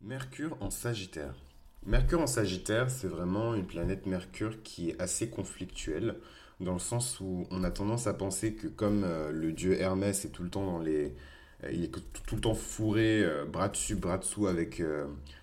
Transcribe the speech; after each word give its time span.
Mercure 0.00 0.56
en 0.60 0.70
Sagittaire. 0.70 1.34
Mercure 1.84 2.20
en 2.20 2.28
Sagittaire, 2.28 2.88
c'est 2.88 3.08
vraiment 3.08 3.54
une 3.54 3.66
planète 3.66 4.06
Mercure 4.06 4.62
qui 4.62 4.90
est 4.90 5.00
assez 5.00 5.28
conflictuelle, 5.28 6.16
dans 6.60 6.74
le 6.74 6.78
sens 6.78 7.18
où 7.20 7.46
on 7.50 7.64
a 7.64 7.70
tendance 7.72 8.06
à 8.06 8.14
penser 8.14 8.54
que 8.54 8.68
comme 8.68 9.02
euh, 9.04 9.32
le 9.32 9.52
dieu 9.52 9.80
Hermès 9.80 10.24
est 10.24 10.28
tout 10.28 10.44
le 10.44 10.50
temps 10.50 10.64
dans 10.64 10.78
les... 10.78 11.16
euh, 11.64 11.72
il 11.72 11.82
est 11.82 11.90
tout 11.90 12.36
le 12.36 12.40
temps 12.40 12.54
fourré, 12.54 13.24
euh, 13.24 13.44
bras 13.44 13.68
dessus, 13.68 13.96
bras 13.96 14.18
dessous 14.18 14.46
avec 14.46 14.80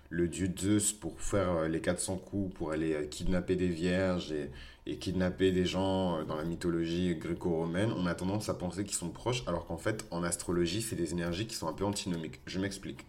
le 0.08 0.28
dieu 0.28 0.50
Zeus 0.58 0.92
pour 0.92 1.20
faire 1.20 1.68
les 1.68 1.82
400 1.82 2.16
coups, 2.16 2.54
pour 2.54 2.72
aller 2.72 3.08
kidnapper 3.10 3.56
des 3.56 3.68
vierges 3.68 4.32
et, 4.32 4.50
et 4.86 4.96
kidnapper 4.96 5.52
des 5.52 5.66
gens 5.66 6.24
dans 6.24 6.36
la 6.36 6.44
mythologie 6.44 7.14
gréco-romaine, 7.16 7.92
on 7.94 8.06
a 8.06 8.14
tendance 8.14 8.48
à 8.48 8.54
penser 8.54 8.84
qu'ils 8.84 8.96
sont 8.96 9.10
proches, 9.10 9.42
alors 9.46 9.66
qu'en 9.66 9.76
fait, 9.76 10.06
en 10.10 10.22
astrologie, 10.22 10.80
c'est 10.80 10.96
des 10.96 11.12
énergies 11.12 11.46
qui 11.46 11.56
sont 11.56 11.68
un 11.68 11.74
peu 11.74 11.84
antinomiques. 11.84 12.40
Je 12.46 12.58
m'explique. 12.58 13.04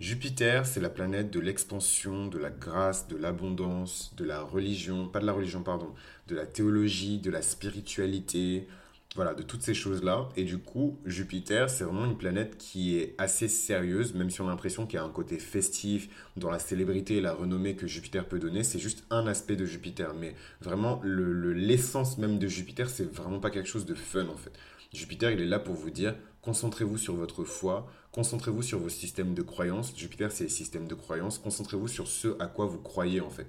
Jupiter, 0.00 0.64
c'est 0.64 0.80
la 0.80 0.90
planète 0.90 1.30
de 1.32 1.40
l'expansion, 1.40 2.28
de 2.28 2.38
la 2.38 2.50
grâce, 2.50 3.08
de 3.08 3.16
l'abondance, 3.16 4.12
de 4.16 4.24
la 4.24 4.42
religion, 4.42 5.08
pas 5.08 5.18
de 5.18 5.26
la 5.26 5.32
religion, 5.32 5.62
pardon, 5.62 5.92
de 6.28 6.36
la 6.36 6.46
théologie, 6.46 7.18
de 7.18 7.30
la 7.32 7.42
spiritualité, 7.42 8.68
voilà, 9.16 9.34
de 9.34 9.42
toutes 9.42 9.62
ces 9.62 9.74
choses-là. 9.74 10.28
Et 10.36 10.44
du 10.44 10.58
coup, 10.58 10.98
Jupiter, 11.04 11.68
c'est 11.68 11.82
vraiment 11.82 12.04
une 12.04 12.16
planète 12.16 12.56
qui 12.58 12.96
est 12.96 13.16
assez 13.18 13.48
sérieuse, 13.48 14.14
même 14.14 14.30
si 14.30 14.40
on 14.40 14.46
a 14.46 14.50
l'impression 14.50 14.86
qu'il 14.86 14.98
y 14.98 15.02
a 15.02 15.04
un 15.04 15.10
côté 15.10 15.38
festif 15.40 16.08
dans 16.36 16.50
la 16.50 16.60
célébrité 16.60 17.16
et 17.16 17.20
la 17.20 17.34
renommée 17.34 17.74
que 17.74 17.88
Jupiter 17.88 18.24
peut 18.26 18.38
donner. 18.38 18.62
C'est 18.62 18.78
juste 18.78 19.02
un 19.10 19.26
aspect 19.26 19.56
de 19.56 19.64
Jupiter. 19.66 20.14
Mais 20.14 20.36
vraiment, 20.60 21.00
le, 21.02 21.32
le- 21.32 21.52
l'essence 21.54 22.18
même 22.18 22.38
de 22.38 22.46
Jupiter, 22.46 22.88
c'est 22.88 23.12
vraiment 23.12 23.40
pas 23.40 23.50
quelque 23.50 23.68
chose 23.68 23.84
de 23.86 23.94
fun 23.94 24.28
en 24.28 24.36
fait. 24.36 24.52
Jupiter, 24.92 25.30
il 25.30 25.40
est 25.40 25.46
là 25.46 25.58
pour 25.58 25.74
vous 25.74 25.90
dire, 25.90 26.14
concentrez-vous 26.42 26.98
sur 26.98 27.14
votre 27.14 27.44
foi, 27.44 27.90
concentrez-vous 28.12 28.62
sur 28.62 28.78
vos 28.78 28.88
systèmes 28.88 29.34
de 29.34 29.42
croyances. 29.42 29.92
Jupiter, 29.96 30.32
c'est 30.32 30.44
les 30.44 30.50
systèmes 30.50 30.88
de 30.88 30.94
croyances. 30.94 31.38
Concentrez-vous 31.38 31.88
sur 31.88 32.08
ce 32.08 32.36
à 32.40 32.46
quoi 32.46 32.66
vous 32.66 32.78
croyez 32.78 33.20
en 33.20 33.30
fait. 33.30 33.46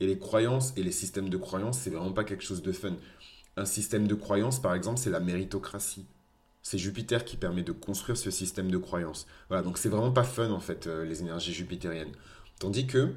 Et 0.00 0.06
les 0.06 0.18
croyances 0.18 0.72
et 0.76 0.82
les 0.82 0.92
systèmes 0.92 1.28
de 1.28 1.36
croyances, 1.36 1.78
c'est 1.78 1.90
vraiment 1.90 2.12
pas 2.12 2.24
quelque 2.24 2.42
chose 2.42 2.62
de 2.62 2.72
fun. 2.72 2.96
Un 3.56 3.64
système 3.66 4.08
de 4.08 4.14
croyances, 4.14 4.60
par 4.60 4.74
exemple, 4.74 4.98
c'est 4.98 5.10
la 5.10 5.20
méritocratie. 5.20 6.06
C'est 6.62 6.78
Jupiter 6.78 7.24
qui 7.24 7.36
permet 7.36 7.62
de 7.62 7.72
construire 7.72 8.16
ce 8.16 8.30
système 8.30 8.70
de 8.70 8.78
croyances. 8.78 9.26
Voilà, 9.48 9.62
donc 9.62 9.78
c'est 9.78 9.88
vraiment 9.88 10.12
pas 10.12 10.24
fun 10.24 10.50
en 10.50 10.60
fait, 10.60 10.86
euh, 10.86 11.04
les 11.04 11.20
énergies 11.20 11.54
jupitériennes. 11.54 12.12
Tandis 12.58 12.86
que 12.86 13.14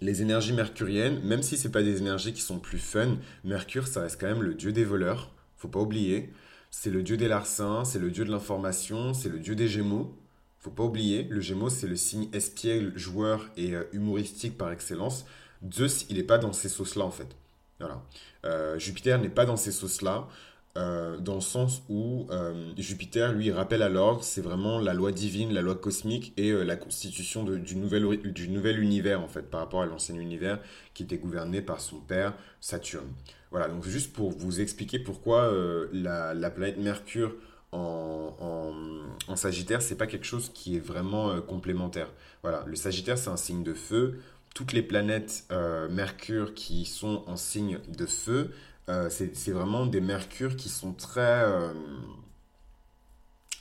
les 0.00 0.22
énergies 0.22 0.52
mercuriennes, 0.52 1.20
même 1.22 1.42
si 1.42 1.56
c'est 1.56 1.70
pas 1.70 1.82
des 1.82 1.98
énergies 1.98 2.32
qui 2.32 2.40
sont 2.40 2.58
plus 2.58 2.78
fun, 2.78 3.18
Mercure, 3.44 3.86
ça 3.86 4.02
reste 4.02 4.20
quand 4.20 4.28
même 4.28 4.42
le 4.42 4.54
dieu 4.54 4.72
des 4.72 4.84
voleurs, 4.84 5.30
faut 5.56 5.68
pas 5.68 5.80
oublier. 5.80 6.32
C'est 6.70 6.90
le 6.90 7.02
dieu 7.02 7.16
des 7.16 7.28
larcins, 7.28 7.84
c'est 7.84 7.98
le 7.98 8.10
dieu 8.10 8.24
de 8.24 8.30
l'information, 8.30 9.12
c'est 9.12 9.28
le 9.28 9.38
dieu 9.38 9.54
des 9.54 9.68
gémeaux. 9.68 10.14
Faut 10.58 10.70
pas 10.70 10.84
oublier, 10.84 11.24
le 11.24 11.40
gémeaux, 11.40 11.70
c'est 11.70 11.86
le 11.86 11.96
signe 11.96 12.28
espiègle, 12.32 12.96
joueur 12.96 13.50
et 13.56 13.74
euh, 13.74 13.84
humoristique 13.92 14.56
par 14.56 14.70
excellence. 14.70 15.24
Zeus, 15.72 16.06
il 16.10 16.18
est 16.18 16.24
pas 16.24 16.38
dans 16.38 16.52
ces 16.52 16.68
sauces-là 16.68 17.04
en 17.04 17.10
fait. 17.10 17.36
Voilà. 17.80 18.02
Euh, 18.44 18.78
Jupiter 18.78 19.18
n'est 19.18 19.30
pas 19.30 19.46
dans 19.46 19.56
ces 19.56 19.72
sauces-là, 19.72 20.28
euh, 20.76 21.18
dans 21.18 21.34
le 21.34 21.40
sens 21.40 21.82
où 21.88 22.28
euh, 22.30 22.72
Jupiter, 22.78 23.32
lui, 23.32 23.50
rappelle 23.50 23.82
à 23.82 23.88
l'ordre, 23.88 24.22
c'est 24.22 24.40
vraiment 24.40 24.78
la 24.78 24.94
loi 24.94 25.10
divine, 25.10 25.52
la 25.52 25.62
loi 25.62 25.74
cosmique 25.74 26.32
et 26.36 26.50
euh, 26.50 26.62
la 26.62 26.76
constitution 26.76 27.42
du, 27.42 27.74
nouvel, 27.74 28.78
univers, 28.78 29.20
en 29.20 29.26
fait, 29.26 29.42
par 29.42 29.60
rapport 29.60 29.82
à 29.82 29.86
l'ancien 29.86 30.14
univers 30.14 30.60
qui 30.94 31.02
était 31.02 31.18
gouverné 31.18 31.60
par 31.60 31.80
son 31.80 31.98
père, 31.98 32.34
Saturne. 32.60 33.08
Voilà, 33.50 33.66
donc 33.66 33.84
juste 33.84 34.12
pour 34.12 34.30
vous 34.30 34.60
expliquer 34.60 35.00
pourquoi 35.00 35.52
la, 35.92 36.34
la 36.34 36.50
planète 36.50 36.78
Mercure 36.78 37.34
en, 37.72 38.36
en, 38.38 39.32
en 39.32 39.36
Sagittaire, 39.36 39.82
c'est 39.82 39.96
pas 39.96 40.06
quelque 40.06 40.26
chose 40.26 40.52
qui 40.54 40.76
est 40.76 40.80
vraiment 40.80 41.40
complémentaire. 41.40 42.12
Voilà, 42.42 42.62
le 42.68 42.76
Sagittaire, 42.76 43.18
c'est 43.18 43.30
un 43.30 43.36
signe 43.36 43.64
de 43.64 43.74
feu. 43.74 44.20
Toutes 44.54 44.72
les 44.72 44.82
planètes 44.82 45.48
Mercure 45.90 46.54
qui 46.54 46.84
sont 46.84 47.24
en 47.26 47.34
signe 47.34 47.80
de 47.88 48.06
feu, 48.06 48.52
euh, 48.90 49.08
c'est 49.08 49.52
vraiment 49.52 49.86
des 49.86 50.00
Mercures 50.00 50.56
qui 50.56 50.68
sont 50.68 50.92
très 50.92 51.44
euh, 51.44 51.72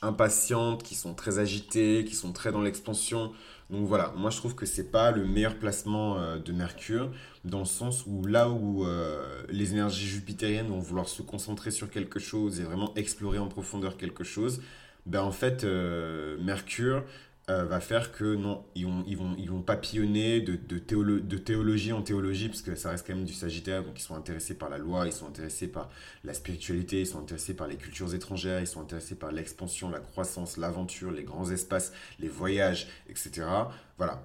impatientes, 0.02 0.82
qui 0.82 0.96
sont 0.96 1.14
très 1.14 1.38
agitées, 1.38 2.04
qui 2.08 2.16
sont 2.16 2.34
très 2.34 2.52
dans 2.52 2.62
l'expansion. 2.62 3.32
Donc 3.70 3.86
voilà, 3.86 4.12
moi 4.18 4.32
je 4.32 4.38
trouve 4.38 4.56
que 4.56 4.66
c'est 4.66 4.90
pas 4.90 5.12
le 5.12 5.26
meilleur 5.26 5.60
placement 5.60 6.18
euh, 6.18 6.40
de 6.40 6.52
Mercure, 6.52 7.12
dans 7.46 7.60
le 7.60 7.66
sens 7.66 8.06
où 8.08 8.26
là 8.26 8.50
où 8.50 8.86
les 9.50 9.74
énergies 9.74 10.08
jupitériennes 10.08 10.68
vont 10.68 10.80
vouloir 10.80 11.08
se 11.08 11.22
concentrer 11.22 11.72
sur 11.72 11.90
quelque 11.90 12.20
chose 12.20 12.60
et 12.60 12.64
vraiment 12.64 12.94
explorer 12.96 13.38
en 13.38 13.48
profondeur 13.48 13.98
quelque 13.98 14.24
chose, 14.24 14.62
ben 15.06 15.22
en 15.22 15.32
fait 15.32 15.64
Mercure 15.64 17.04
euh, 17.50 17.66
va 17.66 17.80
faire 17.80 18.12
que 18.12 18.36
non, 18.36 18.64
ils 18.76 18.86
vont, 18.86 19.04
ils 19.08 19.18
vont, 19.18 19.36
ils 19.38 19.50
vont 19.50 19.62
papillonner 19.62 20.42
de, 20.42 20.56
de, 20.56 20.78
théolo- 20.80 21.20
de 21.20 21.38
théologie 21.38 21.92
en 21.94 22.02
théologie, 22.04 22.48
parce 22.50 22.62
que 22.62 22.76
ça 22.76 22.92
reste 22.92 23.08
quand 23.08 23.16
même 23.16 23.26
du 23.26 23.34
Sagittaire, 23.34 23.84
donc 23.84 24.00
ils 24.00 24.04
sont 24.04 24.16
intéressés 24.16 24.54
par 24.56 24.70
la 24.70 24.78
loi, 24.78 25.08
ils 25.08 25.14
sont 25.14 25.28
intéressés 25.28 25.68
par 25.68 25.90
la 26.24 26.34
spiritualité, 26.34 27.02
ils 27.02 27.08
sont 27.08 27.20
intéressés 27.20 27.56
par 27.56 27.68
les 27.68 27.76
cultures 27.78 28.14
étrangères, 28.14 28.60
ils 28.62 28.68
sont 28.68 28.82
intéressés 28.82 29.16
par 29.16 29.32
l'expansion, 29.32 29.90
la 29.90 30.00
croissance, 30.00 30.58
l'aventure, 30.58 31.12
les 31.12 31.24
grands 31.24 31.50
espaces, 31.50 31.92
les 32.20 32.30
voyages, 32.30 32.88
etc. 33.10 33.48
Voilà. 33.98 34.24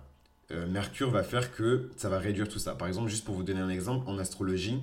Euh, 0.50 0.66
Mercure 0.66 1.10
va 1.10 1.22
faire 1.22 1.54
que 1.54 1.90
ça 1.96 2.08
va 2.10 2.18
réduire 2.18 2.48
tout 2.48 2.58
ça. 2.58 2.74
Par 2.74 2.88
exemple, 2.88 3.08
juste 3.10 3.24
pour 3.24 3.34
vous 3.34 3.42
donner 3.44 3.60
un 3.60 3.70
exemple, 3.70 4.08
en 4.08 4.18
astrologie, 4.18 4.80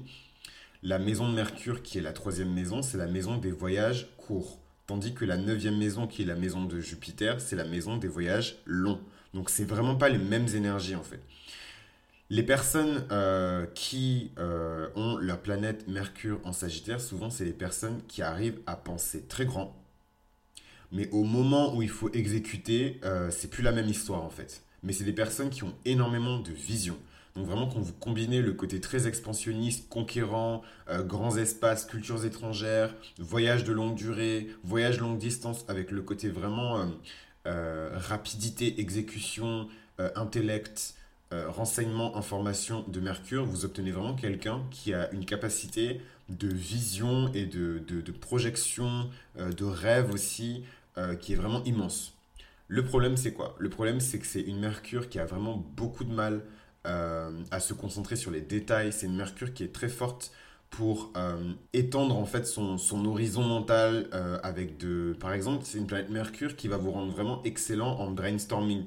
la 0.84 1.00
maison 1.00 1.30
de 1.30 1.36
Mercure, 1.36 1.84
qui 1.84 1.98
est 2.00 2.02
la 2.02 2.14
troisième 2.14 2.54
maison, 2.54 2.82
c'est 2.84 2.98
la 2.98 3.08
maison 3.08 3.38
des 3.38 3.52
voyages 3.52 4.10
courts. 4.18 4.61
Tandis 4.92 5.14
que 5.14 5.24
la 5.24 5.38
neuvième 5.38 5.78
maison, 5.78 6.06
qui 6.06 6.24
est 6.24 6.26
la 6.26 6.36
maison 6.36 6.66
de 6.66 6.82
Jupiter, 6.82 7.40
c'est 7.40 7.56
la 7.56 7.64
maison 7.64 7.96
des 7.96 8.10
voyages 8.10 8.58
longs. 8.66 9.00
Donc 9.34 9.50
c'est 9.50 9.64
vraiment 9.64 9.96
pas 9.96 10.10
les 10.10 10.18
mêmes 10.18 10.50
énergies 10.54 10.98
en 10.98 11.02
fait. 11.02 11.22
Les 12.30 12.44
personnes 12.44 13.06
euh, 13.10 13.66
qui 13.74 14.32
euh, 14.38 14.90
ont 14.98 15.16
leur 15.16 15.40
planète 15.42 15.88
Mercure 15.88 16.42
en 16.44 16.52
Sagittaire, 16.52 17.00
souvent 17.00 17.30
c'est 17.30 17.46
les 17.46 17.54
personnes 17.54 18.02
qui 18.10 18.22
arrivent 18.22 18.60
à 18.68 18.76
penser 18.76 19.26
très 19.30 19.46
grand, 19.46 19.82
mais 20.92 21.08
au 21.12 21.24
moment 21.24 21.74
où 21.74 21.82
il 21.82 21.90
faut 21.90 22.12
exécuter, 22.12 23.00
euh, 23.06 23.32
c'est 23.32 23.50
plus 23.50 23.64
la 23.64 23.72
même 23.72 23.88
histoire 23.88 24.22
en 24.22 24.30
fait. 24.30 24.62
Mais 24.84 24.92
c'est 24.92 25.06
des 25.06 25.14
personnes 25.14 25.52
qui 25.52 25.64
ont 25.64 25.74
énormément 25.86 26.38
de 26.38 26.52
vision. 26.52 26.98
Donc 27.36 27.46
vraiment 27.46 27.68
quand 27.68 27.80
vous 27.80 27.94
combinez 27.94 28.42
le 28.42 28.54
côté 28.54 28.82
très 28.82 29.08
expansionniste, 29.08 29.88
conquérant, 29.90 30.64
euh, 30.90 31.04
grands 31.04 31.38
espaces, 31.38 31.86
cultures 31.86 32.26
étrangères, 32.26 32.94
voyages 33.20 33.64
de 33.64 33.72
longue 33.72 33.96
durée, 33.96 34.48
voyages 34.64 35.00
longue 35.00 35.18
distance, 35.18 35.64
avec 35.70 35.92
le 35.92 36.02
côté 36.02 36.28
vraiment 36.30 36.80
euh, 36.80 36.86
euh, 37.48 37.90
rapidité, 37.94 38.80
exécution, 38.80 39.68
intellect, 40.16 40.96
renseignement, 41.32 42.18
information 42.18 42.84
de 42.88 43.00
Mercure, 43.00 43.46
vous 43.46 43.66
obtenez 43.66 43.92
vraiment 43.92 44.16
quelqu'un 44.16 44.64
qui 44.72 44.96
a 44.96 45.12
une 45.12 45.26
capacité 45.26 46.02
de 46.30 46.48
vision 46.48 47.32
et 47.36 47.46
de, 47.46 47.84
de, 47.88 48.02
de 48.02 48.12
projection, 48.12 49.12
de 49.38 49.64
rêve 49.64 50.12
aussi, 50.12 50.64
qui 51.20 51.34
est 51.34 51.36
vraiment 51.36 51.64
immense. 51.66 52.16
Le 52.68 52.84
problème, 52.84 53.16
c'est 53.16 53.32
quoi? 53.32 53.56
Le 53.60 53.70
problème, 53.70 54.00
c'est 54.00 54.18
que 54.18 54.26
c'est 54.26 54.42
une 54.42 54.60
Mercure 54.60 55.08
qui 55.08 55.20
a 55.20 55.26
vraiment 55.26 55.56
beaucoup 55.76 56.04
de 56.04 56.12
mal 56.12 56.42
à 56.86 57.60
se 57.60 57.74
concentrer 57.74 58.16
sur 58.16 58.32
les 58.32 58.42
détails. 58.42 58.92
C'est 58.92 59.06
une 59.08 59.16
Mercure 59.16 59.54
qui 59.54 59.64
est 59.64 59.74
très 59.74 59.90
forte 59.90 60.32
pour 60.70 61.12
euh, 61.18 61.52
étendre 61.74 62.16
en 62.18 62.26
fait 62.26 62.48
son, 62.48 62.78
son 62.78 63.06
horizon 63.06 63.44
mental 63.44 64.08
euh, 64.14 64.40
avec 64.42 64.78
de... 64.78 65.16
Par 65.20 65.34
exemple, 65.34 65.64
c'est 65.66 65.78
une 65.78 65.86
planète 65.86 66.10
Mercure 66.10 66.56
qui 66.56 66.70
va 66.70 66.78
vous 66.78 66.92
rendre 66.92 67.12
vraiment 67.12 67.44
excellent 67.44 68.00
en 68.00 68.10
brainstorming. 68.12 68.86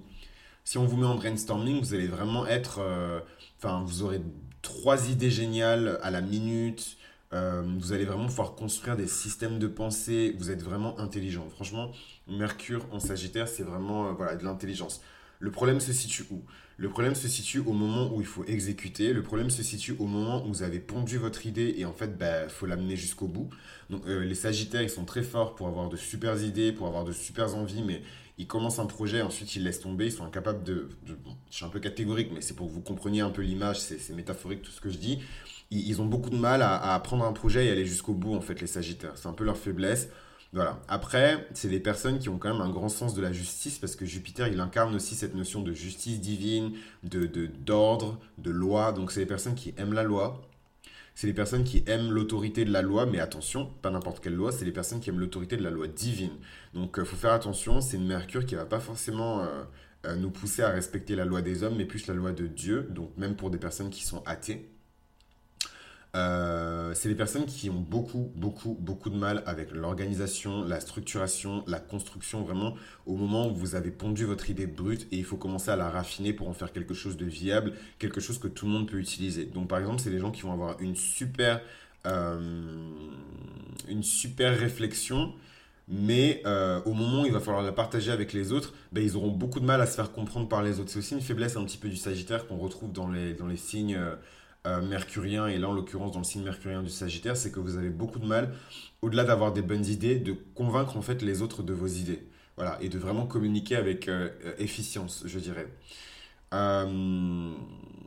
Si 0.65 0.79
on 0.79 0.87
vous 0.87 0.97
met 0.97 1.07
en 1.07 1.17
brainstorming, 1.17 1.81
vous 1.81 1.93
allez 1.95 2.07
vraiment 2.09 2.47
être... 2.47 2.79
euh, 2.81 3.21
Enfin, 3.59 3.83
vous 3.87 4.03
aurez 4.03 4.21
trois 4.63 5.09
idées 5.11 5.31
géniales 5.31 5.99
à 6.03 6.11
la 6.11 6.21
minute. 6.21 6.97
Euh, 7.33 7.63
vous 7.79 7.93
allez 7.93 8.05
vraiment 8.05 8.27
pouvoir 8.27 8.55
construire 8.55 8.97
des 8.97 9.07
systèmes 9.07 9.59
de 9.59 9.67
pensée. 9.67 10.35
Vous 10.39 10.51
êtes 10.51 10.63
vraiment 10.63 10.99
intelligent. 10.99 11.49
Franchement, 11.51 11.91
Mercure 12.29 12.87
en 12.93 13.01
Sagittaire, 13.01 13.49
c'est 13.49 13.63
vraiment 13.63 14.09
euh, 14.09 14.13
voilà, 14.13 14.37
de 14.37 14.45
l'intelligence. 14.45 15.03
Le 15.39 15.51
problème 15.51 15.81
se 15.81 15.93
situe 15.93 16.25
où? 16.31 16.43
Le 16.77 16.89
problème 16.89 17.15
se 17.15 17.29
situe 17.29 17.61
au 17.61 17.73
moment 17.73 18.13
où 18.15 18.21
il 18.21 18.27
faut 18.27 18.45
exécuter. 18.45 19.13
Le 19.13 19.23
problème 19.23 19.51
se 19.51 19.63
situe 19.63 19.95
au 19.99 20.07
moment 20.07 20.45
où 20.45 20.49
vous 20.49 20.63
avez 20.63 20.81
pondu 20.81 21.19
votre 21.19 21.47
idée 21.47 21.75
et 21.79 21.85
en 21.85 21.93
fait, 21.93 22.19
bah, 22.19 22.49
faut 22.49 22.67
l'amener 22.67 22.97
jusqu'au 22.97 23.29
bout. 23.29 23.49
Donc, 23.91 24.07
euh, 24.07 24.25
les 24.25 24.35
Sagittaires, 24.35 24.83
ils 24.83 24.91
sont 24.91 25.05
très 25.05 25.23
forts 25.23 25.55
pour 25.55 25.69
avoir 25.69 25.89
de 25.89 25.97
super 25.97 26.43
idées, 26.43 26.73
pour 26.73 26.87
avoir 26.87 27.05
de 27.05 27.13
super 27.13 27.55
envies, 27.55 27.83
mais 27.83 28.03
ils 28.39 28.47
commencent 28.49 28.81
un 28.81 28.87
projet, 28.87 29.23
ensuite 29.23 29.55
ils 29.55 29.63
laissent 29.63 29.81
tomber, 29.81 30.07
ils 30.07 30.13
sont 30.13 30.25
incapables 30.25 30.65
de, 30.65 30.89
je 31.07 31.57
suis 31.57 31.65
un 31.65 31.69
peu 31.69 31.79
catégorique, 31.79 32.31
mais 32.35 32.41
c'est 32.41 32.55
pour 32.55 32.67
que 32.67 32.73
vous 32.73 32.81
compreniez 32.81 33.21
un 33.21 33.31
peu 33.31 33.43
l'image, 33.43 33.79
c'est 33.79 34.13
métaphorique 34.13 34.63
tout 34.63 34.73
ce 34.73 34.81
que 34.81 34.91
je 34.91 34.99
dis. 34.99 35.21
Ils, 35.71 35.89
ils 35.89 36.03
ont 36.03 36.07
beaucoup 36.07 36.31
de 36.31 36.37
mal 36.37 36.63
à, 36.63 36.95
à 36.95 36.99
prendre 37.01 37.25
un 37.25 37.33
projet 37.33 37.67
et 37.67 37.71
aller 37.71 37.87
jusqu'au 37.87 38.15
bout, 38.15 38.35
en 38.35 38.41
fait, 38.41 38.61
les 38.61 38.67
Sagittaires. 38.67 39.13
C'est 39.15 39.29
un 39.29 39.33
peu 39.33 39.45
leur 39.45 39.57
faiblesse. 39.57 40.09
Voilà. 40.55 40.81
Après, 40.87 41.49
c'est 41.53 41.69
des 41.69 41.81
personnes 41.81 42.21
qui 42.21 42.29
ont 42.29 42.39
quand 42.39 42.53
même 42.53 42.63
un 42.63 42.71
grand 42.71 42.89
sens 42.89 43.15
de 43.15 43.21
la 43.21 43.33
justice 43.33 43.81
parce 43.81 43.97
que 43.97 44.07
Jupiter, 44.07 44.47
il 44.47 44.61
incarne 44.61 44.95
aussi 44.95 45.17
cette 45.17 45.35
notion 45.35 45.63
de 45.63 45.73
justice 45.73 46.21
divine, 46.21 46.75
d'ordre, 47.03 48.21
de 48.39 48.53
loi. 48.53 48.93
Donc, 48.93 49.11
c'est 49.11 49.19
des 49.19 49.27
personnes 49.27 49.57
qui 49.57 49.75
aiment 49.79 49.93
la 49.95 50.05
loi. 50.05 50.41
C'est 51.17 51.27
les 51.27 51.33
personnes 51.33 51.65
qui 51.65 51.83
aiment 51.89 52.13
l'autorité 52.13 52.65
de 52.65 52.73
la 52.73 52.83
loi, 52.83 53.05
mais 53.05 53.19
attention, 53.19 53.67
pas 53.83 53.91
n'importe 53.91 54.23
quelle 54.23 54.35
loi, 54.35 54.53
c'est 54.53 54.65
les 54.65 54.73
personnes 54.73 55.01
qui 55.01 55.11
aiment 55.11 55.21
l'autorité 55.21 55.57
de 55.57 55.63
la 55.63 55.71
loi 55.71 55.89
divine. 55.89 56.33
Donc, 56.73 56.97
il 56.99 57.05
faut 57.05 57.17
faire 57.17 57.33
attention, 57.33 57.81
c'est 57.81 57.97
une 57.97 58.07
Mercure 58.07 58.47
qui 58.47 58.55
va 58.55 58.65
pas 58.65 58.81
forcément 58.81 59.43
euh, 59.43 60.17
nous 60.17 60.31
pousser 60.31 60.63
à 60.63 60.71
respecter 60.71 61.17
la 61.17 61.25
loi 61.25 61.43
des 61.43 61.65
hommes, 61.65 61.77
mais 61.77 61.85
plus 61.85 62.07
la 62.07 62.15
loi 62.15 62.31
de 62.33 62.47
Dieu, 62.47 62.89
donc 62.91 63.17
même 63.17 63.35
pour 63.35 63.51
des 63.51 63.59
personnes 63.59 63.91
qui 63.91 64.05
sont 64.05 64.23
athées. 64.25 64.74
Euh, 66.15 66.93
c'est 66.95 67.09
les 67.09 67.17
personnes 67.17 67.47
qui 67.47 67.71
ont 67.71 67.81
beaucoup, 67.81 68.31
beaucoup, 68.37 68.77
beaucoup 68.79 69.11
de 69.11 69.17
mal 69.17 69.43
avec 69.47 69.73
l'organisation, 69.73 70.63
la 70.65 70.79
structuration, 70.79 71.65
la 71.67 71.81
construction, 71.81 72.43
vraiment 72.43 72.75
au 73.07 73.17
moment 73.17 73.49
où 73.49 73.55
vous 73.55 73.75
avez 73.75 73.91
pondu 73.91 74.25
votre 74.25 74.49
idée 74.49 74.69
brute 74.69 75.09
et 75.11 75.17
il 75.17 75.25
faut 75.25 75.37
commencer 75.37 75.71
à 75.71 75.77
la 75.77 75.91
raffiner 75.91 76.33
pour 76.33 76.49
en 76.49 76.53
faire 76.53 76.73
quelque 76.73 76.95
chose 76.95 77.17
de 77.17 77.25
viable, 77.25 77.73
quelque 77.99 78.21
chose 78.21 78.39
que 78.39 78.47
tout 78.47 78.67
le 78.67 78.73
monde 78.73 78.89
peut 78.89 78.99
utiliser. 78.99 79.47
Donc 79.47 79.69
par 79.69 79.81
exemple, 79.81 80.01
c'est 80.01 80.11
les 80.11 80.21
gens 80.21 80.31
qui 80.31 80.43
vont 80.43 80.53
avoir 80.53 80.81
une 80.81 80.95
super, 80.95 81.61
euh, 82.07 82.91
une 83.89 84.05
super 84.05 84.57
réflexion, 84.57 85.33
mais 85.89 86.43
euh, 86.47 86.81
au 86.85 86.93
moment 86.95 87.23
où 87.23 87.27
il 87.27 87.33
va 87.33 87.41
falloir 87.41 87.65
la 87.65 87.73
partager 87.73 88.13
avec 88.13 88.33
les 88.33 88.53
autres, 88.53 88.73
ben, 88.93 89.03
ils 89.03 89.17
auront 89.17 89.33
beaucoup 89.33 89.59
de 89.59 89.67
mal 89.67 89.81
à 89.81 89.87
se 89.87 89.97
faire 89.97 90.13
comprendre 90.13 90.49
par 90.49 90.63
les 90.63 90.79
autres. 90.79 90.91
C'est 90.91 91.01
aussi 91.01 91.15
une 91.15 91.21
faiblesse 91.21 91.57
un 91.57 91.65
petit 91.65 91.77
peu 91.77 91.89
du 91.89 91.97
Sagittaire 91.97 92.47
qu'on 92.47 92.57
retrouve 92.57 92.93
dans 92.93 93.09
les, 93.11 93.35
dans 93.35 93.49
les 93.49 93.57
signes 93.57 93.99
euh, 94.67 94.81
mercurien, 94.81 95.47
et 95.47 95.59
là 95.59 95.69
en 95.69 95.75
l'occurrence 95.75 96.13
dans 96.13 96.21
le 96.21 96.25
signe 96.25 96.43
mercurien 96.43 96.83
du 96.83 96.89
Sagittaire, 96.89 97.37
c'est 97.37 97.53
que 97.53 97.61
vous 97.61 97.77
avez 97.77 97.91
beaucoup 97.91 98.19
de 98.19 98.25
mal, 98.25 98.55
au-delà 99.03 99.25
d'avoir 99.25 99.53
des 99.53 99.61
bonnes 99.61 99.85
idées, 99.85 100.17
de 100.19 100.35
convaincre 100.55 100.97
en 100.97 101.03
fait 101.03 101.21
les 101.21 101.43
autres 101.43 101.63
de 101.63 101.75
vos 101.75 101.87
idées. 101.87 102.27
Voilà, 102.57 102.79
et 102.81 102.89
de 102.89 102.99
vraiment 102.99 103.27
communiquer 103.27 103.77
avec 103.77 104.09
euh, 104.09 104.31
efficience, 104.59 105.23
je 105.27 105.39
dirais. 105.39 105.67
Euh, 106.55 107.53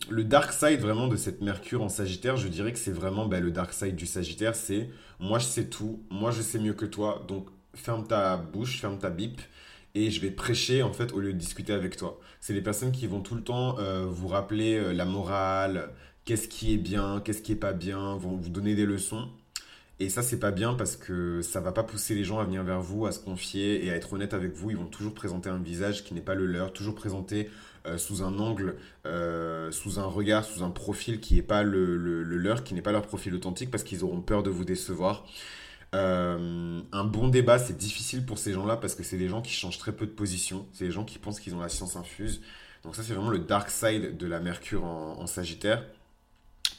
le 0.09 0.23
dark 0.23 0.51
side 0.51 0.79
vraiment 0.79 1.07
de 1.07 1.15
cette 1.15 1.41
Mercure 1.41 1.83
en 1.83 1.89
Sagittaire, 1.89 2.37
je 2.37 2.47
dirais 2.47 2.73
que 2.73 2.79
c'est 2.79 2.91
vraiment 2.91 3.27
ben, 3.27 3.43
le 3.43 3.51
dark 3.51 3.71
side 3.71 3.95
du 3.95 4.07
Sagittaire, 4.07 4.55
c'est 4.55 4.89
moi 5.19 5.37
je 5.37 5.45
sais 5.45 5.65
tout, 5.65 6.01
moi 6.09 6.31
je 6.31 6.41
sais 6.41 6.57
mieux 6.57 6.73
que 6.73 6.85
toi, 6.85 7.23
donc 7.27 7.49
ferme 7.75 8.07
ta 8.07 8.35
bouche, 8.35 8.81
ferme 8.81 8.97
ta 8.97 9.11
bip 9.11 9.41
et 9.93 10.09
je 10.09 10.21
vais 10.21 10.31
prêcher 10.31 10.81
en 10.81 10.91
fait 10.91 11.13
au 11.13 11.19
lieu 11.19 11.33
de 11.33 11.37
discuter 11.37 11.73
avec 11.73 11.97
toi. 11.97 12.19
C'est 12.39 12.53
les 12.53 12.61
personnes 12.61 12.91
qui 12.91 13.05
vont 13.05 13.21
tout 13.21 13.35
le 13.35 13.43
temps 13.43 13.77
vous 14.07 14.27
rappeler 14.27 14.93
la 14.93 15.05
morale, 15.05 15.91
qu'est-ce 16.27 16.49
qui 16.49 16.73
est 16.73 16.77
bien, 16.77 17.21
qu'est-ce 17.23 17.41
qui 17.41 17.53
est 17.53 17.55
pas 17.55 17.71
bien, 17.71 18.17
vont 18.17 18.35
vous 18.35 18.49
donner 18.49 18.75
des 18.75 18.85
leçons. 18.85 19.29
Et 19.99 20.09
ça, 20.09 20.21
c'est 20.21 20.39
pas 20.39 20.51
bien 20.51 20.73
parce 20.73 20.97
que 20.97 21.41
ça 21.41 21.61
va 21.61 21.71
pas 21.71 21.83
pousser 21.83 22.15
les 22.15 22.25
gens 22.25 22.37
à 22.39 22.43
venir 22.43 22.63
vers 22.63 22.81
vous, 22.81 23.07
à 23.07 23.13
se 23.13 23.19
confier 23.19 23.83
et 23.85 23.91
à 23.91 23.95
être 23.95 24.11
honnête 24.13 24.33
avec 24.33 24.53
vous. 24.53 24.69
Ils 24.69 24.77
vont 24.77 24.85
toujours 24.85 25.13
présenter 25.13 25.49
un 25.49 25.57
visage 25.57 26.03
qui 26.03 26.13
n'est 26.13 26.21
pas 26.21 26.35
le 26.35 26.45
leur, 26.45 26.73
toujours 26.73 26.95
présenter 26.95 27.49
euh, 27.87 27.97
sous 27.97 28.23
un 28.23 28.37
angle, 28.39 28.75
euh, 29.05 29.71
sous 29.71 29.99
un 29.99 30.05
regard, 30.05 30.43
sous 30.43 30.63
un 30.63 30.69
profil 30.69 31.21
qui 31.21 31.35
n'est 31.35 31.41
pas 31.41 31.63
le, 31.63 31.95
leur, 31.95 32.63
qui 32.65 32.73
n'est 32.73 32.81
pas 32.81 32.91
leur 32.91 33.07
profil 33.07 33.33
authentique 33.33 33.71
parce 33.71 33.83
qu'ils 33.83 34.03
auront 34.03 34.21
peur 34.21 34.43
de 34.43 34.49
vous 34.49 34.65
décevoir. 34.65 35.25
Euh, 35.95 36.81
un 36.91 37.03
bon 37.05 37.29
débat, 37.29 37.57
c'est 37.57 37.77
difficile 37.77 38.25
pour 38.25 38.37
ces 38.37 38.51
gens-là 38.51 38.75
parce 38.75 38.95
que 38.95 39.03
c'est 39.03 39.17
des 39.17 39.29
gens 39.29 39.41
qui 39.41 39.53
changent 39.53 39.79
très 39.79 39.93
peu 39.93 40.05
de 40.05 40.11
position. 40.11 40.67
C'est 40.73 40.85
des 40.85 40.91
gens 40.91 41.05
qui 41.05 41.19
pensent 41.19 41.39
qu'ils 41.39 41.55
ont 41.55 41.61
la 41.61 41.69
science 41.69 41.95
infuse. 41.95 42.41
Donc 42.83 42.95
ça, 42.95 43.01
c'est 43.01 43.13
vraiment 43.13 43.31
le 43.31 43.39
dark 43.39 43.69
side 43.69 44.17
de 44.17 44.27
la 44.27 44.41
Mercure 44.41 44.83
en 44.83 45.25
Sagittaire. 45.25 45.83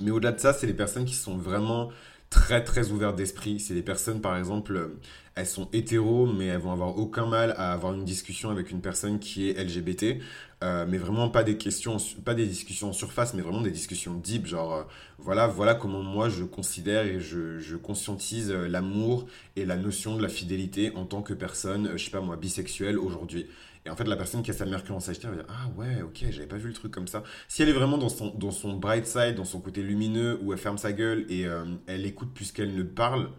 Mais 0.01 0.11
au-delà 0.11 0.33
de 0.33 0.41
ça, 0.41 0.53
c'est 0.53 0.67
les 0.67 0.75
personnes 0.75 1.05
qui 1.05 1.15
sont 1.15 1.37
vraiment 1.37 1.91
très 2.31 2.63
très 2.63 2.91
ouvertes 2.91 3.17
d'esprit. 3.17 3.61
C'est 3.61 3.75
des 3.75 3.83
personnes, 3.83 4.21
par 4.21 4.37
exemple, 4.37 4.77
euh, 4.77 5.01
elles 5.35 5.47
sont 5.47 5.69
hétéros, 5.73 6.27
mais 6.27 6.47
elles 6.47 6.61
vont 6.61 6.73
avoir 6.73 6.99
aucun 6.99 7.27
mal 7.27 7.55
à 7.57 7.73
avoir 7.73 7.95
une 7.95 8.05
discussion 8.05 8.51
avec 8.51 8.71
une 8.71 8.81
personne 8.81 9.19
qui 9.19 9.49
est 9.49 9.59
LGBT. 9.59 10.21
Euh, 10.65 10.85
mais 10.89 10.99
vraiment 10.99 11.29
pas 11.29 11.45
des 11.45 11.57
questions, 11.57 11.99
pas 12.25 12.35
des 12.35 12.47
discussions 12.47 12.89
en 12.89 12.93
surface, 12.93 13.33
mais 13.33 13.43
vraiment 13.43 13.61
des 13.61 13.71
discussions 13.71 14.15
deep, 14.15 14.47
genre 14.47 14.75
euh, 14.75 14.83
voilà, 15.19 15.47
voilà 15.47 15.77
comment 15.77 16.03
moi 16.03 16.29
je 16.29 16.43
considère 16.43 17.07
et 17.07 17.21
je, 17.21 17.61
je 17.61 17.77
conscientise 17.77 18.51
l'amour 18.51 19.27
et 19.55 19.65
la 19.65 19.77
notion 19.77 20.17
de 20.17 20.23
la 20.23 20.29
fidélité 20.29 20.93
en 20.97 21.05
tant 21.05 21.23
que 21.23 21.33
personne, 21.33 21.93
je 21.97 22.05
sais 22.05 22.11
pas 22.11 22.21
moi, 22.21 22.37
bisexuelle 22.37 22.99
aujourd'hui. 22.99 23.47
Et 23.89 23.91
en 23.91 23.97
fait, 23.97 24.05
la 24.05 24.17
personne 24.17 24.43
qui 24.43 24.51
a 24.51 24.55
sa 24.55 24.67
Mercure 24.67 24.95
en 24.95 25.01
Sagittaire 25.01 25.31
va 25.31 25.37
dire 25.37 25.47
Ah 25.49 25.67
ouais, 25.79 26.03
ok, 26.03 26.27
j'avais 26.29 26.47
pas 26.47 26.59
vu 26.59 26.69
le 26.69 26.75
truc 26.75 26.93
comme 26.93 27.09
ça. 27.09 27.23
Si 27.49 27.63
elle 27.63 27.71
est 27.71 27.73
vraiment 27.73 27.97
dans 27.97 28.11
son, 28.11 28.75
bright 28.75 29.07
side, 29.07 29.35
dans 29.35 29.47
son 29.47 29.61
côté 29.61 29.83
lumineux, 29.83 30.39
où 30.43 30.53
elle 30.53 30.59
ferme 30.59 30.77
sa 30.77 30.93
gueule 30.93 31.25
et 31.31 31.47
euh, 31.47 31.65
elle 31.87 32.05
écoute 32.05 32.35
plus 32.35 32.53
qu'elle 32.53 32.75
ne 32.75 32.83
parle, 32.83 33.31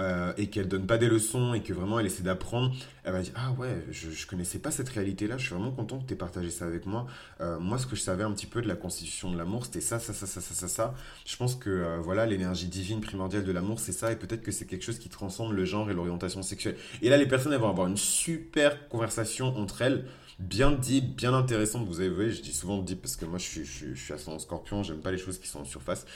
euh, 0.00 0.32
et 0.36 0.48
qu'elle 0.48 0.68
donne 0.68 0.86
pas 0.86 0.98
des 0.98 1.08
leçons 1.08 1.54
et 1.54 1.62
que 1.62 1.72
vraiment 1.72 1.98
elle 1.98 2.06
essaie 2.06 2.22
d'apprendre, 2.22 2.74
elle 3.04 3.12
va 3.12 3.22
dire 3.22 3.32
Ah 3.34 3.52
ouais, 3.52 3.84
je, 3.90 4.10
je 4.10 4.26
connaissais 4.26 4.58
pas 4.58 4.70
cette 4.70 4.90
réalité-là, 4.90 5.38
je 5.38 5.46
suis 5.46 5.54
vraiment 5.54 5.72
content 5.72 5.98
que 5.98 6.06
tu 6.06 6.12
aies 6.12 6.16
partagé 6.16 6.50
ça 6.50 6.66
avec 6.66 6.84
moi. 6.84 7.06
Euh, 7.40 7.58
moi, 7.58 7.78
ce 7.78 7.86
que 7.86 7.96
je 7.96 8.02
savais 8.02 8.22
un 8.22 8.32
petit 8.32 8.46
peu 8.46 8.60
de 8.60 8.68
la 8.68 8.76
constitution 8.76 9.30
de 9.30 9.38
l'amour, 9.38 9.64
c'était 9.64 9.80
ça, 9.80 9.98
ça, 9.98 10.12
ça, 10.12 10.26
ça, 10.26 10.40
ça, 10.40 10.54
ça, 10.54 10.68
ça. 10.68 10.94
Je 11.24 11.36
pense 11.36 11.54
que 11.54 11.70
euh, 11.70 11.98
voilà, 11.98 12.26
l'énergie 12.26 12.66
divine 12.66 13.00
primordiale 13.00 13.44
de 13.44 13.52
l'amour, 13.52 13.80
c'est 13.80 13.92
ça, 13.92 14.12
et 14.12 14.16
peut-être 14.16 14.42
que 14.42 14.52
c'est 14.52 14.66
quelque 14.66 14.84
chose 14.84 14.98
qui 14.98 15.08
transcende 15.08 15.52
le 15.52 15.64
genre 15.64 15.90
et 15.90 15.94
l'orientation 15.94 16.42
sexuelle. 16.42 16.76
Et 17.00 17.08
là, 17.08 17.16
les 17.16 17.26
personnes 17.26 17.52
elles 17.52 17.60
vont 17.60 17.70
avoir 17.70 17.86
une 17.86 17.96
super 17.96 18.88
conversation 18.88 19.56
entre 19.56 19.82
elles 19.82 20.04
bien 20.38 20.72
deep, 20.72 21.16
bien 21.16 21.34
intéressante. 21.34 21.86
Vous 21.86 22.00
avez 22.00 22.10
vu, 22.10 22.30
je 22.30 22.42
dis 22.42 22.52
souvent 22.52 22.78
deep 22.78 23.02
parce 23.02 23.16
que 23.16 23.24
moi 23.24 23.38
je 23.38 23.44
suis, 23.44 23.64
je, 23.64 23.94
je 23.94 24.00
suis 24.00 24.12
ascendant 24.12 24.38
scorpion, 24.38 24.82
j'aime 24.82 25.00
pas 25.00 25.10
les 25.10 25.18
choses 25.18 25.38
qui 25.38 25.48
sont 25.48 25.60
en 25.60 25.64
surface. 25.64 26.06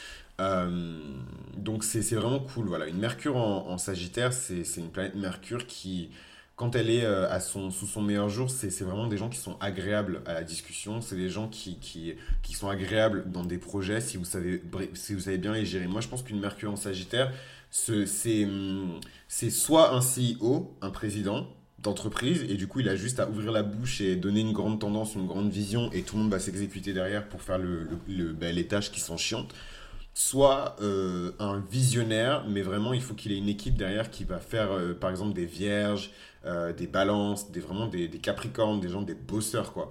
Euh, 0.41 0.99
donc 1.57 1.85
c'est 1.85 2.01
vraiment 2.15 2.41
cool. 2.41 2.67
Voilà. 2.67 2.87
Une 2.87 2.99
Mercure 2.99 3.37
en, 3.37 3.79
Sagittaire, 3.79 4.33
c'est 4.33 4.65
une 4.77 4.91
planète 4.91 5.15
Mercure 5.15 5.67
qui, 5.67 6.11
quand 6.57 6.77
elle 6.77 6.91
est 6.91 7.05
euh, 7.05 7.31
à 7.31 7.41
son, 7.41 7.71
sous 7.71 7.87
son 7.87 8.03
meilleur 8.03 8.29
jour, 8.29 8.51
c'est 8.51 8.69
vraiment 8.83 9.07
des 9.07 9.19
gens 9.19 9.29
qui 9.29 9.39
sont 9.39 9.57
agréables 9.61 10.23
à 10.27 10.35
la 10.35 10.43
discussion. 10.43 11.01
C'est 11.01 11.17
des 11.17 11.29
gens 11.29 11.49
qui, 11.49 11.79
qui, 11.79 12.15
qui, 12.43 12.55
sont 12.55 12.69
agréables 12.69 13.31
dans 13.31 13.45
des 13.45 13.59
projets 13.59 14.01
si 14.01 14.17
vous 14.17 14.25
savez, 14.25 14.63
si 14.95 15.15
vous 15.15 15.21
savez 15.21 15.39
bien 15.39 15.53
les 15.53 15.67
gérer. 15.67 15.87
Moi, 15.87 16.01
je 16.01 16.09
pense 16.09 16.23
qu'une 16.23 16.41
Mercure 16.41 16.73
en 16.73 16.77
Sagittaire, 16.77 17.33
c'est 17.71 18.07
soit 19.51 19.95
un 19.95 20.01
CEO, 20.01 20.75
un 20.81 20.91
président, 20.91 21.47
d'entreprise 21.83 22.45
et 22.49 22.55
du 22.55 22.67
coup 22.67 22.81
il 22.81 22.89
a 22.89 22.97
juste 22.97 23.21
à 23.21 23.29
ouvrir 23.29 23.53
la 23.53 23.63
bouche 23.63 24.01
et 24.01 24.17
donner 24.17 24.41
une 24.41 24.53
grande 24.53 24.81
tendance, 24.81 25.15
une 25.15 25.27
grande 25.27 25.51
vision 25.51 25.91
et 25.93 26.03
tout 26.03 26.17
le 26.17 26.23
monde 26.23 26.31
va 26.31 26.39
s'exécuter 26.39 26.93
derrière 26.93 27.29
pour 27.29 27.43
faire 27.43 27.59
le, 27.59 27.89
ben, 28.33 28.55
les 28.55 28.67
tâches 28.67 28.91
qui 28.91 29.01
sont 29.01 29.17
chiantes 29.17 29.55
soit 30.15 30.77
euh, 30.83 31.33
un 31.39 31.63
visionnaire, 31.71 32.45
mais 32.49 32.63
vraiment 32.63 32.93
il 32.93 33.01
faut 33.01 33.15
qu'il 33.15 33.33
ait 33.33 33.39
une 33.39 33.49
équipe 33.49 33.77
derrière 33.77 34.11
qui 34.11 34.25
va 34.25 34.39
faire 34.39 34.73
euh, 34.73 34.93
par 34.93 35.11
exemple 35.11 35.33
des 35.33 35.47
vierges, 35.47 36.11
euh, 36.45 36.73
des 36.73 36.87
balances, 36.87 37.51
des, 37.51 37.61
vraiment 37.61 37.87
des, 37.87 38.09
capricornes, 38.09 38.81
des 38.81 38.89
gens, 38.89 39.03
des 39.03 39.15
bosseurs 39.15 39.73
quoi. 39.73 39.91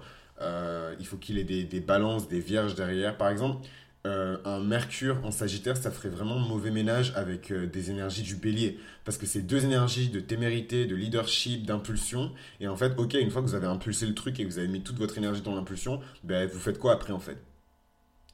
il 0.98 1.06
faut 1.06 1.16
qu'il 1.16 1.38
ait 1.38 1.44
des, 1.44 1.80
balances, 1.80 2.28
des 2.28 2.40
vierges 2.40 2.74
derrière. 2.74 3.16
Par 3.16 3.28
exemple, 3.28 3.66
un 4.04 4.60
mercure 4.60 5.18
en 5.24 5.30
sagittaire, 5.30 5.76
ça 5.76 5.90
ferait 5.90 6.08
vraiment 6.08 6.38
mauvais 6.38 6.70
ménage 6.70 7.12
avec 7.16 7.52
des 7.52 7.90
énergies 7.90 8.22
du 8.22 8.36
bélier. 8.36 8.78
Parce 9.04 9.18
que 9.18 9.26
c'est 9.26 9.42
deux 9.42 9.64
énergies 9.64 10.08
de 10.08 10.20
témérité, 10.20 10.86
de 10.86 10.94
leadership, 10.94 11.66
d'impulsion. 11.66 12.32
Et 12.60 12.68
en 12.68 12.76
fait, 12.76 12.98
ok, 12.98 13.14
une 13.14 13.30
fois 13.30 13.42
que 13.42 13.46
vous 13.46 13.54
avez 13.54 13.66
impulsé 13.66 14.06
le 14.06 14.14
truc 14.14 14.40
et 14.40 14.44
que 14.44 14.48
vous 14.48 14.58
avez 14.58 14.68
mis 14.68 14.82
toute 14.82 14.96
votre 14.96 15.18
énergie 15.18 15.42
dans 15.42 15.54
l'impulsion, 15.54 16.00
ben, 16.24 16.48
vous 16.48 16.58
faites 16.58 16.78
quoi 16.78 16.92
après 16.92 17.12
en 17.12 17.18
fait? 17.18 17.36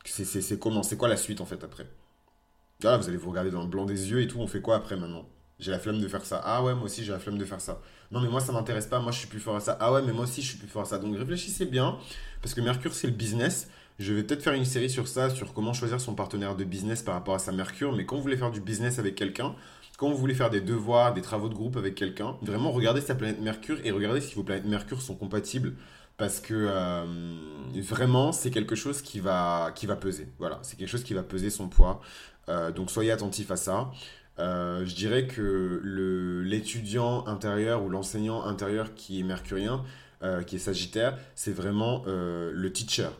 C'est 0.05 0.59
comment? 0.61 0.85
C'est 0.85 0.97
quoi 0.97 1.09
la 1.09 1.17
suite 1.17 1.41
en 1.41 1.47
fait 1.47 1.65
après? 1.65 1.87
Là, 2.83 2.97
vous 2.97 3.09
allez 3.09 3.17
vous 3.17 3.31
regarder 3.31 3.51
dans 3.51 3.63
le 3.63 3.69
blanc 3.69 3.87
des 3.87 4.11
yeux 4.11 4.21
et 4.21 4.29
tout. 4.29 4.39
On 4.39 4.47
fait 4.47 4.61
quoi 4.61 4.77
après 4.77 4.97
maintenant? 4.97 5.29
J'ai 5.59 5.71
la 5.71 5.79
flemme 5.79 6.01
de 6.01 6.07
faire 6.07 6.25
ça. 6.25 6.41
Ah 6.45 6.63
ouais, 6.63 6.75
moi 6.75 6.85
aussi 6.85 7.03
j'ai 7.03 7.11
la 7.11 7.19
flemme 7.19 7.39
de 7.39 7.45
faire 7.45 7.61
ça. 7.61 7.81
Non, 8.13 8.21
mais 8.21 8.29
moi 8.29 8.41
ça 8.41 8.53
m'intéresse 8.53 8.87
pas. 8.87 9.01
Moi 9.01 9.11
je 9.11 9.19
suis 9.19 9.27
plus 9.27 9.41
fort 9.41 9.57
à 9.57 9.61
ça. 9.61 9.77
Ah 9.81 9.93
ouais, 9.93 10.03
mais 10.03 10.13
moi 10.13 10.25
aussi 10.25 10.43
je 10.43 10.49
suis 10.49 10.59
plus 10.59 10.69
fort 10.69 10.83
à 10.83 10.85
ça. 10.85 10.99
Donc 10.99 11.17
réfléchissez 11.17 11.65
bien. 11.67 11.99
Parce 12.43 12.55
que 12.55 12.61
Mercure 12.61 12.95
c'est 12.95 13.07
le 13.09 13.15
business. 13.15 13.69
Je 13.99 14.13
vais 14.13 14.23
peut-être 14.23 14.43
faire 14.43 14.53
une 14.53 14.67
série 14.67 14.91
sur 14.91 15.09
ça, 15.09 15.31
sur 15.31 15.55
comment 15.55 15.73
choisir 15.73 16.01
son 16.01 16.15
partenaire 16.15 16.55
de 16.55 16.65
business 16.65 17.03
par 17.03 17.15
rapport 17.15 17.35
à 17.35 17.39
sa 17.39 17.53
Mercure. 17.53 17.95
Mais 17.95 18.05
quand 18.05 18.17
vous 18.17 18.23
voulez 18.23 18.37
faire 18.37 18.51
du 18.51 18.61
business 18.61 18.99
avec 18.99 19.15
quelqu'un, 19.15 19.55
quand 19.97 20.11
vous 20.11 20.19
voulez 20.19 20.35
faire 20.35 20.51
des 20.51 20.61
devoirs, 20.61 21.15
des 21.15 21.23
travaux 21.23 21.49
de 21.49 21.55
groupe 21.55 21.77
avec 21.79 21.95
quelqu'un, 21.95 22.37
vraiment 22.43 22.71
regardez 22.71 23.01
sa 23.01 23.15
planète 23.15 23.41
Mercure 23.41 23.79
et 23.85 23.91
regardez 23.91 24.21
si 24.21 24.35
vos 24.35 24.43
planètes 24.43 24.67
Mercure 24.67 25.01
sont 25.01 25.15
compatibles 25.15 25.73
parce 26.19 26.41
que 26.41 26.55
euh, 26.55 27.05
vraiment 27.77 28.33
c'est 28.33 28.51
quelque 28.51 28.75
chose 28.75 29.01
qui 29.01 29.21
va, 29.21 29.73
peser. 30.01 30.29
Voilà, 30.39 30.59
c'est 30.63 30.77
quelque 30.77 30.89
chose 30.89 31.05
qui 31.05 31.15
va 31.15 31.23
peser 31.23 31.49
son 31.49 31.69
poids. 31.69 32.01
Euh, 32.49 32.71
donc 32.71 32.91
soyez 32.91 33.11
attentifs 33.11 33.51
à 33.51 33.57
ça. 33.57 33.91
Euh, 34.39 34.85
je 34.85 34.95
dirais 34.95 35.27
que 35.27 35.81
l'étudiant 36.45 37.27
intérieur 37.27 37.83
ou 37.83 37.89
l'enseignant 37.89 38.45
intérieur 38.45 38.95
qui 38.95 39.21
est 39.21 39.25
mercurien, 39.25 39.83
qui 40.47 40.57
est 40.57 40.59
sagittaire, 40.59 41.17
c'est 41.37 41.53
vraiment 41.53 42.03
le 42.07 42.69
teacher 42.73 43.11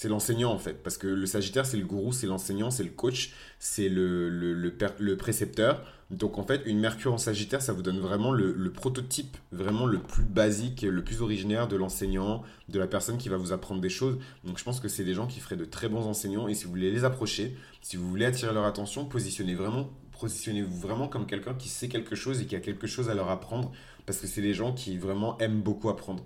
c'est 0.00 0.08
l'enseignant 0.08 0.52
en 0.52 0.58
fait. 0.58 0.80
Parce 0.84 0.96
que 0.96 1.08
le 1.08 1.26
Sagittaire, 1.26 1.66
c'est 1.66 1.76
le 1.76 1.84
gourou, 1.84 2.12
c'est 2.12 2.28
l'enseignant, 2.28 2.70
c'est 2.70 2.84
le 2.84 2.90
coach, 2.90 3.32
c'est 3.58 3.88
le, 3.88 4.28
le, 4.28 4.54
le, 4.54 5.16
précepteur. 5.16 5.82
Donc 6.12 6.38
en 6.38 6.44
fait, 6.44 6.62
une 6.66 6.78
Mercure 6.78 7.12
en 7.12 7.18
Sagittaire, 7.18 7.62
ça 7.62 7.72
vous 7.72 7.82
donne 7.82 7.98
vraiment 7.98 8.30
le, 8.30 8.70
prototype, 8.70 9.36
vraiment 9.50 9.86
le 9.86 9.98
plus 9.98 10.22
basique, 10.22 10.82
le 10.82 11.02
plus 11.02 11.20
originaire 11.20 11.66
de 11.66 11.74
l'enseignant, 11.74 12.44
de 12.68 12.78
la 12.78 12.86
personne 12.86 13.18
qui 13.18 13.28
va 13.28 13.38
vous 13.38 13.50
apprendre 13.50 13.80
des 13.80 13.88
choses. 13.88 14.18
Donc 14.44 14.58
je 14.58 14.62
pense 14.62 14.78
que 14.78 14.86
c'est 14.86 15.02
des 15.02 15.14
gens 15.14 15.26
qui 15.26 15.40
feraient 15.40 15.56
de 15.56 15.64
très 15.64 15.88
bons 15.88 16.06
enseignants. 16.06 16.46
Et 16.46 16.54
si 16.54 16.66
vous 16.66 16.70
voulez 16.70 16.92
les 16.92 17.02
approcher, 17.02 17.56
si 17.82 17.96
vous 17.96 18.08
voulez 18.08 18.24
attirer 18.24 18.54
leur 18.54 18.66
attention, 18.66 19.04
positionnez 19.04 19.56
vraiment 19.56 19.90
positionnez-vous 20.20 20.78
vraiment 20.78 21.08
comme 21.08 21.26
quelqu'un 21.26 21.54
qui 21.54 21.68
sait 21.68 21.88
quelque 21.88 22.14
chose 22.14 22.40
et 22.40 22.46
qui 22.46 22.54
a 22.56 22.60
quelque 22.60 22.86
chose 22.86 23.08
à 23.08 23.14
leur 23.14 23.30
apprendre, 23.30 23.72
parce 24.06 24.18
que 24.18 24.26
c'est 24.28 24.42
des 24.42 24.54
gens 24.54 24.72
qui 24.72 24.96
vraiment 24.96 25.38
aiment 25.38 25.60
beaucoup 25.60 25.88
apprendre. 25.90 26.24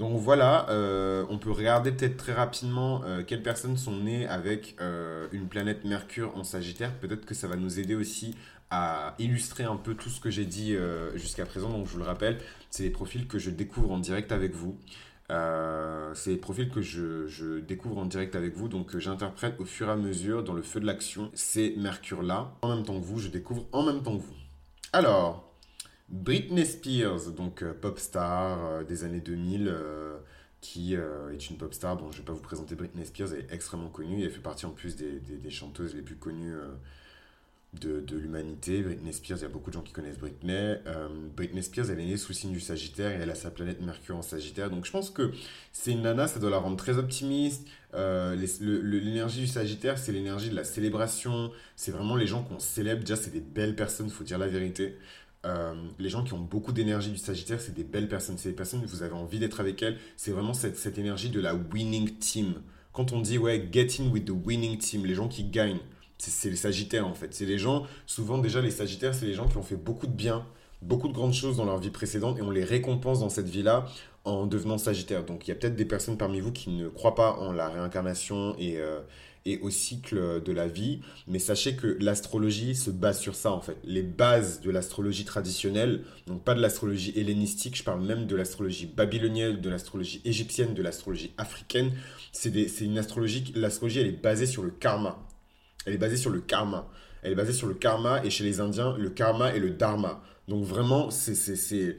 Donc 0.00 0.16
voilà, 0.16 0.66
euh, 0.70 1.26
on 1.28 1.36
peut 1.36 1.50
regarder 1.50 1.92
peut-être 1.92 2.16
très 2.16 2.32
rapidement 2.32 3.02
euh, 3.04 3.22
quelles 3.22 3.42
personnes 3.42 3.76
sont 3.76 3.98
nées 3.98 4.26
avec 4.26 4.74
euh, 4.80 5.28
une 5.30 5.46
planète 5.46 5.84
Mercure 5.84 6.34
en 6.38 6.42
Sagittaire. 6.42 6.94
Peut-être 7.00 7.26
que 7.26 7.34
ça 7.34 7.48
va 7.48 7.56
nous 7.56 7.78
aider 7.78 7.94
aussi 7.94 8.34
à 8.70 9.14
illustrer 9.18 9.64
un 9.64 9.76
peu 9.76 9.92
tout 9.92 10.08
ce 10.08 10.18
que 10.18 10.30
j'ai 10.30 10.46
dit 10.46 10.74
jusqu'à 11.16 11.44
présent. 11.44 11.68
Donc 11.68 11.86
je 11.86 11.92
vous 11.92 11.98
le 11.98 12.04
rappelle, 12.04 12.38
c'est 12.70 12.84
les 12.84 12.90
profils 12.90 13.26
que 13.26 13.38
je 13.38 13.50
découvre 13.50 13.90
en 13.90 13.98
direct 13.98 14.32
avec 14.32 14.54
vous. 14.54 14.78
C'est 16.14 16.30
des 16.30 16.36
profils 16.36 16.70
que 16.70 16.80
je, 16.80 17.26
je, 17.26 17.58
découvre 17.58 17.98
en 17.98 18.06
direct 18.06 18.36
avec 18.36 18.56
vous, 18.56 18.68
donc 18.68 18.96
j'interprète 18.96 19.56
au 19.58 19.64
fur 19.64 19.88
et 19.88 19.90
à 19.90 19.96
mesure 19.96 20.44
dans 20.44 20.54
le 20.54 20.62
feu 20.62 20.80
de 20.80 20.86
l'action 20.86 21.30
ces 21.34 21.74
Mercure-là. 21.76 22.52
En 22.62 22.74
même 22.74 22.84
temps 22.86 22.98
que 22.98 23.04
vous, 23.04 23.18
je 23.18 23.28
découvre 23.28 23.66
en 23.72 23.82
même 23.82 24.02
temps 24.04 24.16
que 24.16 24.22
vous. 24.22 24.36
Alors, 24.92 25.49
Britney 26.10 26.66
Spears, 26.66 27.30
donc 27.36 27.64
pop 27.80 27.98
star 27.98 28.84
des 28.84 29.04
années 29.04 29.20
2000 29.20 29.74
qui 30.60 30.94
est 30.94 31.50
une 31.50 31.56
pop 31.56 31.72
star. 31.72 31.96
Bon, 31.96 32.10
je 32.10 32.16
ne 32.16 32.22
vais 32.22 32.26
pas 32.26 32.32
vous 32.32 32.40
présenter 32.40 32.74
Britney 32.74 33.06
Spears, 33.06 33.32
elle 33.32 33.40
est 33.40 33.54
extrêmement 33.54 33.88
connue. 33.88 34.22
Elle 34.24 34.30
fait 34.30 34.40
partie 34.40 34.66
en 34.66 34.70
plus 34.70 34.96
des, 34.96 35.20
des, 35.20 35.50
chanteuses 35.50 35.94
les 35.94 36.02
plus 36.02 36.16
connues 36.16 36.52
de, 37.74 38.00
de 38.00 38.16
l'humanité. 38.16 38.82
Britney 38.82 39.12
Spears, 39.12 39.38
il 39.38 39.42
y 39.42 39.44
a 39.44 39.48
beaucoup 39.48 39.70
de 39.70 39.74
gens 39.74 39.82
qui 39.82 39.92
connaissent 39.92 40.18
Britney. 40.18 40.76
Euh, 40.86 41.08
Britney 41.36 41.62
Spears, 41.62 41.90
elle 41.90 42.00
est 42.00 42.06
née 42.06 42.16
sous 42.16 42.32
le 42.32 42.34
signe 42.34 42.52
du 42.52 42.60
Sagittaire 42.60 43.12
et 43.12 43.22
elle 43.22 43.30
a 43.30 43.34
sa 43.34 43.50
planète 43.50 43.80
Mercure 43.80 44.16
en 44.16 44.22
Sagittaire. 44.22 44.70
Donc 44.70 44.84
je 44.86 44.90
pense 44.90 45.10
que 45.10 45.30
c'est 45.72 45.92
une 45.92 46.02
nana, 46.02 46.26
ça 46.26 46.40
doit 46.40 46.50
la 46.50 46.58
rendre 46.58 46.76
très 46.76 46.98
optimiste. 46.98 47.66
Euh, 47.94 48.34
l'énergie 48.60 49.40
du 49.40 49.46
Sagittaire, 49.46 49.98
c'est 49.98 50.12
l'énergie 50.12 50.50
de 50.50 50.56
la 50.56 50.64
célébration. 50.64 51.52
C'est 51.76 51.92
vraiment 51.92 52.16
les 52.16 52.26
gens 52.26 52.42
qu'on 52.42 52.58
célèbre. 52.58 53.00
Déjà, 53.02 53.16
c'est 53.16 53.32
des 53.32 53.40
belles 53.40 53.76
personnes, 53.76 54.10
faut 54.10 54.24
dire 54.24 54.38
la 54.38 54.48
vérité. 54.48 54.96
Euh, 55.46 55.74
les 55.98 56.10
gens 56.10 56.22
qui 56.22 56.34
ont 56.34 56.40
beaucoup 56.40 56.72
d'énergie 56.72 57.10
du 57.10 57.18
Sagittaire, 57.18 57.60
c'est 57.60 57.74
des 57.74 57.84
belles 57.84 58.08
personnes. 58.08 58.36
C'est 58.38 58.50
des 58.50 58.54
personnes, 58.54 58.84
vous 58.84 59.02
avez 59.02 59.14
envie 59.14 59.38
d'être 59.38 59.60
avec 59.60 59.82
elles. 59.82 59.98
C'est 60.16 60.32
vraiment 60.32 60.54
cette, 60.54 60.76
cette 60.76 60.98
énergie 60.98 61.30
de 61.30 61.40
la 61.40 61.54
winning 61.54 62.18
team. 62.18 62.54
Quand 62.92 63.12
on 63.12 63.20
dit, 63.20 63.38
ouais, 63.38 63.68
get 63.72 63.88
in 64.00 64.10
with 64.10 64.26
the 64.26 64.32
winning 64.44 64.76
team, 64.78 65.06
les 65.06 65.14
gens 65.14 65.28
qui 65.28 65.44
gagnent 65.44 65.80
c'est 66.28 66.50
les 66.50 66.56
Sagittaires 66.56 67.06
en 67.06 67.14
fait. 67.14 67.32
C'est 67.32 67.46
les 67.46 67.58
gens, 67.58 67.86
souvent 68.06 68.38
déjà 68.38 68.60
les 68.60 68.70
Sagittaires, 68.70 69.14
c'est 69.14 69.26
les 69.26 69.34
gens 69.34 69.48
qui 69.48 69.56
ont 69.56 69.62
fait 69.62 69.76
beaucoup 69.76 70.06
de 70.06 70.12
bien, 70.12 70.44
beaucoup 70.82 71.08
de 71.08 71.12
grandes 71.12 71.32
choses 71.32 71.56
dans 71.56 71.64
leur 71.64 71.78
vie 71.78 71.90
précédente 71.90 72.38
et 72.38 72.42
on 72.42 72.50
les 72.50 72.64
récompense 72.64 73.20
dans 73.20 73.30
cette 73.30 73.48
vie-là 73.48 73.86
en 74.24 74.46
devenant 74.46 74.78
Sagittaire. 74.78 75.24
Donc 75.24 75.46
il 75.46 75.50
y 75.50 75.52
a 75.52 75.56
peut-être 75.56 75.76
des 75.76 75.84
personnes 75.84 76.18
parmi 76.18 76.40
vous 76.40 76.52
qui 76.52 76.70
ne 76.70 76.88
croient 76.88 77.14
pas 77.14 77.32
en 77.32 77.52
la 77.52 77.68
réincarnation 77.68 78.54
et, 78.58 78.78
euh, 78.78 79.00
au 79.58 79.70
cycle 79.70 80.42
de 80.42 80.52
la 80.52 80.68
vie, 80.68 81.00
mais 81.26 81.38
sachez 81.38 81.74
que 81.74 81.96
l'astrologie 82.00 82.74
se 82.74 82.90
base 82.90 83.18
sur 83.18 83.34
ça 83.34 83.50
en 83.52 83.60
fait. 83.60 83.76
Les 83.84 84.02
bases 84.02 84.60
de 84.60 84.70
l'astrologie 84.70 85.24
traditionnelle, 85.24 86.04
donc 86.26 86.44
pas 86.44 86.54
de 86.54 86.60
l'astrologie 86.60 87.12
hellénistique, 87.16 87.76
je 87.76 87.82
parle 87.82 88.02
même 88.02 88.26
de 88.26 88.36
l'astrologie 88.36 88.86
babylonienne, 88.86 89.60
de 89.60 89.70
l'astrologie 89.70 90.20
égyptienne, 90.24 90.74
de 90.74 90.82
l'astrologie 90.82 91.32
africaine, 91.38 91.92
c'est 92.32 92.80
une 92.80 92.98
astrologie, 92.98 93.52
l'astrologie 93.56 94.00
elle 94.00 94.06
est 94.06 94.22
basée 94.22 94.46
sur 94.46 94.62
le 94.62 94.70
karma. 94.70 95.18
Elle 95.86 95.94
est 95.94 95.98
basée 95.98 96.16
sur 96.16 96.30
le 96.30 96.40
karma. 96.40 96.88
Elle 97.22 97.32
est 97.32 97.36
basée 97.36 97.52
sur 97.52 97.66
le 97.66 97.74
karma 97.74 98.24
et 98.24 98.30
chez 98.30 98.44
les 98.44 98.60
Indiens, 98.60 98.96
le 98.98 99.10
karma 99.10 99.54
et 99.54 99.58
le 99.58 99.70
dharma. 99.70 100.22
Donc 100.48 100.64
vraiment, 100.64 101.10
c'est 101.10 101.96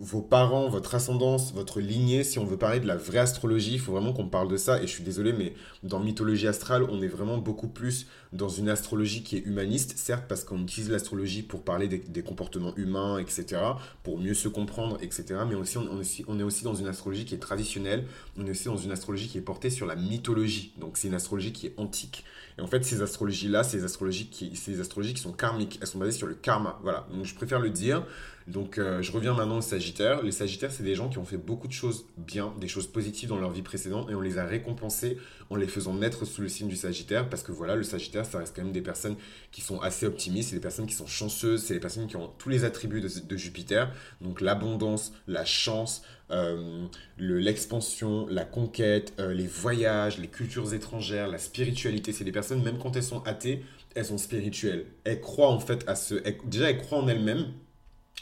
vos 0.00 0.22
parents, 0.22 0.68
votre 0.68 0.94
ascendance, 0.94 1.52
votre 1.52 1.80
lignée. 1.80 2.24
Si 2.24 2.38
on 2.38 2.44
veut 2.44 2.56
parler 2.56 2.80
de 2.80 2.86
la 2.86 2.96
vraie 2.96 3.18
astrologie, 3.18 3.74
il 3.74 3.80
faut 3.80 3.92
vraiment 3.92 4.12
qu'on 4.12 4.28
parle 4.28 4.48
de 4.48 4.56
ça. 4.56 4.82
Et 4.82 4.86
je 4.86 4.92
suis 4.92 5.04
désolé, 5.04 5.32
mais 5.32 5.54
dans 5.82 6.00
mythologie 6.00 6.48
astrale, 6.48 6.84
on 6.84 7.00
est 7.02 7.08
vraiment 7.08 7.38
beaucoup 7.38 7.68
plus 7.68 8.06
dans 8.32 8.48
une 8.48 8.68
astrologie 8.68 9.22
qui 9.22 9.36
est 9.36 9.46
humaniste, 9.46 9.96
certes, 9.96 10.24
parce 10.28 10.42
qu'on 10.42 10.62
utilise 10.62 10.90
l'astrologie 10.90 11.42
pour 11.42 11.62
parler 11.62 11.86
des, 11.86 12.22
comportements 12.22 12.74
humains, 12.76 13.18
etc., 13.18 13.60
pour 14.02 14.18
mieux 14.18 14.34
se 14.34 14.48
comprendre, 14.48 14.98
etc. 15.00 15.40
Mais 15.48 15.54
on, 15.54 15.60
aussi, 15.60 15.78
on 16.26 16.40
est 16.40 16.42
aussi 16.42 16.64
dans 16.64 16.74
une 16.74 16.88
astrologie 16.88 17.24
qui 17.24 17.34
est 17.34 17.38
traditionnelle. 17.38 18.04
On 18.36 18.46
est 18.46 18.50
aussi 18.50 18.64
dans 18.64 18.76
une 18.76 18.90
astrologie 18.90 19.28
qui 19.28 19.38
est 19.38 19.42
portée 19.42 19.70
sur 19.70 19.86
la 19.86 19.94
mythologie. 19.94 20.72
Donc 20.78 20.96
c'est 20.96 21.08
une 21.08 21.14
astrologie 21.14 21.52
qui 21.52 21.66
est 21.68 21.74
antique. 21.76 22.24
Et 22.58 22.62
en 22.62 22.66
fait, 22.66 22.84
ces 22.84 23.02
astrologies-là, 23.02 23.64
ces 23.64 23.84
astrologies 23.84 24.26
qui, 24.28 24.54
ces 24.56 24.80
astrologies 24.80 25.14
qui 25.14 25.20
sont 25.20 25.32
karmiques, 25.32 25.78
elles 25.80 25.88
sont 25.88 25.98
basées 25.98 26.16
sur 26.16 26.26
le 26.26 26.34
karma. 26.34 26.78
Voilà, 26.82 27.06
donc 27.12 27.24
je 27.24 27.34
préfère 27.34 27.60
le 27.60 27.70
dire. 27.70 28.04
Donc 28.46 28.76
euh, 28.76 29.00
je 29.00 29.10
reviens 29.10 29.32
maintenant 29.32 29.58
aux 29.58 29.62
Sagittaires. 29.62 30.22
Les 30.22 30.32
Sagittaires, 30.32 30.70
c'est 30.70 30.82
des 30.82 30.94
gens 30.94 31.08
qui 31.08 31.18
ont 31.18 31.24
fait 31.24 31.38
beaucoup 31.38 31.66
de 31.66 31.72
choses 31.72 32.06
bien, 32.18 32.52
des 32.60 32.68
choses 32.68 32.86
positives 32.86 33.30
dans 33.30 33.38
leur 33.38 33.50
vie 33.50 33.62
précédente 33.62 34.10
et 34.10 34.14
on 34.14 34.20
les 34.20 34.36
a 34.38 34.44
récompensés 34.44 35.16
en 35.48 35.56
les 35.56 35.66
faisant 35.66 35.94
naître 35.94 36.26
sous 36.26 36.42
le 36.42 36.48
signe 36.48 36.68
du 36.68 36.76
Sagittaire 36.76 37.28
parce 37.28 37.42
que 37.42 37.52
voilà, 37.52 37.74
le 37.74 37.84
Sagittaire, 37.84 38.26
ça 38.26 38.38
reste 38.38 38.54
quand 38.54 38.62
même 38.62 38.72
des 38.72 38.82
personnes 38.82 39.16
qui 39.50 39.62
sont 39.62 39.80
assez 39.80 40.04
optimistes, 40.04 40.50
c'est 40.50 40.56
des 40.56 40.62
personnes 40.62 40.86
qui 40.86 40.94
sont 40.94 41.06
chanceuses, 41.06 41.64
c'est 41.64 41.74
des 41.74 41.80
personnes 41.80 42.06
qui 42.06 42.16
ont 42.16 42.30
tous 42.38 42.50
les 42.50 42.64
attributs 42.64 43.00
de, 43.00 43.36
Jupiter, 43.36 43.90
donc 44.20 44.40
l'abondance, 44.40 45.12
la 45.26 45.44
chance, 45.44 46.02
euh, 46.30 46.86
l'expansion, 47.18 48.26
la 48.28 48.44
conquête, 48.44 49.12
euh, 49.18 49.32
les 49.34 49.46
voyages, 49.46 50.18
les 50.18 50.28
cultures 50.28 50.72
étrangères, 50.72 51.28
la 51.28 51.38
spiritualité. 51.38 52.12
C'est 52.12 52.24
des 52.24 52.32
personnes, 52.32 52.62
même 52.62 52.78
quand 52.78 52.94
elles 52.96 53.02
sont 53.02 53.22
athées, 53.26 53.64
elles 53.94 54.04
sont 54.04 54.18
spirituelles. 54.18 54.86
Elles 55.04 55.20
croient 55.20 55.50
en 55.50 55.60
fait 55.60 55.84
à 55.88 55.94
ce... 55.96 56.14
déjà, 56.46 56.70
elles 56.70 56.78
croient 56.78 56.98
en 56.98 57.08
elles-mêmes 57.08 57.46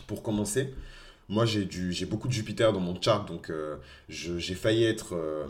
pour 0.07 0.23
commencer, 0.23 0.73
moi 1.29 1.47
j'ai 1.47 2.07
beaucoup 2.07 2.29
de 2.29 2.33
Jupiter 2.33 2.73
dans 2.73 2.81
mon 2.81 3.01
chart, 3.01 3.27
donc 3.27 3.51
euh, 3.51 3.77
j'ai 4.09 4.55
failli 4.55 4.85
être, 4.85 5.15
euh, 5.15 5.47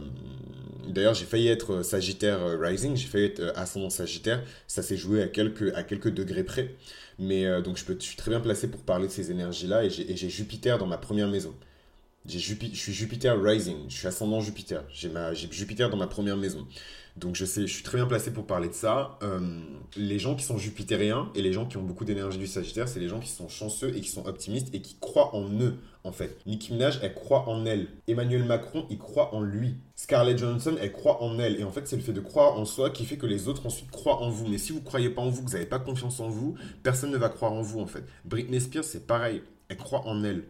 d'ailleurs 0.89 1.15
j'ai 1.15 1.25
failli 1.25 1.49
être 1.49 1.75
euh, 1.75 1.83
Sagittaire 1.83 2.41
Rising, 2.61 2.97
j'ai 2.97 3.09
failli 3.09 3.25
être 3.27 3.53
ascendant 3.57 3.91
Sagittaire, 3.91 4.43
ça 4.67 4.83
s'est 4.83 4.97
joué 4.97 5.23
à 5.23 5.29
quelques, 5.29 5.75
à 5.75 5.83
quelques 5.83 6.13
degrés 6.13 6.45
près, 6.45 6.75
mais 7.19 7.63
donc 7.63 7.77
je, 7.77 7.85
peux, 7.85 7.97
je 7.99 8.05
suis 8.05 8.17
très 8.17 8.31
bien 8.31 8.41
placé 8.41 8.69
pour 8.69 8.81
parler 8.81 9.07
de 9.07 9.13
ces 9.13 9.31
énergies-là, 9.31 9.85
et 9.85 9.91
j'ai 9.91 10.31
Jupiter 10.31 10.79
dans 10.79 10.87
ma 10.87 10.99
première 10.99 11.29
maison. 11.29 11.55
je 12.29 12.39
suis 12.39 12.93
Jupiter 12.93 13.41
Rising, 13.41 13.89
je 13.89 13.97
suis 13.97 14.07
ascendant 14.07 14.41
Jupiter, 14.41 14.85
j'ai 14.93 15.11
Jupiter 15.51 15.91
dans 15.91 15.97
ma 15.97 16.07
première 16.07 16.37
maison. 16.37 16.67
Donc 17.17 17.37
je 17.37 17.45
sais, 17.45 17.67
je 17.67 17.73
suis 17.73 17.83
très 17.83 17.99
bien 17.99 18.07
placé 18.07 18.33
pour 18.33 18.47
parler 18.47 18.69
de 18.69 18.75
ça. 18.75 19.19
Euh, 19.23 19.61
les 19.97 20.19
gens 20.19 20.35
qui 20.35 20.45
sont 20.45 20.57
jupitériens 20.57 21.31
et 21.35 21.43
les 21.43 21.53
gens 21.53 21.67
qui 21.67 21.77
ont 21.77 21.83
beaucoup 21.83 22.05
d'énergie 22.05 22.39
du 22.39 22.47
Sagittaire, 22.47 22.89
c'est 22.89 23.01
les 23.01 23.09
gens 23.09 23.21
qui 23.21 23.29
sont 23.29 23.49
chanceux 23.49 23.95
et 23.95 24.01
qui 24.01 24.09
sont 24.09 24.27
optimistes 24.27 24.75
et 24.75 24.81
qui 24.81 24.97
croient 24.99 25.35
en 25.35 25.51
eux, 25.61 25.77
en 26.05 26.13
fait. 26.13 26.39
Nicki 26.47 26.73
Minaj, 26.73 27.01
elle 27.03 27.13
croit 27.13 27.49
en 27.49 27.67
elle. 27.67 27.89
Emmanuel 28.09 28.45
Macron, 28.45 28.87
il 28.89 28.99
croit 28.99 29.35
en 29.35 29.43
lui. 29.43 29.77
Scarlett 29.95 30.39
Johansson, 30.39 30.77
elle 30.81 30.93
croit 30.93 31.23
en 31.23 31.39
elle. 31.39 31.61
Et 31.61 31.65
en 31.65 31.71
fait, 31.71 31.87
c'est 31.87 31.97
le 31.97 32.03
fait 32.03 32.15
de 32.15 32.21
croire 32.21 32.59
en 32.59 32.65
soi 32.65 32.89
qui 32.89 33.05
fait 33.05 33.19
que 33.19 33.27
les 33.27 33.47
autres 33.47 33.67
ensuite 33.67 33.91
croient 33.91 34.23
en 34.23 34.31
vous. 34.31 34.49
Mais 34.49 34.59
si 34.59 34.73
vous 34.73 34.81
croyez 34.81 35.11
pas 35.11 35.21
en 35.21 35.29
vous, 35.29 35.43
que 35.43 35.49
vous 35.49 35.53
n'avez 35.53 35.67
pas 35.67 35.79
confiance 35.79 36.19
en 36.21 36.31
vous, 36.31 36.57
personne 36.83 37.11
ne 37.11 37.19
va 37.19 37.29
croire 37.29 37.53
en 37.53 37.63
vous, 37.63 37.81
en 37.81 37.87
fait. 37.87 38.05
Britney 38.25 38.61
Spears, 38.61 38.85
c'est 38.85 39.07
pareil. 39.07 39.43
Elle 39.69 39.77
croit 39.77 40.07
en 40.07 40.25
elle. 40.25 40.45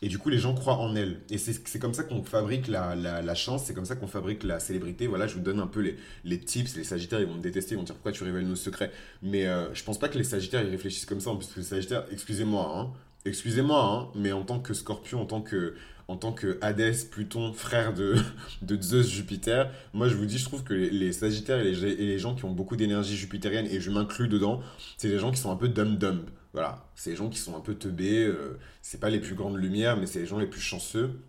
Et 0.00 0.08
du 0.08 0.18
coup, 0.18 0.28
les 0.28 0.38
gens 0.38 0.54
croient 0.54 0.76
en 0.76 0.94
elle. 0.94 1.20
Et 1.28 1.38
c'est 1.38 1.78
comme 1.80 1.94
ça 1.94 2.04
qu'on 2.04 2.22
fabrique 2.22 2.68
la, 2.68 2.94
la, 2.94 3.34
chance, 3.34 3.64
c'est 3.64 3.74
comme 3.74 3.84
ça 3.84 3.96
qu'on 3.96 4.06
fabrique 4.06 4.44
la 4.44 4.60
célébrité. 4.60 5.06
Voilà, 5.06 5.26
je 5.26 5.34
vous 5.34 5.40
donne 5.40 5.58
un 5.58 5.66
peu 5.66 5.80
les, 5.80 5.96
les 6.24 6.38
tips. 6.38 6.76
Les 6.76 6.84
Sagittaires, 6.84 7.20
ils 7.20 7.26
vont 7.26 7.34
me 7.34 7.42
détester, 7.42 7.74
ils 7.74 7.78
vont 7.78 7.82
dire 7.82 7.94
pourquoi 7.94 8.12
tu 8.12 8.22
révèles 8.22 8.46
nos 8.46 8.56
secrets? 8.56 8.92
Mais 9.22 9.46
euh, 9.46 9.72
je 9.74 9.82
pense 9.82 9.98
pas 9.98 10.08
que 10.08 10.16
les 10.18 10.24
Sagittaires, 10.24 10.62
ils 10.62 10.70
réfléchissent 10.70 11.06
comme 11.06 11.20
ça. 11.20 11.30
En 11.30 11.36
plus, 11.36 11.48
les 11.56 11.62
Sagittaires, 11.64 12.04
excusez-moi, 12.12 12.72
hein, 12.76 12.90
excusez-moi, 13.24 13.84
hein, 13.84 14.08
mais 14.14 14.32
en 14.32 14.44
tant 14.44 14.60
que 14.60 14.72
Scorpion, 14.72 15.20
en 15.20 15.26
tant 15.26 15.40
que, 15.40 15.74
en 16.06 16.16
tant 16.16 16.32
que 16.32 16.58
Hadès, 16.60 17.04
Pluton, 17.10 17.52
frère 17.52 17.92
de, 17.92 18.14
de 18.62 18.80
Zeus, 18.80 19.10
Jupiter, 19.10 19.70
moi 19.92 20.08
je 20.08 20.14
vous 20.14 20.26
dis, 20.26 20.38
je 20.38 20.44
trouve 20.44 20.62
que 20.62 20.74
les, 20.74 21.12
Sagittaires 21.12 21.60
et 21.60 21.72
les, 21.72 21.84
et 21.84 22.06
les, 22.06 22.18
gens 22.18 22.34
qui 22.34 22.44
ont 22.44 22.52
beaucoup 22.52 22.76
d'énergie 22.76 23.16
jupitérienne, 23.16 23.66
et 23.66 23.80
je 23.80 23.90
m'inclus 23.90 24.28
dedans, 24.28 24.60
c'est 24.96 25.08
des 25.08 25.18
gens 25.18 25.30
qui 25.30 25.40
sont 25.40 25.50
un 25.50 25.56
peu 25.56 25.68
dumb-dumb. 25.68 26.20
Voilà, 26.52 26.88
c'est 26.94 27.10
des 27.10 27.16
gens 27.16 27.28
qui 27.28 27.38
sont 27.38 27.56
un 27.56 27.60
peu 27.60 27.74
teubés, 27.74 28.24
euh, 28.24 28.58
c'est 28.80 29.00
pas 29.00 29.10
les 29.10 29.20
plus 29.20 29.34
grandes 29.34 29.56
lumières, 29.56 29.96
mais 29.96 30.06
c'est 30.06 30.20
les 30.20 30.26
gens 30.26 30.38
les 30.38 30.46
plus 30.46 30.60
chanceux. 30.60 31.20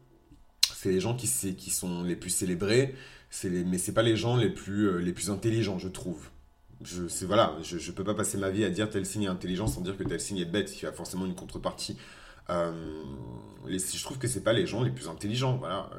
C'est 0.74 0.92
les 0.92 1.02
gens 1.02 1.16
qui, 1.16 1.28
qui 1.56 1.70
sont 1.72 2.04
les 2.04 2.16
plus 2.16 2.30
célébrés, 2.30 2.96
les, 3.44 3.64
mais 3.66 3.78
c'est 3.78 3.94
pas 3.94 4.04
les 4.04 4.16
gens 4.16 4.38
les 4.38 4.50
plus, 4.50 4.88
euh, 4.88 4.98
les 5.00 5.12
plus 5.12 5.30
intelligents, 5.30 5.78
je 5.78 5.90
trouve. 5.90 6.30
Je, 6.82 7.04
voilà, 7.26 7.58
je, 7.62 7.78
je 7.78 7.92
peux 7.92 8.06
pas 8.06 8.14
passer 8.14 8.38
ma 8.38 8.50
vie 8.50 8.64
à 8.64 8.70
dire 8.70 8.90
tel 8.90 9.06
signe 9.06 9.24
est 9.24 9.28
intelligent 9.28 9.68
sans 9.68 9.82
dire 9.82 9.98
que 9.98 10.04
tel 10.04 10.22
signe 10.22 10.38
est 10.38 10.46
bête, 10.46 10.74
il 10.80 10.86
y 10.86 10.88
a 10.88 10.94
forcément 10.94 11.26
une 11.26 11.36
contrepartie. 11.36 11.98
Euh, 12.50 12.72
je 13.68 14.04
trouve 14.04 14.18
que 14.18 14.28
c'est 14.28 14.44
pas 14.44 14.54
les 14.54 14.66
gens 14.66 14.82
les 14.82 14.90
plus 14.90 15.10
intelligents. 15.10 15.58
Voilà. 15.58 15.90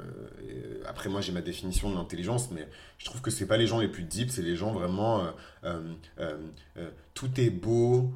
après, 0.86 1.10
moi, 1.10 1.20
j'ai 1.20 1.32
ma 1.32 1.42
définition 1.42 1.90
de 1.90 1.94
l'intelligence, 1.94 2.50
mais 2.50 2.66
je 2.96 3.04
trouve 3.04 3.20
que 3.20 3.30
c'est 3.30 3.46
pas 3.46 3.58
les 3.58 3.66
gens 3.66 3.78
les 3.78 3.88
plus 3.88 4.02
deep, 4.02 4.30
c'est 4.30 4.42
les 4.42 4.56
gens 4.56 4.72
vraiment. 4.72 5.22
tout 7.14 7.40
est 7.40 7.50
beau, 7.50 8.10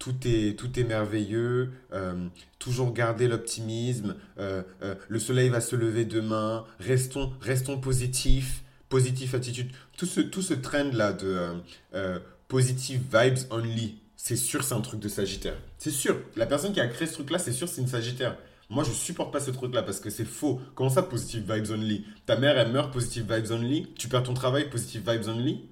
tout 0.00 0.14
est, 0.24 0.58
tout 0.58 0.80
est 0.80 0.84
merveilleux, 0.84 1.70
euh, 1.92 2.26
toujours 2.58 2.92
garder 2.92 3.28
l'optimisme, 3.28 4.16
euh, 4.38 4.62
euh, 4.82 4.94
le 5.08 5.18
soleil 5.20 5.50
va 5.50 5.60
se 5.60 5.76
lever 5.76 6.06
demain, 6.06 6.64
restons, 6.80 7.32
restons 7.40 7.78
positifs, 7.78 8.64
positive 8.88 9.34
attitude. 9.34 9.70
Tout 9.96 10.06
ce, 10.06 10.20
tout 10.22 10.42
ce 10.42 10.54
trend-là 10.54 11.12
de 11.12 11.50
positive 12.48 13.02
vibes 13.12 13.38
only, 13.50 13.98
c'est 14.16 14.36
sûr 14.36 14.64
c'est 14.64 14.74
un 14.74 14.80
truc 14.80 14.98
de 15.00 15.08
Sagittaire. 15.08 15.56
C'est 15.78 15.90
sûr, 15.90 16.18
la 16.34 16.46
personne 16.46 16.72
qui 16.72 16.80
a 16.80 16.88
créé 16.88 17.06
ce 17.06 17.12
truc-là, 17.12 17.38
c'est 17.38 17.52
sûr 17.52 17.68
c'est 17.68 17.82
une 17.82 17.86
Sagittaire. 17.86 18.36
Moi, 18.70 18.84
je 18.84 18.92
supporte 18.92 19.32
pas 19.32 19.40
ce 19.40 19.50
truc-là 19.50 19.82
parce 19.82 19.98
que 19.98 20.10
c'est 20.10 20.24
faux. 20.24 20.60
Comment 20.76 20.90
ça, 20.90 21.02
positive 21.02 21.42
vibes 21.52 21.72
only? 21.72 22.04
Ta 22.24 22.36
mère, 22.36 22.56
elle 22.56 22.70
meurt, 22.70 22.92
positive 22.92 23.24
vibes 23.28 23.50
only? 23.50 23.92
Tu 23.98 24.08
perds 24.08 24.22
ton 24.22 24.32
travail, 24.32 24.70
positive 24.70 25.02
vibes 25.04 25.28
only? 25.28 25.68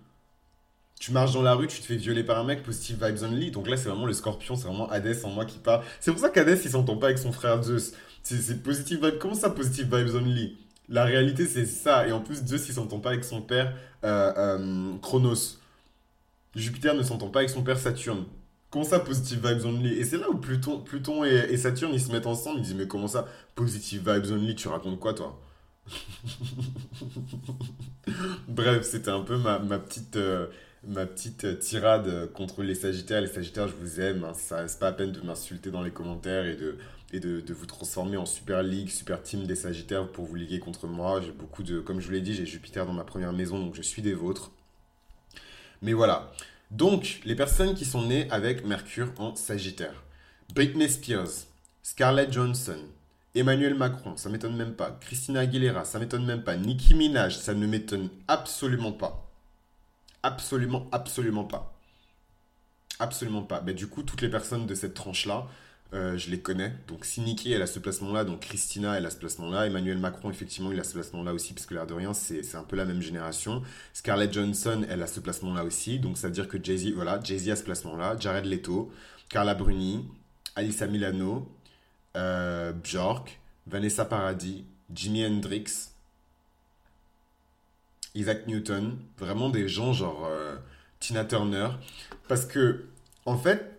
Tu 0.99 1.13
marches 1.13 1.33
dans 1.33 1.43
la 1.43 1.55
rue, 1.55 1.69
tu 1.69 1.81
te 1.81 1.87
fais 1.87 1.97
violer 1.97 2.25
par 2.25 2.39
un 2.39 2.45
mec, 2.45 2.63
positive 2.63 3.05
vibes 3.05 3.23
only. 3.23 3.51
Donc 3.51 3.69
là, 3.69 3.77
c'est 3.77 3.89
vraiment 3.89 4.07
le 4.07 4.13
scorpion, 4.13 4.57
c'est 4.57 4.67
vraiment 4.67 4.89
Hades 4.91 5.17
en 5.25 5.31
moi 5.31 5.45
qui 5.45 5.59
parle. 5.59 5.83
C'est 6.01 6.11
pour 6.11 6.21
ça 6.21 6.29
qu'Hadès, 6.29 6.61
il 6.65 6.71
s'entend 6.71 6.97
pas 6.97 7.07
avec 7.07 7.19
son 7.19 7.33
frère 7.33 7.63
Zeus. 7.63 7.93
C'est 8.23 8.63
positive 8.63 9.05
vibes. 9.05 9.19
Comment 9.19 9.35
ça, 9.35 9.51
positive 9.51 9.95
vibes 9.95 10.15
only? 10.15 10.59
La 10.89 11.05
réalité, 11.05 11.47
c'est 11.47 11.67
ça. 11.67 12.07
Et 12.09 12.13
en 12.13 12.21
plus, 12.21 12.45
Zeus, 12.45 12.69
il 12.69 12.75
s'entend 12.75 12.99
pas 12.99 13.11
avec 13.11 13.25
son 13.25 13.43
père 13.43 13.75
euh, 14.05 14.33
euh, 14.37 14.99
Chronos. 15.01 15.59
Jupiter 16.55 16.95
ne 16.95 17.03
s'entend 17.03 17.29
pas 17.29 17.41
avec 17.41 17.51
son 17.51 17.63
père 17.63 17.79
Saturne. 17.79 18.25
Comment 18.71 18.85
ça, 18.85 18.99
positive 18.99 19.47
vibes 19.47 19.65
only? 19.65 19.95
Et 19.95 20.05
c'est 20.05 20.19
là 20.19 20.29
où 20.29 20.37
Pluton, 20.37 20.81
Pluton 20.81 21.25
et, 21.25 21.47
et, 21.51 21.57
Saturne, 21.57 21.95
ils 21.95 22.01
se 22.01 22.11
mettent 22.11 22.27
ensemble. 22.27 22.59
Ils 22.59 22.63
disent, 22.63 22.75
mais 22.75 22.89
comment 22.89 23.09
ça, 23.09 23.27
positive 23.55 24.01
vibes 24.11 24.33
only? 24.33 24.55
Tu 24.57 24.69
racontes 24.69 24.99
quoi, 24.99 25.15
toi? 25.15 25.41
Bref, 28.49 28.83
c'était 28.83 29.11
un 29.11 29.23
peu 29.23 29.39
ma, 29.39 29.59
ma 29.59 29.79
petite, 29.79 30.17
euh, 30.17 30.49
ma 30.87 31.07
petite 31.07 31.59
tirade 31.61 32.31
contre 32.33 32.63
les 32.63 32.75
Sagittaires. 32.75 33.21
Les 33.21 33.27
Sagittaires, 33.27 33.69
je 33.69 33.75
vous 33.75 34.01
aime. 34.01 34.25
Hein. 34.25 34.35
Ça 34.35 34.67
c'est 34.69 34.79
pas 34.79 34.89
à 34.89 34.93
peine 34.93 35.13
de 35.13 35.21
m'insulter 35.21 35.71
dans 35.71 35.83
les 35.83 35.91
commentaires 35.91 36.47
et 36.47 36.57
de, 36.57 36.77
et 37.13 37.21
de, 37.21 37.41
de 37.41 37.55
vous 37.55 37.67
transformer 37.67 38.17
en 38.17 38.27
Super 38.27 38.63
League, 38.63 38.91
Super 38.91 39.23
Team 39.23 39.47
des 39.47 39.57
Sagittaires 39.57 40.09
pour 40.09 40.25
vous 40.25 40.35
liguer 40.35 40.61
contre 40.61 40.87
moi. 40.87 41.21
J'ai 41.21 41.33
beaucoup 41.33 41.63
de, 41.63 41.81
comme 41.81 42.01
je 42.01 42.07
vous 42.07 42.13
l'ai 42.13 42.21
dit, 42.21 42.35
j'ai 42.35 42.47
Jupiter 42.47 42.87
dans 42.87 42.93
ma 42.93 43.05
première 43.05 43.33
maison, 43.33 43.59
donc 43.59 43.75
je 43.75 43.83
suis 43.83 44.03
des 44.03 44.15
vôtres. 44.15 44.53
Mais 45.83 45.93
voilà. 45.93 46.33
Donc, 46.71 47.21
les 47.25 47.35
personnes 47.35 47.75
qui 47.75 47.85
sont 47.85 48.03
nées 48.03 48.31
avec 48.31 48.67
Mercure 48.67 49.13
en 49.19 49.35
Sagittaire. 49.35 50.03
Britney 50.55 50.89
Spears, 50.89 51.47
Scarlett 51.83 52.33
Johansson, 52.33 52.79
Emmanuel 53.35 53.75
Macron, 53.75 54.17
ça 54.17 54.29
m'étonne 54.29 54.57
même 54.57 54.75
pas. 54.75 54.99
Christina 55.01 55.41
Aguilera, 55.41 55.85
ça 55.85 55.99
m'étonne 55.99 56.27
même 56.27 56.43
pas. 56.43 56.57
Nicki 56.57 56.95
Minaj, 56.95 57.37
ça 57.37 57.55
ne 57.55 57.67
m'étonne 57.67 58.09
absolument 58.27 58.93
pas. 58.93 59.28
Absolument, 60.23 60.89
absolument 60.93 61.45
pas. 61.45 61.75
Absolument 62.99 63.43
pas. 63.43 63.61
Mais 63.65 63.75
du 63.75 63.87
coup, 63.87 64.03
toutes 64.03 64.23
les 64.23 64.29
personnes 64.29 64.67
de 64.67 64.75
cette 64.75 64.95
tranche-là, 64.95 65.47
euh, 65.95 66.19
je 66.19 66.31
les 66.31 66.41
connais. 66.41 66.75
Donc 66.89 67.05
si 67.05 67.21
Nicki, 67.21 67.53
elle 67.53 67.63
a 67.63 67.67
ce 67.67 67.79
placement-là, 67.79 68.25
donc 68.25 68.41
Christina, 68.41 68.99
elle 68.99 69.07
a 69.07 69.11
ce 69.11 69.17
placement-là. 69.17 69.67
Emmanuel 69.67 69.99
Macron, 69.99 70.31
effectivement, 70.31 70.73
il 70.73 70.81
a 70.81 70.85
ce 70.85 70.95
placement-là 70.95 71.33
aussi, 71.33 71.55
parce 71.55 71.67
que 71.67 71.75
l'air 71.75 71.87
de 71.87 71.95
rien, 71.95 72.13
c'est 72.13 72.55
un 72.57 72.65
peu 72.65 72.77
la 72.77 72.85
même 72.85 73.01
génération. 73.01 73.63
Scarlett 73.95 74.33
Johansson, 74.33 74.85
elle 74.89 75.03
a 75.03 75.07
ce 75.07 75.21
placement-là 75.21 75.65
aussi. 75.65 75.99
Donc 75.99 76.19
ça 76.19 76.27
veut 76.29 76.35
dire 76.35 76.49
que 76.49 76.63
Jay-Z, 76.63 76.93
voilà, 76.93 77.21
Jay-Z 77.23 77.51
a 77.51 77.57
ce 77.57 77.63
placement-là. 77.63 78.17
Jared 78.19 78.45
Leto, 78.45 78.93
Carla 79.29 79.55
Bruni, 79.55 80.07
Alissa 80.57 80.87
Milano, 80.89 81.49
euh, 82.17 82.73
Bjork, 82.73 83.41
Vanessa 83.67 84.05
Paradis, 84.05 84.65
Jimi 84.93 85.25
Hendrix, 85.25 85.91
Isaac 88.15 88.47
Newton, 88.47 88.97
vraiment 89.19 89.49
des 89.51 89.69
gens 89.69 89.93
genre 89.93 90.27
euh, 90.31 90.57
Tina 91.01 91.25
Turner. 91.25 91.69
Parce 92.29 92.45
que, 92.45 92.87
en 93.27 93.39
fait, 93.39 93.79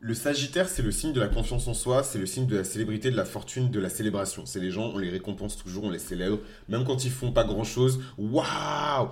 le 0.00 0.14
Sagittaire, 0.14 0.68
c'est 0.68 0.82
le 0.82 0.90
signe 0.90 1.12
de 1.12 1.20
la 1.20 1.28
confiance 1.28 1.68
en 1.68 1.74
soi, 1.74 2.02
c'est 2.02 2.18
le 2.18 2.26
signe 2.26 2.46
de 2.46 2.56
la 2.56 2.64
célébrité, 2.64 3.10
de 3.10 3.16
la 3.16 3.24
fortune, 3.24 3.70
de 3.70 3.78
la 3.78 3.88
célébration. 3.88 4.46
C'est 4.46 4.60
les 4.60 4.70
gens, 4.70 4.90
on 4.94 4.98
les 4.98 5.10
récompense 5.10 5.56
toujours, 5.56 5.84
on 5.84 5.90
les 5.90 6.00
célèbre, 6.00 6.38
même 6.68 6.84
quand 6.84 7.04
ils 7.04 7.10
font 7.10 7.32
pas 7.32 7.44
grand 7.44 7.64
chose. 7.64 8.00
Waouh 8.18 9.08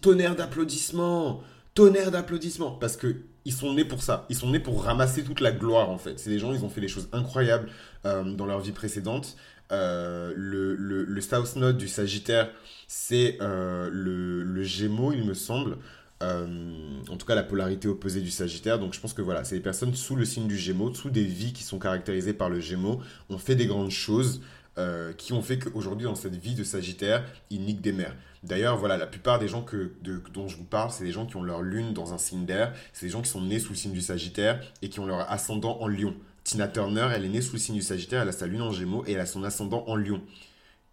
tonnerre 0.00 0.34
d'applaudissements 0.34 1.42
tonnerre 1.78 2.10
d'applaudissements 2.10 2.72
parce 2.72 2.96
que 2.96 3.18
ils 3.44 3.52
sont 3.52 3.72
nés 3.72 3.84
pour 3.84 4.02
ça. 4.02 4.26
Ils 4.28 4.34
sont 4.34 4.50
nés 4.50 4.58
pour 4.58 4.82
ramasser 4.82 5.22
toute 5.22 5.38
la 5.40 5.52
gloire 5.52 5.90
en 5.90 5.96
fait. 5.96 6.18
C'est 6.18 6.28
des 6.28 6.40
gens, 6.40 6.52
ils 6.52 6.64
ont 6.64 6.68
fait 6.68 6.80
des 6.80 6.88
choses 6.88 7.08
incroyables 7.12 7.68
euh, 8.04 8.24
dans 8.24 8.46
leur 8.46 8.58
vie 8.58 8.72
précédente. 8.72 9.36
Euh, 9.70 10.32
le, 10.36 10.74
le, 10.74 11.20
South 11.20 11.56
Node 11.56 11.76
du 11.76 11.88
Sagittaire, 11.88 12.50
c'est 12.86 13.36
euh, 13.40 13.90
le, 13.92 14.42
le, 14.42 14.62
Gémeaux, 14.62 15.12
il 15.12 15.24
me 15.24 15.34
semble. 15.34 15.76
en 16.20 17.16
tout 17.18 17.26
cas, 17.26 17.34
la 17.34 17.42
polarité 17.42 17.88
opposée 17.88 18.20
du 18.20 18.30
Sagittaire. 18.30 18.78
Donc, 18.78 18.94
je 18.94 19.00
pense 19.00 19.12
que 19.12 19.22
voilà, 19.22 19.44
c'est 19.44 19.56
des 19.56 19.62
personnes 19.62 19.94
sous 19.94 20.16
le 20.16 20.24
signe 20.24 20.48
du 20.48 20.56
Gémeaux, 20.56 20.94
sous 20.94 21.10
des 21.10 21.24
vies 21.24 21.52
qui 21.52 21.62
sont 21.62 21.78
caractérisées 21.78 22.32
par 22.32 22.48
le 22.48 22.60
Gémeaux, 22.60 23.00
ont 23.28 23.38
fait 23.38 23.56
des 23.56 23.66
grandes 23.66 23.90
choses. 23.90 24.40
Euh, 24.78 25.12
qui 25.12 25.32
ont 25.32 25.42
fait 25.42 25.58
qu'aujourd'hui, 25.58 26.04
dans 26.04 26.14
cette 26.14 26.36
vie 26.36 26.54
de 26.54 26.62
Sagittaire, 26.62 27.24
ils 27.50 27.62
niquent 27.62 27.80
des 27.80 27.90
mers. 27.90 28.14
D'ailleurs, 28.44 28.76
voilà, 28.76 28.96
la 28.96 29.08
plupart 29.08 29.40
des 29.40 29.48
gens 29.48 29.62
que, 29.62 29.90
dont 30.32 30.46
je 30.46 30.56
vous 30.56 30.62
parle, 30.62 30.92
c'est 30.92 31.02
des 31.02 31.10
gens 31.10 31.26
qui 31.26 31.34
ont 31.34 31.42
leur 31.42 31.62
lune 31.62 31.92
dans 31.92 32.12
un 32.12 32.18
signe 32.18 32.46
d'air, 32.46 32.72
c'est 32.92 33.06
des 33.06 33.10
gens 33.10 33.20
qui 33.20 33.28
sont 33.28 33.42
nés 33.42 33.58
sous 33.58 33.70
le 33.70 33.74
signe 33.74 33.90
du 33.90 34.00
Sagittaire 34.00 34.60
et 34.80 34.88
qui 34.88 35.00
ont 35.00 35.06
leur 35.06 35.28
ascendant 35.32 35.78
en 35.80 35.88
lion. 35.88 36.14
Tina 36.48 36.66
Turner, 36.66 37.10
elle 37.14 37.26
est 37.26 37.28
née 37.28 37.42
sous 37.42 37.52
le 37.52 37.58
signe 37.58 37.74
du 37.74 37.82
Sagittaire, 37.82 38.22
elle 38.22 38.30
a 38.30 38.32
sa 38.32 38.46
lune 38.46 38.62
en 38.62 38.72
gémeaux 38.72 39.04
et 39.06 39.12
elle 39.12 39.20
a 39.20 39.26
son 39.26 39.44
ascendant 39.44 39.84
en 39.86 39.96
lion. 39.96 40.22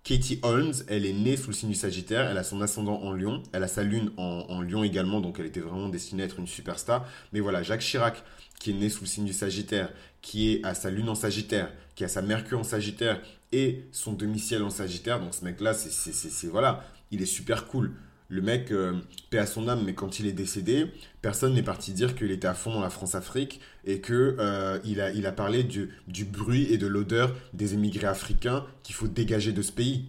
Katie 0.03 0.37
Holmes, 0.43 0.73
elle 0.89 1.05
est 1.05 1.13
née 1.13 1.37
sous 1.37 1.47
le 1.47 1.53
signe 1.53 1.69
du 1.69 1.75
Sagittaire, 1.75 2.29
elle 2.29 2.37
a 2.37 2.43
son 2.43 2.59
ascendant 2.59 3.01
en 3.01 3.13
lion, 3.13 3.41
elle 3.53 3.63
a 3.63 3.69
sa 3.69 3.81
lune 3.81 4.11
en, 4.17 4.45
en 4.49 4.61
lion 4.61 4.83
également, 4.83 5.21
donc 5.21 5.37
elle 5.39 5.45
était 5.45 5.61
vraiment 5.61 5.87
destinée 5.87 6.23
à 6.23 6.25
être 6.25 6.39
une 6.39 6.45
superstar. 6.45 7.07
Mais 7.31 7.39
voilà, 7.39 7.63
Jacques 7.63 7.79
Chirac, 7.79 8.21
qui 8.59 8.71
est 8.71 8.73
né 8.73 8.89
sous 8.89 9.05
le 9.05 9.07
signe 9.07 9.23
du 9.23 9.31
Sagittaire, 9.31 9.93
qui 10.21 10.51
est 10.51 10.65
à 10.65 10.73
sa 10.73 10.89
lune 10.89 11.07
en 11.07 11.15
Sagittaire, 11.15 11.71
qui 11.95 12.03
a 12.03 12.09
sa 12.09 12.21
Mercure 12.21 12.59
en 12.59 12.65
Sagittaire 12.65 13.21
et 13.53 13.85
son 13.93 14.11
demi-ciel 14.11 14.61
en 14.61 14.69
Sagittaire. 14.69 15.21
Donc 15.21 15.33
ce 15.33 15.45
mec-là, 15.45 15.73
c'est 15.73 16.47
voilà, 16.47 16.83
il 17.11 17.21
est 17.21 17.25
super 17.25 17.65
cool. 17.67 17.93
Le 18.27 18.41
mec, 18.41 18.71
euh, 18.71 18.99
paix 19.29 19.37
à 19.37 19.45
son 19.45 19.67
âme, 19.67 19.83
mais 19.85 19.93
quand 19.93 20.19
il 20.19 20.25
est 20.25 20.33
décédé, 20.33 20.87
personne 21.21 21.53
n'est 21.53 21.63
parti 21.63 21.93
dire 21.93 22.15
qu'il 22.15 22.31
était 22.31 22.47
à 22.47 22.55
fond 22.55 22.73
dans 22.73 22.81
la 22.81 22.89
France-Afrique 22.89 23.61
et 23.85 24.01
que 24.01 24.35
euh, 24.39 24.79
il, 24.83 24.99
a, 24.99 25.11
il 25.11 25.27
a 25.27 25.31
parlé 25.31 25.63
du, 25.63 25.89
du 26.07 26.25
bruit 26.25 26.67
et 26.71 26.77
de 26.77 26.87
l'odeur 26.87 27.35
des 27.53 27.75
émigrés 27.75 28.07
africains 28.07 28.65
qu'il 28.83 28.95
faut 28.95 29.07
dégager 29.07 29.51
de 29.51 29.61
ce 29.61 29.71
pays. 29.71 30.05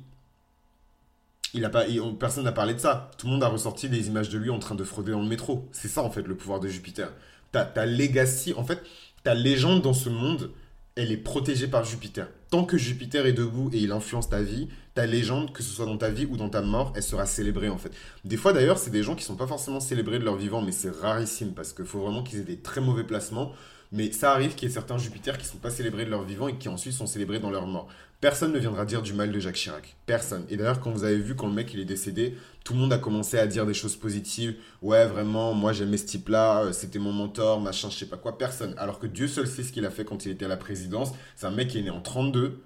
Il 1.53 1.65
a 1.65 1.71
pas, 1.71 1.85
personne 2.19 2.45
n'a 2.45 2.53
parlé 2.53 2.75
de 2.75 2.81
ça. 2.81 3.11
Tout 3.19 3.27
le 3.27 3.33
monde 3.33 3.45
a 3.45 3.49
ressorti 3.49 3.89
des 3.89 4.09
images 4.09 4.29
de 4.31 4.39
lui 4.39 4.51
en 4.51 4.59
train 4.59 4.75
de 4.75 4.85
frauder 4.85 5.13
dans 5.13 5.23
le 5.23 5.29
métro. 5.29 5.69
C'est 5.73 5.89
ça 5.89 6.03
en 6.03 6.11
fait 6.11 6.27
le 6.27 6.37
pouvoir 6.37 6.61
de 6.61 6.69
Jupiter. 6.69 7.13
Ta, 7.53 7.65
ta 7.65 7.85
en 7.85 8.65
fait, 8.65 8.83
ta 9.25 9.35
légende 9.35 9.83
dans 9.83 9.95
ce 9.95 10.09
monde, 10.09 10.51
elle 10.97 11.13
est 11.13 11.17
protégée 11.17 11.69
par 11.69 11.85
Jupiter. 11.85 12.29
Tant 12.51 12.65
que 12.65 12.79
Jupiter 12.79 13.27
est 13.27 13.33
debout 13.33 13.71
et 13.73 13.79
il 13.79 13.93
influence 13.93 14.29
ta 14.29 14.43
vie, 14.43 14.69
ta 14.97 15.05
légende, 15.05 15.53
que 15.53 15.63
ce 15.63 15.71
soit 15.71 15.85
dans 15.85 15.99
ta 15.99 16.09
vie 16.09 16.25
ou 16.25 16.39
dans 16.39 16.49
ta 16.49 16.63
mort, 16.63 16.95
elle 16.97 17.03
sera 17.03 17.27
célébrée 17.27 17.69
en 17.69 17.77
fait. 17.77 17.93
Des 18.25 18.39
fois 18.39 18.55
d'ailleurs, 18.55 18.79
c'est 18.79 18.91
des 18.91 19.03
gens 19.03 19.15
qui 19.15 19.25
sont 19.25 19.37
pas 19.37 19.47
forcément 19.47 19.79
célébrés 19.79 20.19
de 20.19 20.25
leur 20.25 20.37
vivant, 20.37 20.63
mais 20.63 20.73
c'est 20.73 20.91
rarissime 20.91 21.53
parce 21.53 21.75
qu'il 21.75 21.85
faut 21.85 22.01
vraiment 22.01 22.23
qu'ils 22.23 22.41
aient 22.41 22.45
des 22.45 22.57
très 22.57 22.81
mauvais 22.81 23.05
placements. 23.05 23.53
Mais 23.93 24.11
ça 24.11 24.33
arrive 24.33 24.55
qu'il 24.55 24.69
y 24.69 24.71
ait 24.71 24.75
certains 24.75 24.99
Jupiter 24.99 25.39
qui 25.39 25.47
sont 25.47 25.59
pas 25.59 25.71
célébrés 25.71 26.07
de 26.07 26.11
leur 26.11 26.25
vivant 26.25 26.49
et 26.49 26.57
qui 26.57 26.69
ensuite 26.69 26.95
sont 26.95 27.07
célébrés 27.07 27.39
dans 27.39 27.51
leur 27.51 27.67
mort. 27.67 27.89
Personne 28.21 28.53
ne 28.53 28.59
viendra 28.59 28.87
dire 28.87 29.03
du 29.03 29.13
mal 29.13 29.31
de 29.31 29.39
Jacques 29.39 29.57
Chirac. 29.57 29.97
Personne. 30.07 30.45
Et 30.49 30.57
d'ailleurs, 30.57 30.81
quand 30.81 30.91
vous 30.91 31.05
avez 31.05 31.19
vu, 31.19 31.37
quand 31.37 31.47
le 31.47 31.53
mec 31.53 31.73
il 31.75 31.81
est 31.81 31.85
décédé, 31.85 32.35
tout 32.65 32.73
le 32.73 32.81
monde 32.81 32.93
a 32.93 32.99
commencé 32.99 33.39
à 33.39 33.47
dire 33.47 33.67
des 33.67 33.75
choses 33.75 33.95
positives. 33.97 34.57
Ouais, 34.81 35.07
vraiment, 35.07 35.53
moi 35.53 35.75
j'aimais 35.75 35.99
ce 35.99 36.07
type-là, 36.07 36.65
euh, 36.65 36.73
c'était 36.73 36.99
mon 36.99 37.13
mentor, 37.13 37.61
machin, 37.61 37.91
je 37.91 37.97
sais 37.97 38.07
pas 38.07 38.17
quoi. 38.17 38.39
Personne. 38.39 38.75
Alors 38.79 38.99
que 38.99 39.07
Dieu 39.07 39.29
seul 39.29 39.47
sait 39.47 39.63
ce 39.63 39.71
qu'il 39.73 39.85
a 39.85 39.91
fait 39.91 40.07
quand 40.07 40.25
il 40.25 40.33
était 40.33 40.47
à 40.47 40.49
la 40.49 40.57
présidence. 40.57 41.13
C'est 41.37 41.47
un 41.47 41.51
mec 41.51 41.69
qui 41.69 41.79
est 41.79 41.83
né 41.83 41.91
en 41.91 42.01
32. 42.01 42.63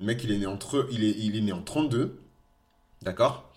Le 0.00 0.06
mec, 0.06 0.24
il 0.24 0.32
est 0.32 0.38
né 0.38 0.46
entre, 0.46 0.88
il 0.90 1.04
est, 1.04 1.14
il 1.18 1.36
est 1.36 1.40
né 1.40 1.52
en 1.52 1.62
32. 1.62 2.18
D'accord? 3.02 3.52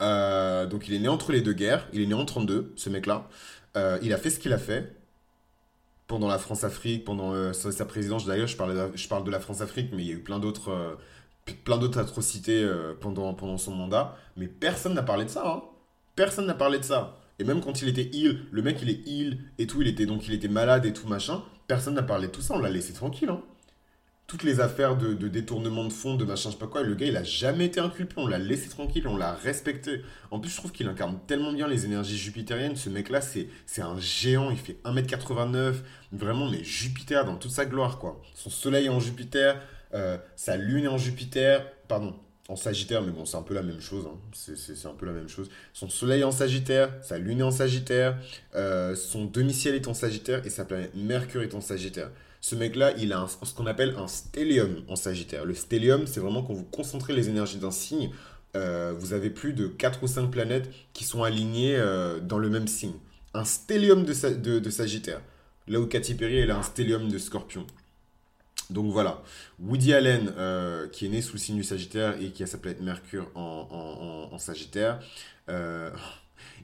Euh, 0.00 0.66
Donc 0.66 0.88
il 0.88 0.94
est 0.94 0.98
né 1.00 1.08
entre 1.08 1.32
les 1.32 1.40
deux 1.40 1.52
guerres. 1.52 1.88
Il 1.92 2.00
est 2.00 2.06
né 2.06 2.14
en 2.14 2.24
32, 2.24 2.72
ce 2.76 2.90
mec-là. 2.90 3.28
Euh, 3.76 3.98
il 4.02 4.12
a 4.12 4.18
fait 4.18 4.30
ce 4.30 4.38
qu'il 4.38 4.52
a 4.52 4.58
fait 4.58 4.94
pendant 6.06 6.28
la 6.28 6.38
France-Afrique, 6.38 7.04
pendant 7.04 7.52
sa 7.52 7.84
présidence. 7.84 8.24
D'ailleurs, 8.24 8.46
je, 8.46 8.56
je 8.94 9.08
parle 9.08 9.24
de 9.24 9.30
la 9.30 9.40
France-Afrique, 9.40 9.90
mais 9.92 10.02
il 10.02 10.08
y 10.08 10.12
a 10.12 10.14
eu 10.14 10.22
plein 10.22 10.38
d'autres 10.38 10.96
plein 11.54 11.78
d'autres 11.78 11.98
atrocités 11.98 12.62
euh, 12.62 12.94
pendant, 13.00 13.34
pendant 13.34 13.58
son 13.58 13.74
mandat, 13.74 14.16
mais 14.36 14.46
personne 14.46 14.94
n'a 14.94 15.02
parlé 15.02 15.24
de 15.24 15.30
ça. 15.30 15.46
Hein. 15.46 15.62
Personne 16.16 16.46
n'a 16.46 16.54
parlé 16.54 16.78
de 16.78 16.84
ça. 16.84 17.16
Et 17.38 17.44
même 17.44 17.60
quand 17.60 17.82
il 17.82 17.88
était 17.88 18.08
ill, 18.12 18.46
le 18.50 18.62
mec 18.62 18.78
il 18.82 18.90
est 18.90 19.06
ill 19.06 19.38
et 19.58 19.66
tout, 19.66 19.80
il 19.82 19.88
était 19.88 20.06
donc 20.06 20.26
il 20.26 20.34
était 20.34 20.48
malade 20.48 20.86
et 20.86 20.92
tout 20.92 21.06
machin, 21.06 21.42
personne 21.68 21.94
n'a 21.94 22.02
parlé 22.02 22.26
de 22.26 22.32
tout 22.32 22.40
ça, 22.40 22.54
on 22.54 22.58
l'a 22.58 22.70
laissé 22.70 22.92
tranquille. 22.92 23.28
Hein. 23.28 23.40
Toutes 24.28 24.42
les 24.42 24.60
affaires 24.60 24.96
de, 24.96 25.14
détournement 25.26 25.84
de 25.84 25.92
fonds, 25.92 26.14
de 26.14 26.24
machin, 26.26 26.50
je 26.50 26.54
sais 26.54 26.60
pas 26.60 26.66
quoi, 26.66 26.82
le 26.82 26.94
gars 26.94 27.06
il 27.06 27.16
a 27.16 27.24
jamais 27.24 27.64
été 27.64 27.80
inculpé, 27.80 28.14
on 28.18 28.26
l'a 28.26 28.36
laissé 28.36 28.68
tranquille, 28.68 29.08
on 29.08 29.16
l'a 29.16 29.32
respecté. 29.32 30.02
En 30.30 30.38
plus, 30.38 30.50
je 30.50 30.56
trouve 30.58 30.70
qu'il 30.70 30.86
incarne 30.86 31.18
tellement 31.26 31.50
bien 31.50 31.66
les 31.66 31.86
énergies 31.86 32.18
jupitériennes. 32.18 32.76
Ce 32.76 32.90
mec-là, 32.90 33.22
c'est 33.22 33.48
un 33.78 33.98
géant, 33.98 34.50
il 34.50 34.58
fait 34.58 34.76
1m89, 34.84 35.76
vraiment, 36.12 36.46
mais 36.50 36.62
Jupiter 36.62 37.24
dans 37.24 37.36
toute 37.36 37.52
sa 37.52 37.64
gloire, 37.64 37.98
quoi. 37.98 38.20
Son 38.34 38.50
soleil 38.50 38.90
en 38.90 39.00
Jupiter, 39.00 39.62
euh, 39.94 40.18
sa 40.36 40.58
lune 40.58 40.84
est 40.84 40.88
en 40.88 40.98
Jupiter, 40.98 41.66
pardon, 41.88 42.14
en 42.48 42.56
Sagittaire, 42.56 43.00
mais 43.00 43.12
bon, 43.12 43.24
c'est 43.24 43.36
un 43.38 43.42
peu 43.42 43.54
la 43.54 43.62
même 43.62 43.80
chose. 43.80 44.06
Hein. 44.06 44.18
C'est 44.32 44.86
un 44.86 44.94
peu 44.94 45.06
la 45.06 45.12
même 45.12 45.28
chose. 45.28 45.48
Son 45.72 45.88
Soleil 45.88 46.20
est 46.20 46.24
en 46.24 46.32
Sagittaire, 46.32 46.90
sa 47.02 47.18
Lune 47.18 47.40
est 47.40 47.44
en 47.44 47.50
Sagittaire, 47.50 48.18
euh, 48.54 48.94
son 48.94 49.26
demi-ciel 49.26 49.74
est 49.74 49.86
en 49.86 49.94
Sagittaire 49.94 50.44
et 50.46 50.50
sa 50.50 50.64
planète 50.64 50.92
Mercure 50.94 51.42
est 51.42 51.54
en 51.54 51.60
Sagittaire. 51.60 52.10
Ce 52.40 52.54
mec-là, 52.54 52.92
il 52.98 53.12
a 53.12 53.26
ce 53.42 53.54
qu'on 53.54 53.66
appelle 53.66 53.94
un 53.96 54.06
stellium 54.06 54.82
en 54.88 54.96
Sagittaire. 54.96 55.44
Le 55.44 55.54
stellium, 55.54 56.06
c'est 56.06 56.20
vraiment 56.20 56.42
quand 56.42 56.54
vous 56.54 56.64
concentrez 56.64 57.12
les 57.12 57.28
énergies 57.28 57.58
d'un 57.58 57.70
signe, 57.70 58.10
euh, 58.56 58.94
vous 58.96 59.12
avez 59.12 59.30
plus 59.30 59.52
de 59.52 59.66
4 59.66 60.02
ou 60.02 60.06
5 60.06 60.30
planètes 60.30 60.70
qui 60.92 61.04
sont 61.04 61.22
alignées 61.22 61.76
dans 62.22 62.38
le 62.38 62.48
même 62.48 62.68
signe. 62.68 62.94
Un 63.34 63.44
stellium 63.44 64.04
de, 64.04 64.70
Sagittaire. 64.70 65.20
Là 65.66 65.80
où 65.80 65.86
Katy 65.86 66.14
Perry, 66.14 66.38
elle 66.38 66.50
a 66.50 66.56
un 66.56 66.62
stellium 66.62 67.08
de 67.08 67.18
Scorpion. 67.18 67.66
Donc 68.70 68.92
voilà, 68.92 69.22
Woody 69.60 69.94
Allen, 69.94 70.32
euh, 70.36 70.88
qui 70.88 71.06
est 71.06 71.08
né 71.08 71.22
sous 71.22 71.34
le 71.34 71.38
signe 71.38 71.56
du 71.56 71.64
Sagittaire 71.64 72.20
et 72.20 72.30
qui 72.30 72.42
a 72.42 72.46
sa 72.46 72.58
planète 72.58 72.82
Mercure 72.82 73.30
en, 73.34 74.36
Sagittaire. 74.38 75.00
Euh, 75.48 75.90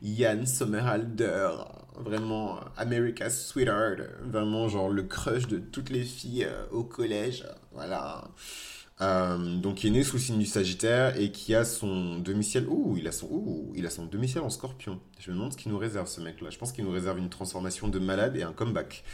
Ian 0.05 0.45
Somerhalder, 0.45 1.51
vraiment 1.97 2.61
America's 2.77 3.47
Sweetheart, 3.47 4.03
vraiment 4.23 4.69
genre 4.69 4.91
le 4.91 5.03
crush 5.03 5.49
de 5.49 5.59
toutes 5.59 5.89
les 5.91 6.05
filles 6.05 6.45
euh, 6.45 6.67
au 6.71 6.85
collège, 6.85 7.45
voilà. 7.73 8.25
donc 9.01 9.77
qui 9.77 9.89
est 9.89 9.91
né 9.91 10.05
sous 10.05 10.17
le 10.17 10.23
signe 10.23 10.39
du 10.39 10.47
Sagittaire 10.47 11.19
et 11.19 11.33
qui 11.33 11.55
a 11.55 11.65
son 11.65 12.19
demi-ciel. 12.19 12.67
Ouh, 12.69 12.97
il 12.99 13.09
a 13.09 13.13
son, 13.13 13.73
il 13.75 13.87
a 13.87 13.91
son 13.91 14.07
demi-ciel 14.07 14.45
en 14.45 14.51
Scorpion. 14.51 15.01
Je 15.19 15.31
me 15.31 15.37
demande 15.37 15.53
ce 15.53 15.57
qu'il 15.57 15.73
nous 15.73 15.79
réserve 15.79 16.07
ce 16.07 16.21
mec-là. 16.21 16.51
Je 16.51 16.59
pense 16.59 16.73
qu'il 16.73 16.85
nous 16.85 16.93
réserve 16.93 17.19
une 17.19 17.31
transformation 17.31 17.89
de 17.89 17.99
malade 17.99 18.37
et 18.37 18.43
un 18.43 18.53
comeback. 18.53 19.05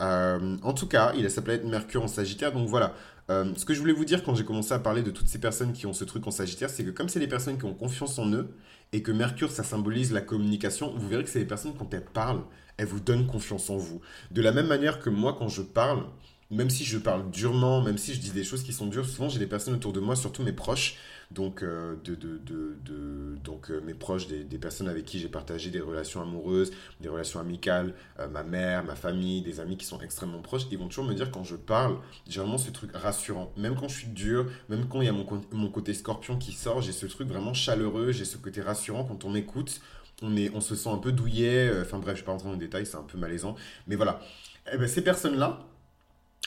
Euh, 0.00 0.56
en 0.62 0.74
tout 0.74 0.86
cas, 0.86 1.12
il 1.16 1.24
a 1.26 1.30
sa 1.30 1.42
planète 1.42 1.64
Mercure 1.64 2.02
en 2.02 2.08
Sagittaire, 2.08 2.52
donc 2.52 2.68
voilà. 2.68 2.94
Euh, 3.28 3.52
ce 3.56 3.64
que 3.64 3.74
je 3.74 3.80
voulais 3.80 3.92
vous 3.92 4.04
dire 4.04 4.22
quand 4.22 4.34
j'ai 4.34 4.44
commencé 4.44 4.72
à 4.72 4.78
parler 4.78 5.02
de 5.02 5.10
toutes 5.10 5.28
ces 5.28 5.40
personnes 5.40 5.72
qui 5.72 5.86
ont 5.86 5.92
ce 5.92 6.04
truc 6.04 6.26
en 6.26 6.30
Sagittaire, 6.30 6.70
c'est 6.70 6.84
que 6.84 6.90
comme 6.90 7.08
c'est 7.08 7.18
des 7.18 7.26
personnes 7.26 7.58
qui 7.58 7.64
ont 7.64 7.74
confiance 7.74 8.18
en 8.18 8.30
eux, 8.32 8.54
et 8.92 9.02
que 9.02 9.10
Mercure, 9.10 9.50
ça 9.50 9.64
symbolise 9.64 10.12
la 10.12 10.20
communication, 10.20 10.92
vous 10.96 11.08
verrez 11.08 11.24
que 11.24 11.30
c'est 11.30 11.40
des 11.40 11.46
personnes, 11.46 11.74
quand 11.76 11.92
elles 11.92 12.04
parlent, 12.04 12.44
elles 12.76 12.86
vous 12.86 13.00
donnent 13.00 13.26
confiance 13.26 13.68
en 13.70 13.76
vous. 13.76 14.00
De 14.30 14.42
la 14.42 14.52
même 14.52 14.68
manière 14.68 15.00
que 15.00 15.10
moi, 15.10 15.34
quand 15.36 15.48
je 15.48 15.62
parle, 15.62 16.04
même 16.50 16.70
si 16.70 16.84
je 16.84 16.98
parle 16.98 17.30
durement, 17.30 17.82
même 17.82 17.98
si 17.98 18.14
je 18.14 18.20
dis 18.20 18.30
des 18.30 18.44
choses 18.44 18.62
qui 18.62 18.72
sont 18.72 18.86
dures, 18.86 19.06
souvent 19.06 19.28
j'ai 19.28 19.40
des 19.40 19.48
personnes 19.48 19.74
autour 19.74 19.92
de 19.92 20.00
moi, 20.00 20.14
surtout 20.14 20.42
mes 20.44 20.52
proches, 20.52 20.96
donc, 21.30 21.62
euh, 21.62 21.96
de, 22.04 22.14
de, 22.14 22.38
de, 22.38 23.36
donc 23.42 23.70
euh, 23.70 23.80
mes 23.80 23.94
proches, 23.94 24.28
des, 24.28 24.58
personnes 24.58 24.88
avec 24.88 25.04
qui 25.04 25.18
j'ai 25.18 25.28
partagé 25.28 25.70
des 25.70 25.80
relations 25.80 26.22
amoureuses, 26.22 26.70
des 27.00 27.08
relations 27.08 27.40
amicales, 27.40 27.94
euh, 28.20 28.28
ma 28.28 28.42
mère, 28.42 28.84
ma 28.84 28.94
famille, 28.94 29.42
des 29.42 29.58
amis 29.60 29.76
qui 29.76 29.86
sont 29.86 30.00
extrêmement 30.00 30.40
proches, 30.40 30.62
ils 30.70 30.78
vont 30.78 30.88
toujours 30.88 31.04
me 31.04 31.14
dire 31.14 31.30
quand 31.30 31.44
je 31.44 31.56
parle, 31.56 31.98
j'ai 32.28 32.40
vraiment 32.40 32.58
ce 32.58 32.70
truc 32.70 32.92
rassurant. 32.94 33.52
Même 33.56 33.74
quand 33.74 33.88
je 33.88 33.96
suis 33.96 34.08
dur, 34.08 34.46
même 34.68 34.88
quand 34.88 35.00
il 35.00 35.06
y 35.06 35.08
a 35.08 35.12
mon, 35.12 35.26
mon 35.52 35.70
côté 35.70 35.94
scorpion 35.94 36.38
qui 36.38 36.52
sort, 36.52 36.80
j'ai 36.80 36.92
ce 36.92 37.06
truc 37.06 37.28
vraiment 37.28 37.54
chaleureux, 37.54 38.12
j'ai 38.12 38.24
ce 38.24 38.36
côté 38.36 38.62
rassurant 38.62 39.04
quand 39.04 39.24
on 39.24 39.30
m'écoute. 39.30 39.80
On, 40.22 40.34
est, 40.34 40.50
on 40.54 40.62
se 40.62 40.74
sent 40.74 40.88
un 40.88 40.96
peu 40.96 41.12
douillet, 41.12 41.70
enfin 41.82 41.98
bref, 41.98 42.16
je 42.16 42.22
ne 42.22 42.22
vais 42.22 42.24
pas 42.24 42.32
rentrer 42.32 42.48
dans 42.48 42.54
les 42.54 42.58
détails, 42.58 42.86
c'est 42.86 42.96
un 42.96 43.02
peu 43.02 43.18
malaisant. 43.18 43.54
Mais 43.86 43.96
voilà, 43.96 44.20
eh 44.72 44.78
ben, 44.78 44.88
ces 44.88 45.02
personnes-là, 45.02 45.60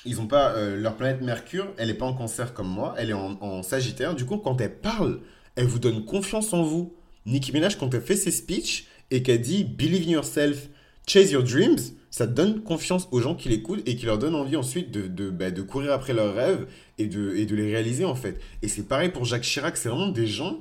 ils 0.06 0.22
ont 0.22 0.28
pas 0.28 0.52
euh, 0.52 0.76
leur 0.78 0.96
planète 0.96 1.22
Mercure, 1.22 1.68
elle 1.78 1.90
est 1.90 1.96
pas 1.96 2.06
en 2.06 2.14
Cancer 2.14 2.54
comme 2.54 2.70
moi, 2.70 2.96
elle 2.98 3.10
est 3.10 3.14
en, 3.14 3.64
Sagittaire. 3.64 4.16
Du 4.16 4.26
coup, 4.26 4.38
quand 4.38 4.60
elle 4.62 4.80
parle, 4.80 5.20
elle 5.56 5.68
vous 5.68 5.80
donne 5.80 6.06
confiance 6.06 6.54
en 6.54 6.64
vous. 6.64 6.94
Nicki 7.26 7.52
Minaj, 7.52 7.78
quand 7.78 7.94
elle 7.94 8.02
fait 8.02 8.16
ses 8.16 8.32
speeches 8.32 8.86
et 9.12 9.22
qu'elle 9.24 9.42
dit 9.42 9.64
Believe 9.64 10.08
in 10.08 10.12
yourself, 10.12 10.70
chase 11.06 11.32
your 11.32 11.44
dreams, 11.44 11.78
ça 12.12 12.28
donne 12.28 12.64
confiance 12.64 13.08
aux 13.12 13.20
gens 13.20 13.36
qui 13.36 13.50
l'écoutent 13.50 13.88
et 13.88 13.96
qui 13.96 14.06
leur 14.06 14.18
donne 14.18 14.36
envie 14.36 14.56
ensuite 14.56 14.92
de, 14.92 15.08
de, 15.08 15.30
bah, 15.30 15.52
de 15.52 15.62
courir 15.62 15.92
après 15.92 16.14
leurs 16.14 16.34
rêves 16.34 16.68
et 16.98 17.08
de, 17.08 17.36
et 17.36 17.46
de 17.46 17.56
les 17.56 17.72
réaliser 17.72 18.06
en 18.06 18.16
fait. 18.16 18.40
Et 18.62 18.68
c'est 18.68 18.88
pareil 18.88 19.10
pour 19.10 19.26
Jacques 19.26 19.44
Chirac, 19.44 19.78
c'est 19.78 19.90
vraiment 19.90 20.10
des 20.10 20.28
gens, 20.28 20.60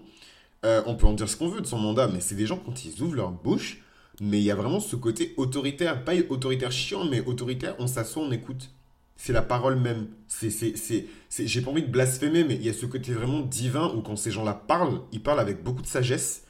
euh, 0.67 0.83
on 0.87 0.97
peut 0.97 1.07
en 1.07 1.15
dire 1.15 1.29
ce 1.29 1.37
qu'on 1.37 1.49
veut 1.49 1.61
de 1.61 1.67
son 1.67 1.79
mandat, 1.79 2.09
mais 2.09 2.21
c'est 2.21 2.35
des 2.35 2.47
gens 2.47 2.59
quand 2.59 2.85
ils 2.85 3.01
ouvrent 3.03 3.17
leur 3.17 3.31
bouche, 3.31 3.83
mais 4.21 4.39
il 4.39 4.45
y 4.45 4.51
a 4.51 4.57
vraiment 4.57 4.81
ce 4.81 4.97
côté 4.97 5.33
autoritaire, 5.37 6.05
pas 6.05 6.15
autoritaire 6.29 6.73
chiant, 6.73 7.05
mais 7.05 7.21
autoritaire, 7.25 7.77
on 7.79 7.87
s'assoit, 7.87 8.23
on 8.23 8.33
écoute 8.33 8.71
c'est 9.19 9.33
la 9.33 9.43
parole 9.43 9.79
même. 9.79 10.07
C'est, 10.29 10.49
c'est, 10.49 10.75
c'est, 10.77 11.07
j'ai 11.47 11.61
pas 11.61 11.71
envie 11.73 11.83
de 11.83 11.91
blasphémer, 11.91 12.45
mais 12.45 12.55
il 12.55 12.65
y 12.65 12.71
a 12.71 12.73
ce 12.73 12.87
côté 12.87 13.13
vraiment 13.13 13.41
divin 13.41 13.93
où 13.95 14.01
quand 14.01 14.17
ces 14.17 14.31
gens-là 14.31 14.55
parlent, 14.55 15.03
ils 15.13 15.23
parlent 15.23 15.41
avec 15.41 15.63
beaucoup 15.63 15.83
de 15.83 15.87
sagesse. 15.89 16.45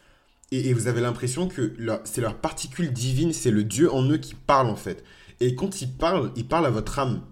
Et, 0.52 0.72
vous 0.72 0.87
avez 0.87 1.00
l'impression 1.00 1.48
que 1.48 1.74
c'est 2.04 2.20
leur 2.20 2.37
particule 2.37 2.92
divine, 2.92 3.33
c'est 3.33 3.50
le 3.50 3.64
Dieu 3.64 3.92
en 3.92 4.09
eux 4.09 4.18
qui 4.18 4.35
parle 4.35 4.68
en 4.68 4.76
fait. 4.76 5.02
Et 5.40 5.54
quand 5.54 5.81
ils 5.83 5.90
parlent, 5.90 6.31
ils 6.37 6.46
parlent 6.46 6.66
à 6.66 6.70
votre 6.70 6.98
âme. 6.98 7.22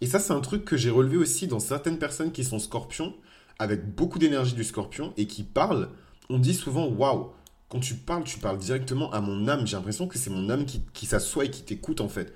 Et 0.00 0.06
ça, 0.06 0.18
c'est 0.18 0.32
un 0.32 0.40
truc 0.40 0.64
que 0.64 0.76
j'ai 0.76 0.90
relevé 0.90 1.16
aussi 1.16 1.46
dans 1.46 1.60
certaines 1.60 1.98
personnes 1.98 2.32
qui 2.32 2.44
sont 2.44 2.58
scorpions, 2.58 3.14
avec 3.58 3.94
beaucoup 3.94 4.18
d'énergie 4.18 4.54
du 4.54 4.64
scorpion, 4.64 5.12
et 5.16 5.26
qui 5.26 5.42
parlent. 5.42 5.90
On 6.28 6.38
dit 6.38 6.54
souvent, 6.54 6.86
waouh, 6.88 7.32
quand 7.68 7.80
tu 7.80 7.94
parles, 7.94 8.24
tu 8.24 8.38
parles 8.38 8.58
directement 8.58 9.12
à 9.12 9.20
mon 9.20 9.48
âme. 9.48 9.66
J'ai 9.66 9.76
l'impression 9.76 10.06
que 10.06 10.18
c'est 10.18 10.30
mon 10.30 10.48
âme 10.50 10.64
qui, 10.64 10.82
qui 10.92 11.06
s'assoit 11.06 11.44
et 11.44 11.50
qui 11.50 11.62
t'écoute 11.62 12.00
en 12.00 12.08
fait. 12.08 12.32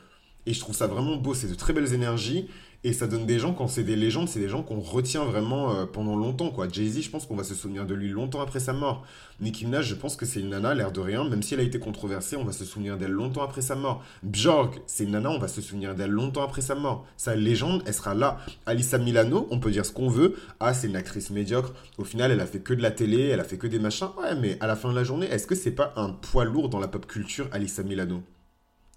Et 0.47 0.55
je 0.55 0.61
trouve 0.61 0.75
ça 0.75 0.87
vraiment 0.87 1.17
beau. 1.17 1.35
C'est 1.35 1.49
de 1.49 1.55
très 1.55 1.73
belles 1.73 1.93
énergies. 1.93 2.49
Et 2.85 2.93
ça 2.93 3.09
donne 3.09 3.27
des 3.27 3.41
gens, 3.41 3.53
quand 3.53 3.67
c'est 3.67 3.83
des 3.83 3.97
légendes, 3.97 4.29
c'est 4.29 4.39
des 4.39 4.49
gens 4.49 4.63
qu'on 4.63 4.79
retient 4.79 5.25
vraiment 5.25 5.75
euh, 5.75 5.87
pendant 5.87 6.15
longtemps. 6.15 6.51
quoi. 6.51 6.69
Jay-Z, 6.71 7.01
je 7.01 7.11
pense 7.11 7.27
qu'on 7.27 7.35
va 7.35 7.43
se 7.43 7.55
souvenir 7.55 7.85
de 7.85 7.95
lui 7.95 8.11
longtemps 8.11 8.41
après 8.41 8.61
sa 8.61 8.73
mort. 8.73 9.05
Nicki 9.41 9.65
Minaj, 9.65 9.87
je 9.87 9.97
pense 9.97 10.15
que 10.15 10.25
c'est 10.25 10.39
une 10.39 10.51
nana, 10.51 10.73
l'air 10.73 10.93
de 10.93 11.01
rien. 11.01 11.29
Même 11.29 11.43
si 11.43 11.55
elle 11.55 11.61
a 11.61 11.65
été 11.65 11.81
controversée, 11.81 12.37
on 12.37 12.45
va 12.45 12.53
se 12.53 12.65
souvenir 12.65 12.97
d'elle 12.97 13.11
longtemps 13.11 13.43
après 13.43 13.61
sa 13.61 13.75
mort. 13.75 14.05
Bjork, 14.23 14.81
c'est 14.87 15.03
une 15.03 15.13
nana, 15.13 15.31
on 15.31 15.39
va 15.41 15.49
se 15.49 15.61
souvenir 15.61 15.97
d'elle 15.97 16.11
longtemps 16.11 16.45
après 16.45 16.63
sa 16.63 16.77
mort. 16.77 17.07
Sa 17.17 17.35
légende, 17.35 17.83
elle 17.87 17.95
sera 17.95 18.15
là. 18.15 18.39
Alissa 18.67 18.99
Milano, 18.99 19.49
on 19.51 19.59
peut 19.59 19.73
dire 19.73 19.85
ce 19.85 19.91
qu'on 19.91 20.09
veut. 20.09 20.37
Ah, 20.61 20.73
c'est 20.73 20.87
une 20.87 20.97
actrice 20.97 21.31
médiocre. 21.31 21.73
Au 21.99 22.05
final, 22.05 22.31
elle 22.31 22.41
a 22.41 22.47
fait 22.47 22.61
que 22.61 22.75
de 22.75 22.83
la 22.83 22.93
télé, 22.93 23.23
elle 23.23 23.41
a 23.41 23.45
fait 23.45 23.59
que 23.59 23.67
des 23.67 23.81
machins. 23.81 24.11
Ouais, 24.17 24.37
mais 24.37 24.59
à 24.61 24.69
la 24.69 24.77
fin 24.77 24.91
de 24.91 24.95
la 24.97 25.03
journée, 25.03 25.27
est-ce 25.27 25.49
que 25.49 25.57
c'est 25.57 25.73
pas 25.73 25.93
un 25.97 26.11
poids 26.11 26.45
lourd 26.45 26.69
dans 26.69 26.79
la 26.79 26.87
pop 26.87 27.05
culture, 27.07 27.49
Alissa 27.51 27.83
Milano? 27.83 28.23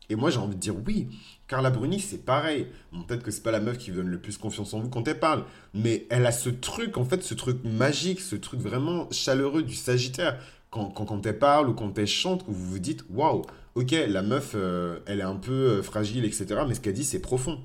Et 0.10 0.16
moi, 0.16 0.30
j'ai 0.30 0.40
envie 0.40 0.56
de 0.56 0.60
dire 0.60 0.76
oui. 0.86 1.08
Carla 1.48 1.70
Bruni, 1.70 2.00
c'est 2.00 2.26
pareil. 2.26 2.68
Peut-être 3.08 3.24
que 3.24 3.32
c'est 3.32 3.44
pas 3.44 3.52
la 3.52 3.60
meuf 3.60 3.78
qui 3.78 3.92
vous 3.92 3.98
donne 3.98 4.10
le 4.10 4.20
plus 4.20 4.38
confiance 4.38 4.74
en 4.74 4.80
vous 4.80 4.90
quand 4.90 5.08
elle 5.08 5.20
parle, 5.20 5.46
mais 5.74 6.06
elle 6.10 6.26
a 6.26 6.32
ce 6.32 6.50
truc, 6.50 6.98
en 6.98 7.06
fait, 7.06 7.24
ce 7.24 7.34
truc 7.34 7.64
magique, 7.64 8.20
ce 8.20 8.36
truc 8.36 8.60
vraiment 8.60 9.10
chaleureux 9.12 9.64
du 9.64 9.76
Sagittaire. 9.76 10.40
Quand, 10.72 10.92
quand, 10.92 11.26
elle 11.26 11.40
parle 11.40 11.70
ou 11.70 11.74
quand 11.74 11.98
elle 11.98 12.06
chante, 12.06 12.44
où 12.48 12.54
vous 12.54 12.70
vous 12.72 12.80
dites 12.80 13.04
waouh, 13.10 13.42
ok, 13.74 13.92
la 14.08 14.22
meuf, 14.22 14.52
euh, 14.56 15.00
elle 15.08 15.20
est 15.20 15.24
un 15.24 15.36
peu 15.36 15.52
euh, 15.52 15.82
fragile, 15.82 16.26
etc. 16.26 16.62
Mais 16.68 16.76
ce 16.76 16.80
qu'elle 16.80 16.94
dit, 16.94 17.04
c'est 17.04 17.22
profond. 17.22 17.60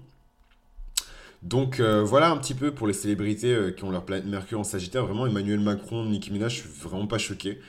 Donc 1.43 1.79
euh, 1.81 2.03
voilà 2.03 2.31
un 2.31 2.39
petit 2.39 2.55
peu 2.55 2.73
pour 2.73 2.87
les 2.87 2.95
célébrités 2.95 3.75
qui 3.77 3.85
ont 3.85 3.91
leur 3.91 4.07
planète 4.07 4.25
Mercure 4.25 4.61
en 4.61 4.65
Sagittaire. 4.65 5.05
Vraiment, 5.05 5.27
Emmanuel 5.27 5.61
Macron, 5.61 6.07
Nicki 6.07 6.33
Minaj, 6.33 6.55
je 6.55 6.61
suis 6.63 6.71
vraiment 6.81 7.07
pas 7.07 7.19
choqué. 7.19 7.61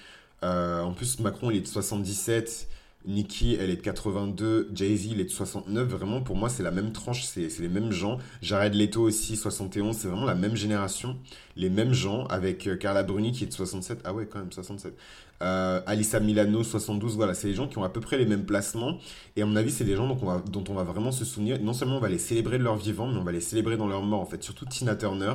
en 0.42 0.94
plus, 0.94 1.20
Macron, 1.20 1.52
il 1.52 1.58
est 1.58 1.62
de 1.62 1.68
77. 1.68 2.70
Nicki, 3.08 3.58
elle 3.60 3.70
est 3.70 3.76
de 3.76 3.82
82, 3.82 4.70
Jay-Z, 4.74 5.06
il 5.12 5.20
est 5.20 5.26
de 5.26 5.30
69. 5.30 5.88
Vraiment, 5.88 6.22
pour 6.22 6.36
moi, 6.36 6.50
c'est 6.50 6.64
la 6.64 6.72
même 6.72 6.92
tranche, 6.92 7.24
c'est 7.24 7.48
les 7.60 7.70
mêmes 7.70 7.92
gens. 7.92 8.18
Jared 8.42 8.74
Leto 8.74 9.02
aussi, 9.02 9.36
71, 9.36 9.96
c'est 9.96 10.08
vraiment 10.08 10.26
la 10.26 10.36
même 10.36 10.56
génération. 10.56 11.18
Les 11.56 11.70
mêmes 11.70 11.94
gens, 11.94 12.26
avec 12.28 12.68
euh, 12.68 12.76
Carla 12.76 13.04
Bruni 13.04 13.32
qui 13.32 13.44
est 13.44 13.48
de 13.48 13.54
67. 13.54 14.02
Ah 14.04 14.14
ouais, 14.14 14.26
quand 14.26 14.40
même, 14.40 14.52
67. 14.52 14.96
Euh, 15.42 15.82
Alissa 15.86 16.20
Milano, 16.20 16.64
72. 16.64 17.16
Voilà, 17.16 17.34
c'est 17.34 17.48
les 17.48 17.54
gens 17.54 17.68
qui 17.68 17.78
ont 17.78 17.84
à 17.84 17.90
peu 17.90 18.02
près 18.02 18.18
les 18.18 18.26
mêmes 18.26 18.46
placements. 18.46 18.98
Et 19.36 19.42
à 19.42 19.46
mon 19.46 19.56
avis, 19.56 19.72
c'est 19.72 19.86
des 19.86 19.96
gens 19.96 20.08
dont 20.08 20.64
on, 20.70 20.74
va, 20.74 20.84
vraiment 20.84 21.12
se 21.12 21.26
souvenir. 21.26 21.60
Non 21.62 21.74
seulement 21.74 21.98
on 21.98 22.02
va 22.02 22.10
les 22.10 22.18
célébrer 22.18 22.58
de 22.58 22.64
leur 22.64 22.76
vivant, 22.76 23.08
mais 23.08 23.18
on 23.18 23.24
va 23.24 23.32
les 23.32 23.42
célébrer 23.42 23.78
dans 23.78 23.88
leur 23.88 24.02
mort, 24.02 24.22
en 24.22 24.26
fait. 24.26 24.44
Surtout 24.44 24.66
Tina 24.66 24.96
Turner, 24.96 25.34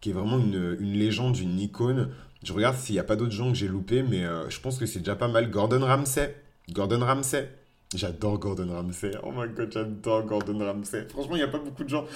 qui 0.00 0.10
est 0.10 0.12
vraiment 0.14 0.38
une, 0.38 0.76
une 0.80 0.92
légende, 0.92 1.38
une 1.38 1.58
icône. 1.60 2.10
Je 2.44 2.52
regarde 2.52 2.76
s'il 2.76 2.94
n'y 2.94 2.98
a 2.98 3.04
pas 3.04 3.16
d'autres 3.16 3.32
gens 3.32 3.48
que 3.48 3.56
j'ai 3.56 3.68
loupés, 3.68 4.02
mais 4.02 4.24
euh, 4.24 4.48
je 4.50 4.60
pense 4.60 4.78
que 4.78 4.84
c'est 4.84 4.98
déjà 4.98 5.16
pas 5.16 5.28
mal. 5.28 5.50
Gordon 5.50 5.80
Ramsay. 5.80 6.43
Gordon 6.72 7.00
Ramsay. 7.00 7.48
J'adore 7.94 8.38
Gordon 8.38 8.72
Ramsay. 8.72 9.12
Oh 9.22 9.30
my 9.30 9.48
god, 9.54 9.72
j'adore 9.72 10.24
Gordon 10.24 10.58
Ramsay. 10.58 11.06
Franchement, 11.08 11.36
il 11.36 11.38
n'y 11.38 11.44
a 11.44 11.48
pas 11.48 11.58
beaucoup 11.58 11.84
de 11.84 11.88
gens. 11.88 12.06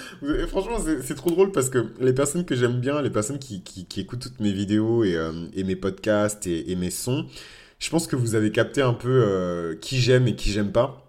franchement, 0.49 0.79
c'est 1.03 1.15
trop 1.15 1.31
drôle 1.31 1.53
parce 1.53 1.71
que 1.71 1.93
les 2.01 2.13
personnes 2.13 2.45
que 2.45 2.57
j'aime 2.57 2.81
bien, 2.81 3.01
les 3.01 3.11
personnes 3.11 3.39
qui, 3.39 3.63
qui, 3.63 4.01
écoutent 4.01 4.21
toutes 4.21 4.41
mes 4.41 4.53
vidéos 4.53 5.05
et, 5.05 5.17
euh, 5.17 5.47
et 5.55 5.63
mes 5.63 5.77
podcasts 5.77 6.47
et, 6.47 6.75
mes 6.75 6.91
sons, 6.91 7.27
je 7.79 7.91
pense 7.91 8.09
que 8.09 8.17
vous 8.17 8.35
avez 8.35 8.51
capté 8.51 8.83
un 8.83 8.95
peu 8.95 9.23
euh, 9.25 9.77
qui 9.77 10.01
j'aime 10.01 10.27
et 10.27 10.35
qui 10.35 10.51
j'aime 10.51 10.73
pas 10.73 11.08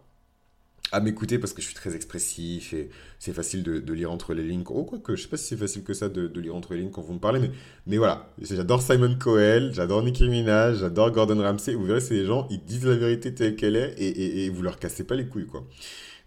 à 0.92 1.00
m'écouter 1.00 1.38
parce 1.40 1.54
que 1.54 1.62
je 1.62 1.68
suis 1.68 1.76
très 1.76 1.96
expressif 1.96 2.74
et 2.74 2.90
c'est 3.20 3.34
facile 3.34 3.64
de, 3.64 3.94
lire 3.94 4.12
entre 4.12 4.34
les 4.34 4.44
lignes. 4.44 4.64
Oh, 4.70 4.84
quoi 4.84 5.00
que 5.00 5.16
je 5.16 5.24
sais 5.24 5.28
pas 5.28 5.38
si 5.38 5.46
c'est 5.46 5.58
facile 5.58 5.84
que 5.84 5.94
ça 5.94 6.10
de, 6.10 6.40
lire 6.40 6.56
entre 6.56 6.74
les 6.74 6.82
lignes 6.82 6.92
quand 6.92 7.02
vous 7.02 7.14
me 7.14 7.20
parlez, 7.20 7.40
mais, 7.40 7.52
mais 7.86 7.98
voilà. 7.98 8.30
J'adore 8.42 8.82
Simon 8.82 9.16
Cowell, 9.20 9.72
j'adore 9.74 10.04
Nicki 10.04 10.28
Minaj, 10.28 10.80
j'adore 10.80 11.12
Gordon 11.12 11.42
Ramsay. 11.42 11.74
Vous 11.74 11.86
verrez, 11.86 12.02
c'est 12.02 12.16
des 12.16 12.26
gens, 12.26 12.48
ils 12.50 12.64
disent 12.64 12.86
la 12.86 12.96
vérité 12.96 13.34
telle 13.34 13.56
qu'elle 13.56 13.76
est 13.76 13.94
et, 13.98 14.08
et, 14.08 14.46
et 14.46 14.50
vous 14.50 14.62
leur 14.62 14.80
cassez 14.80 15.04
pas 15.04 15.16
les 15.16 15.28
couilles, 15.28 15.48
quoi. 15.48 15.66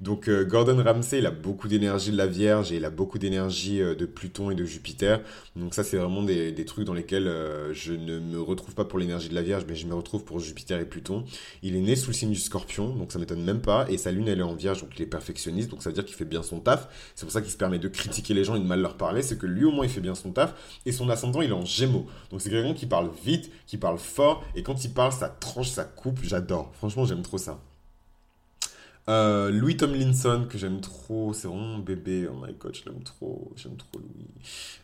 Donc 0.03 0.27
euh, 0.27 0.45
Gordon 0.45 0.83
Ramsay, 0.83 1.19
il 1.19 1.27
a 1.27 1.31
beaucoup 1.31 1.69
d'énergie 1.69 2.11
de 2.11 2.17
la 2.17 2.27
Vierge 2.27 2.73
et 2.73 2.77
il 2.77 2.85
a 2.85 2.91
beaucoup 2.91 3.21
d'énergie 3.21 3.81
euh, 3.81 3.95
de 3.95 4.05
Pluton 4.05 4.51
et 4.51 4.57
de 4.57 4.65
Jupiter. 4.65 5.21
Donc 5.55 5.75
ça, 5.75 5.85
c'est 5.85 5.97
vraiment 5.97 6.25
des, 6.25 6.65
trucs 6.65 6.85
dans 6.85 6.93
lesquels 6.93 7.29
euh, 7.29 7.73
je 7.73 7.93
ne 7.93 8.19
me 8.19 8.41
retrouve 8.41 8.75
pas 8.75 8.85
pour 8.85 8.99
l'énergie 8.99 9.29
de 9.29 9.35
la 9.37 9.43
Vierge, 9.43 9.65
mais 9.69 9.77
je 9.77 9.87
me 9.87 9.95
retrouve 9.95 10.25
pour 10.25 10.41
Jupiter 10.41 10.81
et 10.81 10.87
Pluton. 10.87 11.25
Il 11.63 11.77
est 11.77 11.81
né 11.81 11.95
sous 11.95 12.11
le 12.11 12.15
signe 12.15 12.31
du 12.31 12.39
Scorpion, 12.41 12.97
donc 12.97 13.13
ça 13.13 13.21
m'étonne 13.21 13.45
même 13.45 13.61
pas. 13.61 13.87
Et 13.89 13.97
sa 13.97 14.11
lune, 14.11 14.27
elle 14.27 14.41
est 14.41 14.43
en 14.43 14.57
Vierge, 14.57 14.81
donc 14.83 14.91
il 14.97 15.03
est 15.03 15.07
perfectionniste, 15.07 15.71
donc 15.71 15.85
ça 15.85 15.91
veut 15.91 15.95
dire 15.95 16.05
qu'il 16.05 16.17
fait 16.17 16.25
bien 16.25 16.43
son 16.43 16.59
taf. 16.59 17.13
C'est 17.15 17.25
pour 17.25 17.33
ça 17.33 17.41
qu'il 17.41 17.53
se 17.53 17.57
permet 17.57 17.79
de 17.79 17.87
critiquer 17.87 18.35
les 18.35 18.43
gens 18.43 18.57
et 18.57 18.61
de 18.61 18.65
mal 18.65 18.81
leur 18.81 18.97
parler. 18.97 19.23
C'est 19.23 19.39
que 19.39 19.47
lui, 19.47 19.65
au 19.65 19.71
moins, 19.71 19.85
il 19.85 19.91
fait 19.91 20.01
bien 20.01 20.17
son 20.17 20.33
taf. 20.33 20.81
Et 20.85 20.91
son 20.91 21.11
ascendant, 21.11 21.43
il 21.43 21.51
est 21.51 21.53
en 21.53 21.65
Gémeaux. 21.65 22.07
Donc 22.33 22.41
c'est 22.41 22.51
quelqu'un 22.51 22.75
qui 22.75 22.87
parle 22.87 23.09
vite, 23.25 23.53
qui 23.69 23.77
parle 23.77 23.99
fort, 23.99 24.43
et 24.57 24.65
quand 24.65 24.85
il 24.85 24.93
parle, 24.93 25.13
ça 25.13 25.29
tranche, 25.29 25.69
ça 25.69 25.85
coupe. 25.85 26.19
J'adore. 26.25 26.73
Franchement, 26.75 27.05
j'aime 27.05 27.23
trop 27.23 27.39
ça. 27.39 27.61
Euh, 29.09 29.51
Louis 29.51 29.77
Tomlinson, 29.77 30.47
que 30.49 30.57
j'aime 30.59 30.81
trop, 30.81 31.33
c'est 31.33 31.49
vraiment 31.49 31.67
mon 31.67 31.79
bébé, 31.79 32.29
oh 32.31 32.37
my 32.41 32.53
god, 32.55 32.75
je 32.75 32.85
l'aime 32.89 33.03
trop, 33.03 33.53
j'aime 33.57 33.77
trop 33.77 33.99
Louis. 33.99 34.29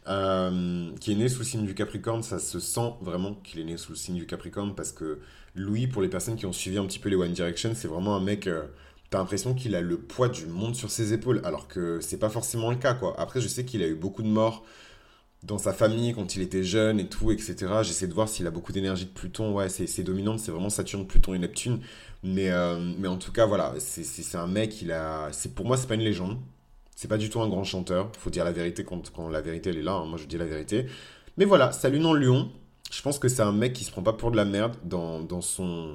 Euh, 0.09 0.91
qui 0.99 1.13
est 1.13 1.15
né 1.15 1.29
sous 1.29 1.41
le 1.41 1.45
signe 1.45 1.65
du 1.65 1.75
Capricorne, 1.75 2.25
ça 2.25 2.41
se 2.41 2.59
sent 2.59 2.95
vraiment 3.01 3.35
qu'il 3.35 3.61
est 3.61 3.65
né 3.65 3.77
sous 3.77 3.93
le 3.93 3.97
signe 3.97 4.17
du 4.17 4.27
Capricorne 4.27 4.75
parce 4.75 4.91
que 4.91 5.21
Louis, 5.55 5.87
pour 5.87 6.03
les 6.03 6.09
personnes 6.09 6.35
qui 6.35 6.47
ont 6.47 6.53
suivi 6.53 6.79
un 6.79 6.87
petit 6.87 6.99
peu 6.99 7.09
les 7.09 7.17
One 7.17 7.33
Direction, 7.33 7.73
c'est 7.77 7.87
vraiment 7.87 8.17
un 8.17 8.21
mec, 8.21 8.49
euh, 8.49 8.65
t'as 9.11 9.19
l'impression 9.19 9.55
qu'il 9.55 9.77
a 9.77 9.81
le 9.81 9.99
poids 9.99 10.29
du 10.29 10.47
monde 10.47 10.75
sur 10.75 10.91
ses 10.91 11.13
épaules, 11.13 11.41
alors 11.45 11.69
que 11.69 12.01
c'est 12.01 12.19
pas 12.19 12.31
forcément 12.31 12.71
le 12.71 12.77
cas, 12.77 12.95
quoi. 12.95 13.15
Après, 13.21 13.41
je 13.41 13.47
sais 13.47 13.65
qu'il 13.65 13.83
a 13.85 13.87
eu 13.87 13.95
beaucoup 13.95 14.23
de 14.25 14.29
morts 14.29 14.65
dans 15.43 15.59
sa 15.59 15.73
famille 15.73 16.15
quand 16.15 16.37
il 16.37 16.43
était 16.43 16.65
jeune 16.65 16.99
et 16.99 17.07
tout, 17.07 17.31
etc. 17.31 17.57
J'essaie 17.83 18.07
de 18.07 18.15
voir 18.15 18.29
s'il 18.29 18.47
a 18.47 18.51
beaucoup 18.51 18.73
d'énergie 18.73 19.05
de 19.05 19.11
Pluton. 19.11 19.53
Ouais, 19.55 19.69
c'est 19.69 20.03
dominante, 20.03 20.41
c'est 20.41 20.51
vraiment 20.51 20.71
Saturne, 20.71 21.07
Pluton 21.07 21.35
et 21.35 21.39
Neptune. 21.39 21.81
Mais, 22.23 22.51
euh, 22.51 22.79
mais 22.99 23.09
en 23.09 23.17
tout 23.17 23.33
cas, 23.33 23.47
voilà, 23.47 23.75
c'est 23.79 24.37
un 24.37 24.47
mec, 24.47 24.83
il 24.83 24.93
a. 24.93 25.31
Pour 25.55 25.67
moi, 25.67 25.77
c'est 25.77 25.87
pas 25.87 25.95
une 25.95 26.03
légende. 26.03 26.39
C'est 26.97 27.09
pas 27.09 27.19
du 27.19 27.31
tout 27.31 27.41
un 27.41 27.49
grand 27.49 27.63
chanteur. 27.63 28.11
Faut 28.19 28.31
dire 28.31 28.45
la 28.45 28.51
vérité 28.51 28.83
quand, 28.83 29.29
la 29.31 29.41
vérité, 29.41 29.71
elle 29.71 29.79
est 29.79 29.83
là. 29.83 29.93
Hein. 29.93 30.07
Moi, 30.07 30.19
je 30.19 30.27
dis 30.27 30.37
la 30.37 30.47
vérité. 30.47 30.87
Mais 31.37 31.45
voilà, 31.45 31.71
salut 31.71 32.01
non 32.01 32.13
Lyon. 32.15 32.51
Je 32.91 33.03
pense 33.03 33.19
que 33.19 33.29
c'est 33.29 33.43
un 33.43 33.53
mec 33.53 33.75
qui 33.75 33.85
se 33.85 33.93
prend 33.93 34.03
pas 34.03 34.15
pour 34.15 34.31
de 34.31 34.37
la 34.37 34.47
merde 34.47 34.75
dans, 34.83 35.41
son, 35.41 35.95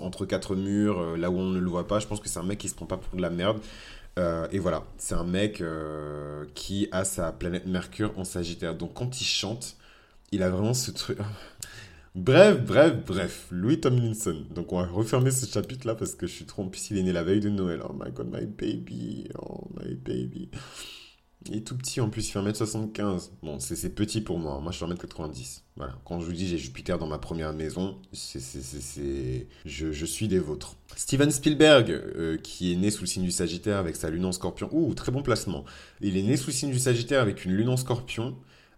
entre 0.00 0.24
quatre 0.24 0.54
murs, 0.54 1.00
euh, 1.00 1.16
là 1.16 1.30
où 1.30 1.36
on 1.36 1.50
ne 1.50 1.58
le 1.58 1.68
voit 1.68 1.86
pas. 1.86 1.98
Je 1.98 2.06
pense 2.06 2.20
que 2.20 2.28
c'est 2.28 2.38
un 2.38 2.44
mec 2.44 2.58
qui 2.58 2.68
se 2.68 2.74
prend 2.74 2.86
pas 2.86 2.96
pour 2.96 3.16
de 3.16 3.20
la 3.20 3.28
merde. 3.28 3.58
Euh, 4.18 4.48
et 4.50 4.58
voilà, 4.58 4.84
c'est 4.98 5.14
un 5.14 5.24
mec 5.24 5.60
euh, 5.60 6.44
qui 6.54 6.88
a 6.90 7.04
sa 7.04 7.30
planète 7.32 7.66
Mercure 7.66 8.12
en 8.18 8.24
Sagittaire. 8.24 8.74
Donc 8.74 8.94
quand 8.94 9.20
il 9.20 9.24
chante, 9.24 9.76
il 10.32 10.42
a 10.42 10.50
vraiment 10.50 10.74
ce 10.74 10.90
truc. 10.90 11.18
bref, 12.14 12.60
bref, 12.64 12.94
bref. 13.06 13.46
Louis 13.50 13.80
Tomlinson. 13.80 14.44
Donc 14.54 14.72
on 14.72 14.80
va 14.80 14.88
refermer 14.88 15.30
ce 15.30 15.46
chapitre 15.46 15.86
là 15.86 15.94
parce 15.94 16.14
que 16.14 16.26
je 16.26 16.32
suis 16.32 16.46
trop. 16.46 16.62
En 16.62 16.70
est 16.70 17.02
né 17.02 17.12
la 17.12 17.22
veille 17.22 17.40
de 17.40 17.48
Noël. 17.48 17.80
Oh 17.88 17.92
my 17.92 18.10
god, 18.10 18.28
my 18.32 18.44
baby. 18.44 19.28
Oh 19.40 19.68
my 19.80 19.94
baby. 19.94 20.50
Il 21.46 21.56
est 21.56 21.60
tout 21.60 21.76
petit 21.76 22.00
en 22.00 22.10
plus, 22.10 22.28
il 22.28 22.32
fait 22.32 22.40
1m75. 22.40 23.30
Bon, 23.42 23.60
c'est 23.60 23.94
petit 23.94 24.20
pour 24.20 24.38
moi. 24.38 24.60
Moi, 24.60 24.72
je 24.72 24.78
fais 24.78 24.84
1m90. 24.84 25.62
Voilà. 25.76 25.94
Quand 26.04 26.18
je 26.20 26.26
vous 26.26 26.32
dis 26.32 26.48
j'ai 26.48 26.58
Jupiter 26.58 26.98
dans 26.98 27.06
ma 27.06 27.18
première 27.18 27.52
maison, 27.52 27.96
c'est, 28.12 29.46
je, 29.64 29.92
je, 29.92 30.06
suis 30.06 30.26
des 30.26 30.40
vôtres. 30.40 30.74
Steven 30.96 31.30
Spielberg, 31.30 31.90
euh, 31.90 32.36
qui 32.38 32.72
est 32.72 32.76
né 32.76 32.90
sous 32.90 33.02
le 33.02 33.06
signe 33.06 33.22
du 33.22 33.30
Sagittaire 33.30 33.76
avec 33.76 33.94
sa 33.94 34.10
lune 34.10 34.24
en 34.24 34.32
scorpion. 34.32 34.68
Ouh, 34.72 34.92
très 34.94 35.12
bon 35.12 35.22
placement. 35.22 35.64
Il 36.00 36.16
est 36.16 36.22
né 36.22 36.36
sous 36.36 36.48
le 36.48 36.54
signe 36.54 36.72
du 36.72 36.80
Sagittaire 36.80 37.22
avec 37.22 37.44
une 37.44 37.52
lune 37.52 37.68
en 37.68 37.76
scorpion, 37.76 38.36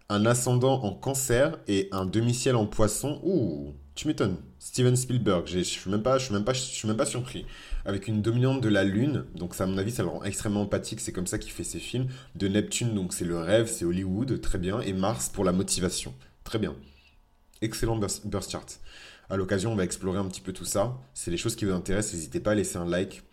un 0.09 0.27
ascendant 0.27 0.83
en 0.83 0.93
cancer 0.93 1.57
et 1.67 1.89
un 1.91 2.05
demi-ciel 2.05 2.55
en 2.55 2.67
poisson. 2.67 3.19
Ouh, 3.23 3.73
tu 3.95 4.07
m'étonnes. 4.07 4.37
Steven 4.59 4.95
Spielberg, 4.95 5.47
je 5.47 5.59
suis 5.59 5.79
suis 5.81 5.89
même 5.89 6.01
pas, 6.01 6.19
suis 6.19 6.33
même 6.87 6.97
pas 6.97 7.05
surpris. 7.05 7.45
Avec 7.85 8.07
une 8.07 8.21
dominante 8.21 8.61
de 8.61 8.69
la 8.69 8.83
Lune, 8.83 9.25
donc 9.35 9.55
ça 9.55 9.65
à 9.65 9.67
mon 9.67 9.77
avis 9.77 9.91
ça 9.91 10.03
le 10.03 10.09
rend 10.09 10.23
extrêmement 10.23 10.61
empathique. 10.61 10.99
C'est 11.01 11.11
comme 11.11 11.27
ça 11.27 11.37
qu'il 11.37 11.51
fait 11.51 11.63
ses 11.63 11.79
films. 11.79 12.07
De 12.35 12.47
Neptune, 12.47 12.93
donc 12.93 13.13
c'est 13.13 13.25
le 13.25 13.37
rêve, 13.37 13.67
c'est 13.67 13.85
Hollywood, 13.85 14.39
très 14.41 14.57
bien. 14.57 14.81
Et 14.81 14.93
Mars 14.93 15.29
pour 15.29 15.43
la 15.43 15.51
motivation, 15.51 16.13
très 16.43 16.59
bien. 16.59 16.75
Excellent 17.61 17.97
burst 17.97 18.51
chart. 18.51 18.79
À 19.29 19.37
l'occasion, 19.37 19.71
on 19.71 19.75
va 19.75 19.83
explorer 19.83 20.19
un 20.19 20.25
petit 20.25 20.41
peu 20.41 20.51
tout 20.51 20.65
ça. 20.65 20.97
C'est 21.13 21.31
les 21.31 21.37
choses 21.37 21.55
qui 21.55 21.65
vous 21.65 21.71
intéressent. 21.71 22.15
N'hésitez 22.15 22.39
pas 22.39 22.51
à 22.51 22.55
laisser 22.55 22.77
un 22.77 22.85
like. 22.85 23.23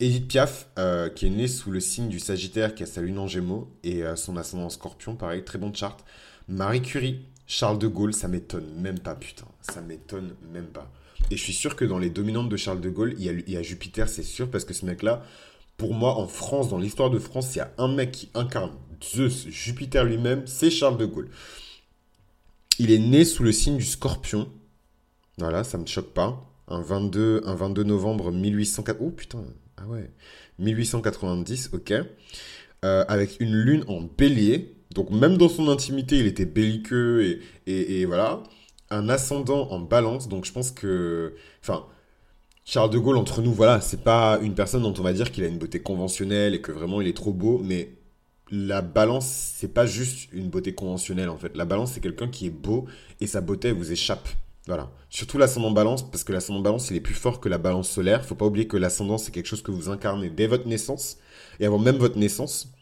Edith 0.00 0.26
Piaf, 0.26 0.66
euh, 0.78 1.08
qui 1.10 1.26
est 1.26 1.30
née 1.30 1.46
sous 1.46 1.70
le 1.70 1.78
signe 1.78 2.08
du 2.08 2.18
Sagittaire, 2.18 2.74
qui 2.74 2.82
a 2.82 2.86
sa 2.86 3.00
lune 3.00 3.18
en 3.18 3.26
Gémeaux 3.26 3.70
et 3.84 4.02
euh, 4.02 4.16
son 4.16 4.36
ascendant 4.36 4.64
en 4.64 4.70
Scorpion, 4.70 5.14
pareil, 5.14 5.44
très 5.44 5.58
bon 5.58 5.72
chart. 5.72 6.04
Marie 6.48 6.82
Curie, 6.82 7.26
Charles 7.46 7.78
de 7.78 7.86
Gaulle, 7.86 8.14
ça 8.14 8.28
m'étonne 8.28 8.66
même 8.80 8.98
pas, 8.98 9.14
putain. 9.14 9.46
Ça 9.60 9.80
m'étonne 9.80 10.34
même 10.52 10.66
pas. 10.66 10.90
Et 11.30 11.36
je 11.36 11.42
suis 11.42 11.52
sûr 11.52 11.76
que 11.76 11.84
dans 11.84 11.98
les 11.98 12.10
dominantes 12.10 12.48
de 12.48 12.56
Charles 12.56 12.80
de 12.80 12.90
Gaulle, 12.90 13.14
il 13.18 13.50
y 13.50 13.56
a, 13.56 13.62
Jupiter, 13.62 14.08
c'est 14.08 14.22
sûr, 14.22 14.50
parce 14.50 14.64
que 14.64 14.74
ce 14.74 14.84
mec-là, 14.86 15.24
pour 15.76 15.94
moi, 15.94 16.16
en 16.16 16.26
France, 16.26 16.68
dans 16.68 16.78
l'histoire 16.78 17.10
de 17.10 17.18
France, 17.18 17.54
il 17.54 17.58
y 17.58 17.60
a 17.62 17.72
un 17.78 17.88
mec 17.88 18.12
qui 18.12 18.30
incarne 18.34 18.72
Zeus, 19.02 19.48
Jupiter 19.48 20.04
lui-même, 20.04 20.46
c'est 20.46 20.70
Charles 20.70 20.96
de 20.96 21.06
Gaulle. 21.06 21.28
Il 22.78 22.90
est 22.90 22.98
né 22.98 23.24
sous 23.24 23.42
le 23.42 23.52
signe 23.52 23.76
du 23.76 23.84
scorpion. 23.84 24.48
Voilà, 25.38 25.64
ça 25.64 25.78
me 25.78 25.86
choque 25.86 26.12
pas. 26.12 26.48
Un 26.68 26.80
22, 26.80 27.42
un 27.44 27.54
22 27.54 27.82
novembre 27.82 28.30
1804. 28.30 28.98
Oh 29.00 29.10
putain, 29.10 29.44
ah 29.76 29.86
ouais. 29.86 30.10
1890, 30.58 31.70
ok. 31.72 31.92
Euh, 32.84 33.04
avec 33.08 33.40
une 33.40 33.54
lune 33.54 33.84
en 33.88 34.02
bélier. 34.02 34.74
Donc 34.94 35.10
même 35.10 35.36
dans 35.36 35.48
son 35.48 35.68
intimité, 35.68 36.18
il 36.18 36.26
était 36.26 36.46
belliqueux 36.46 37.40
et, 37.66 38.04
voilà. 38.04 38.42
Un 38.90 39.08
ascendant 39.08 39.70
en 39.70 39.80
balance, 39.80 40.28
donc 40.28 40.44
je 40.44 40.52
pense 40.52 40.70
que... 40.70 41.34
Enfin, 41.62 41.86
Charles 42.64 42.90
de 42.90 42.98
Gaulle, 42.98 43.16
entre 43.16 43.40
nous, 43.40 43.52
voilà, 43.52 43.80
c'est 43.80 44.02
pas 44.02 44.38
une 44.42 44.54
personne 44.54 44.82
dont 44.82 44.94
on 44.98 45.02
va 45.02 45.12
dire 45.12 45.32
qu'il 45.32 45.44
a 45.44 45.46
une 45.46 45.58
beauté 45.58 45.80
conventionnelle 45.80 46.54
et 46.54 46.60
que 46.60 46.72
vraiment 46.72 47.00
il 47.00 47.08
est 47.08 47.16
trop 47.16 47.32
beau, 47.32 47.58
mais 47.64 47.94
la 48.50 48.82
balance, 48.82 49.26
c'est 49.26 49.72
pas 49.72 49.86
juste 49.86 50.30
une 50.32 50.50
beauté 50.50 50.74
conventionnelle 50.74 51.30
en 51.30 51.38
fait. 51.38 51.56
La 51.56 51.64
balance, 51.64 51.92
c'est 51.92 52.00
quelqu'un 52.00 52.28
qui 52.28 52.46
est 52.46 52.50
beau 52.50 52.84
et 53.20 53.26
sa 53.26 53.40
beauté 53.40 53.72
vous 53.72 53.92
échappe. 53.92 54.28
Voilà. 54.66 54.90
Surtout 55.08 55.38
l'ascendant 55.38 55.70
balance, 55.70 56.08
parce 56.08 56.22
que 56.22 56.32
l'ascendant 56.32 56.60
balance, 56.60 56.90
il 56.90 56.96
est 56.96 57.00
plus 57.00 57.14
fort 57.14 57.40
que 57.40 57.48
la 57.48 57.58
balance 57.58 57.88
solaire. 57.88 58.24
Faut 58.24 58.34
pas 58.34 58.46
oublier 58.46 58.68
que 58.68 58.76
l'ascendant, 58.76 59.18
c'est 59.18 59.32
quelque 59.32 59.46
chose 59.46 59.62
que 59.62 59.70
vous 59.70 59.88
incarnez 59.88 60.30
dès 60.30 60.46
votre 60.46 60.68
naissance 60.68 61.16
et 61.58 61.66
avant 61.66 61.78
même 61.78 61.96
votre 61.96 62.18
naissance. 62.18 62.72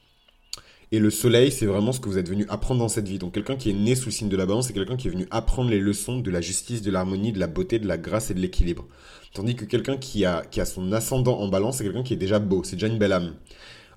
Et 0.93 0.99
le 0.99 1.11
soleil, 1.11 1.53
c'est 1.53 1.67
vraiment 1.67 1.93
ce 1.93 2.01
que 2.01 2.09
vous 2.09 2.19
êtes 2.19 2.29
venu 2.29 2.47
apprendre 2.49 2.81
dans 2.81 2.89
cette 2.89 3.07
vie. 3.07 3.19
Donc 3.19 3.33
quelqu'un 3.33 3.57
qui 3.57 3.71
est 3.71 3.75
né 3.75 3.95
sous 3.95 4.07
le 4.07 4.13
signe 4.13 4.29
de 4.29 4.37
la 4.37 4.45
balance, 4.45 4.67
c'est 4.67 4.73
quelqu'un 4.73 4.97
qui 4.97 5.07
est 5.07 5.11
venu 5.11 5.27
apprendre 5.31 5.71
les 5.71 5.79
leçons 5.79 6.19
de 6.19 6.31
la 6.31 6.41
justice, 6.41 6.83
de 6.83 6.91
l'harmonie, 6.91 7.33
de 7.33 7.39
la 7.39 7.47
beauté, 7.47 7.79
de 7.79 7.87
la 7.87 7.97
grâce 7.97 8.31
et 8.31 8.35
de 8.35 8.41
l'équilibre. 8.41 8.87
Tandis 9.33 9.55
que 9.55 9.65
quelqu'un 9.65 9.97
qui 9.97 10.25
a, 10.25 10.43
son 10.65 10.93
ascendant 10.93 11.39
en 11.39 11.47
balance, 11.47 11.79
c'est 11.79 11.85
quelqu'un 11.85 12.03
qui 12.03 12.15
est 12.15 12.17
déjà 12.17 12.41
beau, 12.41 12.65
c'est 12.65 12.75
déjà 12.75 12.89
une 12.89 12.99
belle 12.99 13.13
âme. 13.13 13.35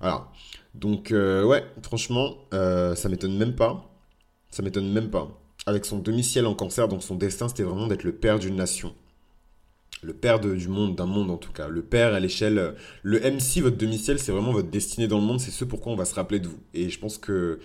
Alors, 0.00 0.32
donc 0.74 1.10
euh, 1.10 1.44
ouais, 1.44 1.64
franchement, 1.82 2.36
euh, 2.52 2.94
ça 2.94 3.08
m'étonne 3.08 3.36
même 3.36 3.56
pas. 3.56 3.90
Ça 4.50 4.62
m'étonne 4.62 4.92
même 4.92 5.10
pas. 5.10 5.28
Avec 5.66 5.86
son 5.86 5.98
demi-ciel 5.98 6.46
en 6.46 6.54
cancer, 6.54 6.86
donc 6.86 7.02
son 7.02 7.16
destin, 7.16 7.48
c'était 7.48 7.64
vraiment 7.64 7.88
d'être 7.88 8.04
le 8.04 8.12
père 8.12 8.38
d'une 8.38 8.54
nation 8.54 8.94
le 10.04 10.12
père 10.12 10.38
du 10.40 10.68
monde, 10.68 10.94
d'un 10.94 11.06
monde 11.06 11.30
en 11.30 11.36
tout 11.36 11.52
cas. 11.52 11.68
Le 11.68 11.82
père 11.82 12.14
à 12.14 12.20
l'échelle. 12.20 12.74
Le 13.02 13.18
MC, 13.18 13.60
votre 13.60 13.76
demi-ciel, 13.76 14.18
c'est 14.18 14.32
vraiment 14.32 14.52
votre 14.52 14.70
destinée 14.70 15.08
dans 15.08 15.18
le 15.18 15.24
monde, 15.24 15.40
c'est 15.40 15.50
ce 15.50 15.64
pourquoi 15.64 15.92
on 15.92 15.96
va 15.96 16.04
se 16.04 16.14
rappeler 16.14 16.40
de 16.40 16.48
vous. 16.48 16.60
Et 16.74 16.90
je 16.90 16.98
pense 16.98 17.18
que, 17.18 17.58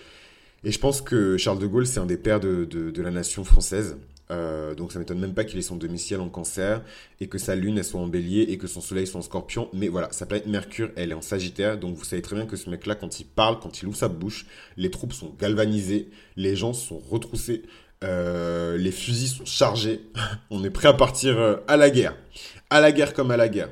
et 0.64 0.72
je 0.72 0.80
pense 0.80 1.02
que 1.02 1.38
Charles 1.38 1.60
de 1.60 1.68
Gaulle, 1.68 1.88
c'est 1.88 2.00
un 2.00 2.06
des 2.06 2.18
pères 2.18 2.40
de, 2.40 2.66
de, 2.66 3.02
la 3.02 3.12
nation 3.12 3.44
française. 3.44 3.98
Euh, 4.32 4.76
donc 4.76 4.92
ça 4.92 5.00
m'étonne 5.00 5.20
même 5.20 5.34
pas 5.34 5.44
qu'il 5.44 5.58
ait 5.58 5.64
son 5.64 5.76
demi-ciel 5.76 6.22
en 6.22 6.30
cancer 6.30 6.84
et 7.20 7.26
que 7.26 7.40
sa 7.40 7.56
lune 7.56 7.80
elle 7.80 7.84
soit 7.84 8.00
en 8.00 8.06
bélier 8.06 8.44
et 8.44 8.60
que 8.60 8.68
son 8.68 8.80
soleil 8.80 9.08
soit 9.08 9.20
en 9.20 9.24
scorpion. 9.24 9.70
Mais 9.74 9.88
voilà, 9.88 10.12
sa 10.12 10.28
planète 10.28 10.46
Mercure 10.46 10.92
elle 10.96 11.12
est 11.12 11.16
en 11.16 11.22
sagittaire. 11.22 11.80
Donc 11.80 11.96
vous 11.96 12.04
savez 12.04 12.22
très 12.22 12.36
bien 12.36 12.46
que 12.46 12.56
ce 12.56 12.70
mec-là, 12.70 12.96
quand 12.96 13.20
il 13.20 13.26
parle, 13.26 13.60
quand 13.60 13.82
il 13.82 13.88
ouvre 13.88 13.98
sa 13.98 14.08
bouche, 14.08 14.46
les 14.78 14.92
troupes 14.92 15.14
sont 15.14 15.34
galvanisées, 15.40 16.10
les 16.36 16.56
gens 16.56 16.74
sont 16.74 17.00
retroussés. 17.00 17.64
Euh, 18.04 18.78
les 18.78 18.92
fusils 18.92 19.30
sont 19.30 19.46
chargés. 19.46 20.02
On 20.50 20.64
est 20.64 20.70
prêt 20.70 20.88
à 20.88 20.94
partir 20.94 21.38
euh, 21.38 21.58
à 21.68 21.78
la 21.78 21.90
guerre. 21.90 22.16
À 22.70 22.80
la 22.80 22.92
guerre 22.92 23.14
comme 23.14 23.32
à 23.32 23.38
la 23.38 23.50
guerre. 23.50 23.70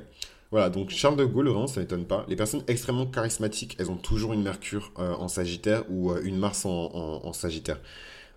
Voilà, 0.51 0.69
donc 0.69 0.89
Charles 0.89 1.17
de 1.17 1.25
Gaulle, 1.25 1.49
vraiment, 1.49 1.67
ça 1.67 1.79
m'étonne 1.79 2.05
pas. 2.05 2.25
Les 2.29 2.35
personnes 2.35 2.63
extrêmement 2.67 3.05
charismatiques, 3.05 3.75
elles 3.79 3.91
ont 3.91 3.97
toujours 3.97 4.33
une 4.33 4.43
Mercure 4.43 4.91
euh, 4.97 5.13
en 5.15 5.27
Sagittaire 5.27 5.83
ou 5.89 6.15
une 6.17 6.37
Mars 6.37 6.65
en, 6.65 7.33
Sagittaire. 7.33 7.79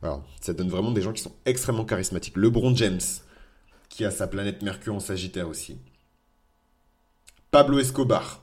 Voilà, 0.01 0.21
ça 0.41 0.53
donne 0.53 0.69
vraiment 0.69 0.91
des 0.91 1.03
gens 1.03 1.13
qui 1.13 1.23
sont 1.23 1.33
extrêmement 1.45 1.85
charismatiques. 1.85 2.37
LeBron 2.37 2.75
James, 2.75 3.01
qui 3.89 4.05
a 4.05 4.11
sa 4.11 4.27
planète 4.27 4.63
Mercure 4.63 4.95
en 4.95 5.01
Sagittaire 5.01 5.49
aussi. 5.49 5.79
Pablo 7.53 7.79
Escobar. 7.79 8.43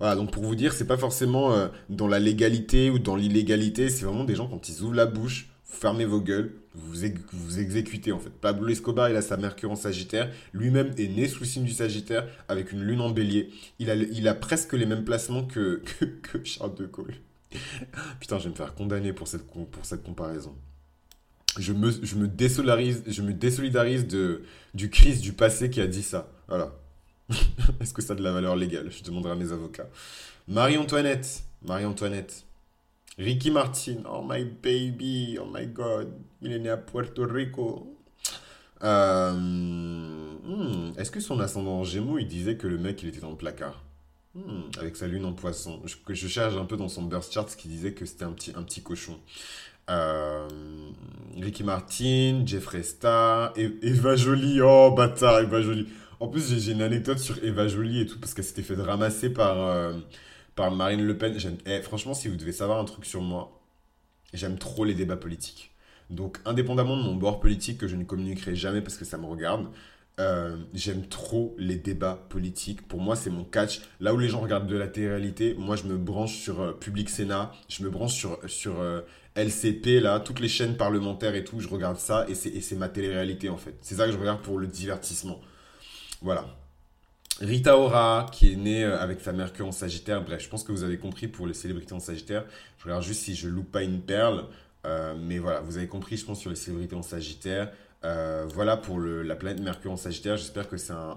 Voilà, 0.00 0.16
donc 0.16 0.32
pour 0.32 0.42
vous 0.42 0.56
dire, 0.56 0.72
c'est 0.72 0.86
pas 0.86 0.96
forcément 0.96 1.54
dans 1.88 2.08
la 2.08 2.18
légalité 2.18 2.90
ou 2.90 2.98
dans 2.98 3.14
l'illégalité, 3.14 3.90
c'est 3.90 4.04
vraiment 4.04 4.24
des 4.24 4.34
gens 4.34 4.48
quand 4.48 4.68
ils 4.68 4.82
ouvrent 4.82 4.94
la 4.94 5.06
bouche, 5.06 5.53
fermez 5.64 6.04
vos 6.04 6.20
gueules, 6.20 6.52
vous 6.74 7.04
vous 7.32 7.58
exécutez 7.58 8.12
en 8.12 8.18
fait. 8.18 8.30
Pablo 8.30 8.68
Escobar, 8.68 9.08
il 9.08 9.16
a 9.16 9.22
sa 9.22 9.36
Mercure 9.36 9.70
en 9.70 9.76
Sagittaire. 9.76 10.32
Lui-même 10.52 10.92
est 10.98 11.08
né 11.08 11.28
sous 11.28 11.40
le 11.40 11.46
signe 11.46 11.64
du 11.64 11.72
Sagittaire 11.72 12.26
avec 12.48 12.72
une 12.72 12.82
lune 12.82 13.00
en 13.00 13.10
bélier. 13.10 13.50
Il 13.78 13.90
a, 13.90 13.94
il 13.94 14.26
a 14.28 14.34
presque 14.34 14.72
les 14.72 14.86
mêmes 14.86 15.04
placements 15.04 15.44
que, 15.44 15.82
que, 16.22 16.44
Charles 16.44 16.74
de 16.74 16.86
Gaulle. 16.86 17.14
Putain, 18.20 18.38
je 18.38 18.44
vais 18.44 18.50
me 18.50 18.56
faire 18.56 18.74
condamner 18.74 19.12
pour 19.12 19.28
cette, 19.28 19.46
pour 19.46 19.84
cette 19.84 20.02
comparaison. 20.02 20.54
Je 21.58 21.72
me, 21.72 21.90
je 21.90 22.16
me, 22.16 22.26
désolidarise, 22.26 23.04
je 23.06 23.22
me 23.22 23.32
désolidarise 23.32 24.08
de, 24.08 24.42
du 24.74 24.90
Christ 24.90 25.20
du 25.22 25.32
passé 25.32 25.70
qui 25.70 25.80
a 25.80 25.86
dit 25.86 26.02
ça. 26.02 26.28
Voilà. 26.48 26.72
Est-ce 27.80 27.94
que 27.94 28.02
ça 28.02 28.14
a 28.14 28.16
de 28.16 28.22
la 28.22 28.32
valeur 28.32 28.56
légale? 28.56 28.90
Je 28.90 29.04
demanderai 29.04 29.32
à 29.32 29.36
mes 29.36 29.52
avocats. 29.52 29.88
Marie-Antoinette. 30.48 31.44
Marie-Antoinette. 31.62 32.43
Ricky 33.18 33.50
Martin, 33.50 33.98
oh 34.10 34.22
my 34.28 34.44
baby, 34.44 35.38
oh 35.40 35.46
my 35.46 35.66
god, 35.66 36.12
il 36.42 36.52
est 36.52 36.58
né 36.58 36.68
à 36.68 36.76
Puerto 36.76 37.24
Rico. 37.26 37.96
Euh, 38.82 39.32
hmm, 39.32 40.92
est-ce 40.98 41.10
que 41.10 41.20
son 41.20 41.38
ascendant 41.40 41.78
en 41.78 41.84
Gémeaux, 41.84 42.18
il 42.18 42.26
disait 42.26 42.56
que 42.56 42.66
le 42.66 42.76
mec, 42.76 43.02
il 43.02 43.08
était 43.08 43.20
dans 43.20 43.30
le 43.30 43.36
placard? 43.36 43.84
Hmm, 44.34 44.62
Avec 44.80 44.96
sa 44.96 45.06
lune 45.06 45.24
en 45.24 45.32
poisson. 45.32 45.80
Je, 45.84 45.94
je 46.12 46.28
cherche 46.28 46.56
un 46.56 46.64
peu 46.64 46.76
dans 46.76 46.88
son 46.88 47.02
burst 47.02 47.32
chart 47.32 47.48
ce 47.48 47.56
qui 47.56 47.68
disait 47.68 47.92
que 47.92 48.04
c'était 48.04 48.24
un 48.24 48.32
petit, 48.32 48.52
un 48.56 48.64
petit 48.64 48.82
cochon. 48.82 49.18
Euh, 49.90 50.48
Ricky 51.40 51.62
Martin, 51.62 52.42
Jeffrey 52.44 52.82
Star, 52.82 53.52
e-, 53.56 53.78
Eva 53.82 54.16
Jolie, 54.16 54.60
oh 54.60 54.92
bâtard, 54.96 55.40
Eva 55.40 55.62
Jolie. 55.62 55.86
En 56.18 56.26
plus, 56.28 56.58
j'ai 56.58 56.72
une 56.72 56.82
anecdote 56.82 57.18
sur 57.18 57.42
Eva 57.44 57.68
Jolie 57.68 58.00
et 58.00 58.06
tout, 58.06 58.18
parce 58.18 58.34
qu'elle 58.34 58.44
s'était 58.44 58.62
fait 58.62 58.74
ramasser 58.74 59.30
par... 59.30 59.68
Euh, 59.68 59.92
par 60.54 60.70
Marine 60.70 61.02
Le 61.02 61.16
Pen. 61.16 61.36
Eh, 61.66 61.82
franchement, 61.82 62.14
si 62.14 62.28
vous 62.28 62.36
devez 62.36 62.52
savoir 62.52 62.78
un 62.78 62.84
truc 62.84 63.04
sur 63.04 63.22
moi, 63.22 63.60
j'aime 64.32 64.58
trop 64.58 64.84
les 64.84 64.94
débats 64.94 65.16
politiques. 65.16 65.72
Donc, 66.10 66.38
indépendamment 66.44 66.96
de 66.96 67.02
mon 67.02 67.14
bord 67.14 67.40
politique 67.40 67.78
que 67.78 67.88
je 67.88 67.96
ne 67.96 68.04
communiquerai 68.04 68.54
jamais 68.54 68.80
parce 68.80 68.96
que 68.96 69.04
ça 69.04 69.16
me 69.16 69.26
regarde, 69.26 69.68
euh, 70.20 70.56
j'aime 70.74 71.06
trop 71.08 71.56
les 71.58 71.76
débats 71.76 72.26
politiques. 72.28 72.86
Pour 72.86 73.00
moi, 73.00 73.16
c'est 73.16 73.30
mon 73.30 73.44
catch. 73.44 73.80
Là 74.00 74.14
où 74.14 74.18
les 74.18 74.28
gens 74.28 74.40
regardent 74.40 74.68
de 74.68 74.76
la 74.76 74.86
télé-réalité, 74.86 75.54
moi, 75.58 75.76
je 75.76 75.84
me 75.84 75.96
branche 75.96 76.36
sur 76.36 76.60
euh, 76.60 76.72
Public 76.72 77.08
Sénat, 77.08 77.52
je 77.68 77.82
me 77.82 77.90
branche 77.90 78.12
sur, 78.12 78.38
sur 78.46 78.80
euh, 78.80 79.00
LCP, 79.34 80.00
là, 80.00 80.20
toutes 80.20 80.40
les 80.40 80.48
chaînes 80.48 80.76
parlementaires 80.76 81.34
et 81.34 81.42
tout. 81.42 81.58
Je 81.58 81.68
regarde 81.68 81.96
ça 81.96 82.26
et 82.28 82.34
c'est 82.34 82.76
ma 82.76 82.88
télé-réalité, 82.88 83.48
en 83.48 83.56
fait. 83.56 83.76
C'est 83.80 83.96
ça 83.96 84.06
que 84.06 84.12
je 84.12 84.18
regarde 84.18 84.42
pour 84.42 84.58
le 84.58 84.66
divertissement. 84.66 85.40
Voilà. 86.22 86.46
Rita 87.40 87.76
Ora, 87.76 88.28
qui 88.30 88.52
est 88.52 88.56
née 88.56 88.84
euh, 88.84 88.98
avec 88.98 89.20
sa 89.20 89.32
Mercure 89.32 89.66
en 89.66 89.72
Sagittaire. 89.72 90.22
Bref, 90.22 90.40
je 90.42 90.48
pense 90.48 90.62
que 90.62 90.70
vous 90.70 90.84
avez 90.84 90.98
compris 90.98 91.26
pour 91.26 91.48
les 91.48 91.54
célébrités 91.54 91.92
en 91.92 92.00
Sagittaire. 92.00 92.44
Je 92.78 92.84
regarde 92.84 93.02
juste 93.02 93.22
si 93.22 93.34
je 93.34 93.48
loupe 93.48 93.72
pas 93.72 93.82
une 93.82 94.00
perle. 94.00 94.44
Euh, 94.86 95.14
mais 95.18 95.38
voilà, 95.38 95.60
vous 95.60 95.76
avez 95.76 95.88
compris, 95.88 96.16
je 96.16 96.24
pense, 96.24 96.38
sur 96.38 96.50
les 96.50 96.56
célébrités 96.56 96.94
en 96.94 97.02
Sagittaire. 97.02 97.72
Euh, 98.04 98.46
voilà 98.52 98.76
pour 98.76 99.00
la 99.00 99.34
planète 99.34 99.60
Mercure 99.62 99.90
en 99.90 99.96
Sagittaire. 99.96 100.36
J'espère 100.36 100.68
que 100.68 100.76
c'est 100.76 100.92
un, 100.92 101.16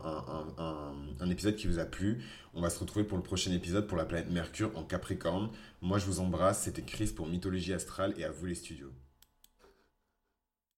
un, 1.20 1.30
épisode 1.30 1.56
qui 1.56 1.68
vous 1.68 1.80
a 1.80 1.86
plu. 1.86 2.24
On 2.56 2.62
va 2.62 2.70
se 2.70 2.80
retrouver 2.80 3.06
pour 3.06 3.18
le 3.18 3.24
prochain 3.24 3.52
épisode 3.52 3.86
pour 3.86 3.98
la 3.98 4.06
planète 4.06 4.32
Mercure 4.32 4.72
en 4.76 4.84
Capricorne. 4.84 5.50
Moi, 5.82 6.00
je 6.00 6.06
vous 6.06 6.20
embrasse. 6.20 6.64
C'était 6.64 6.82
Chris 6.82 7.12
pour 7.16 7.28
Mythologie 7.28 7.74
Astrale 7.74 8.14
et 8.18 8.24
à 8.24 8.32
vous 8.32 8.46
les 8.46 8.56
studios. 8.56 8.92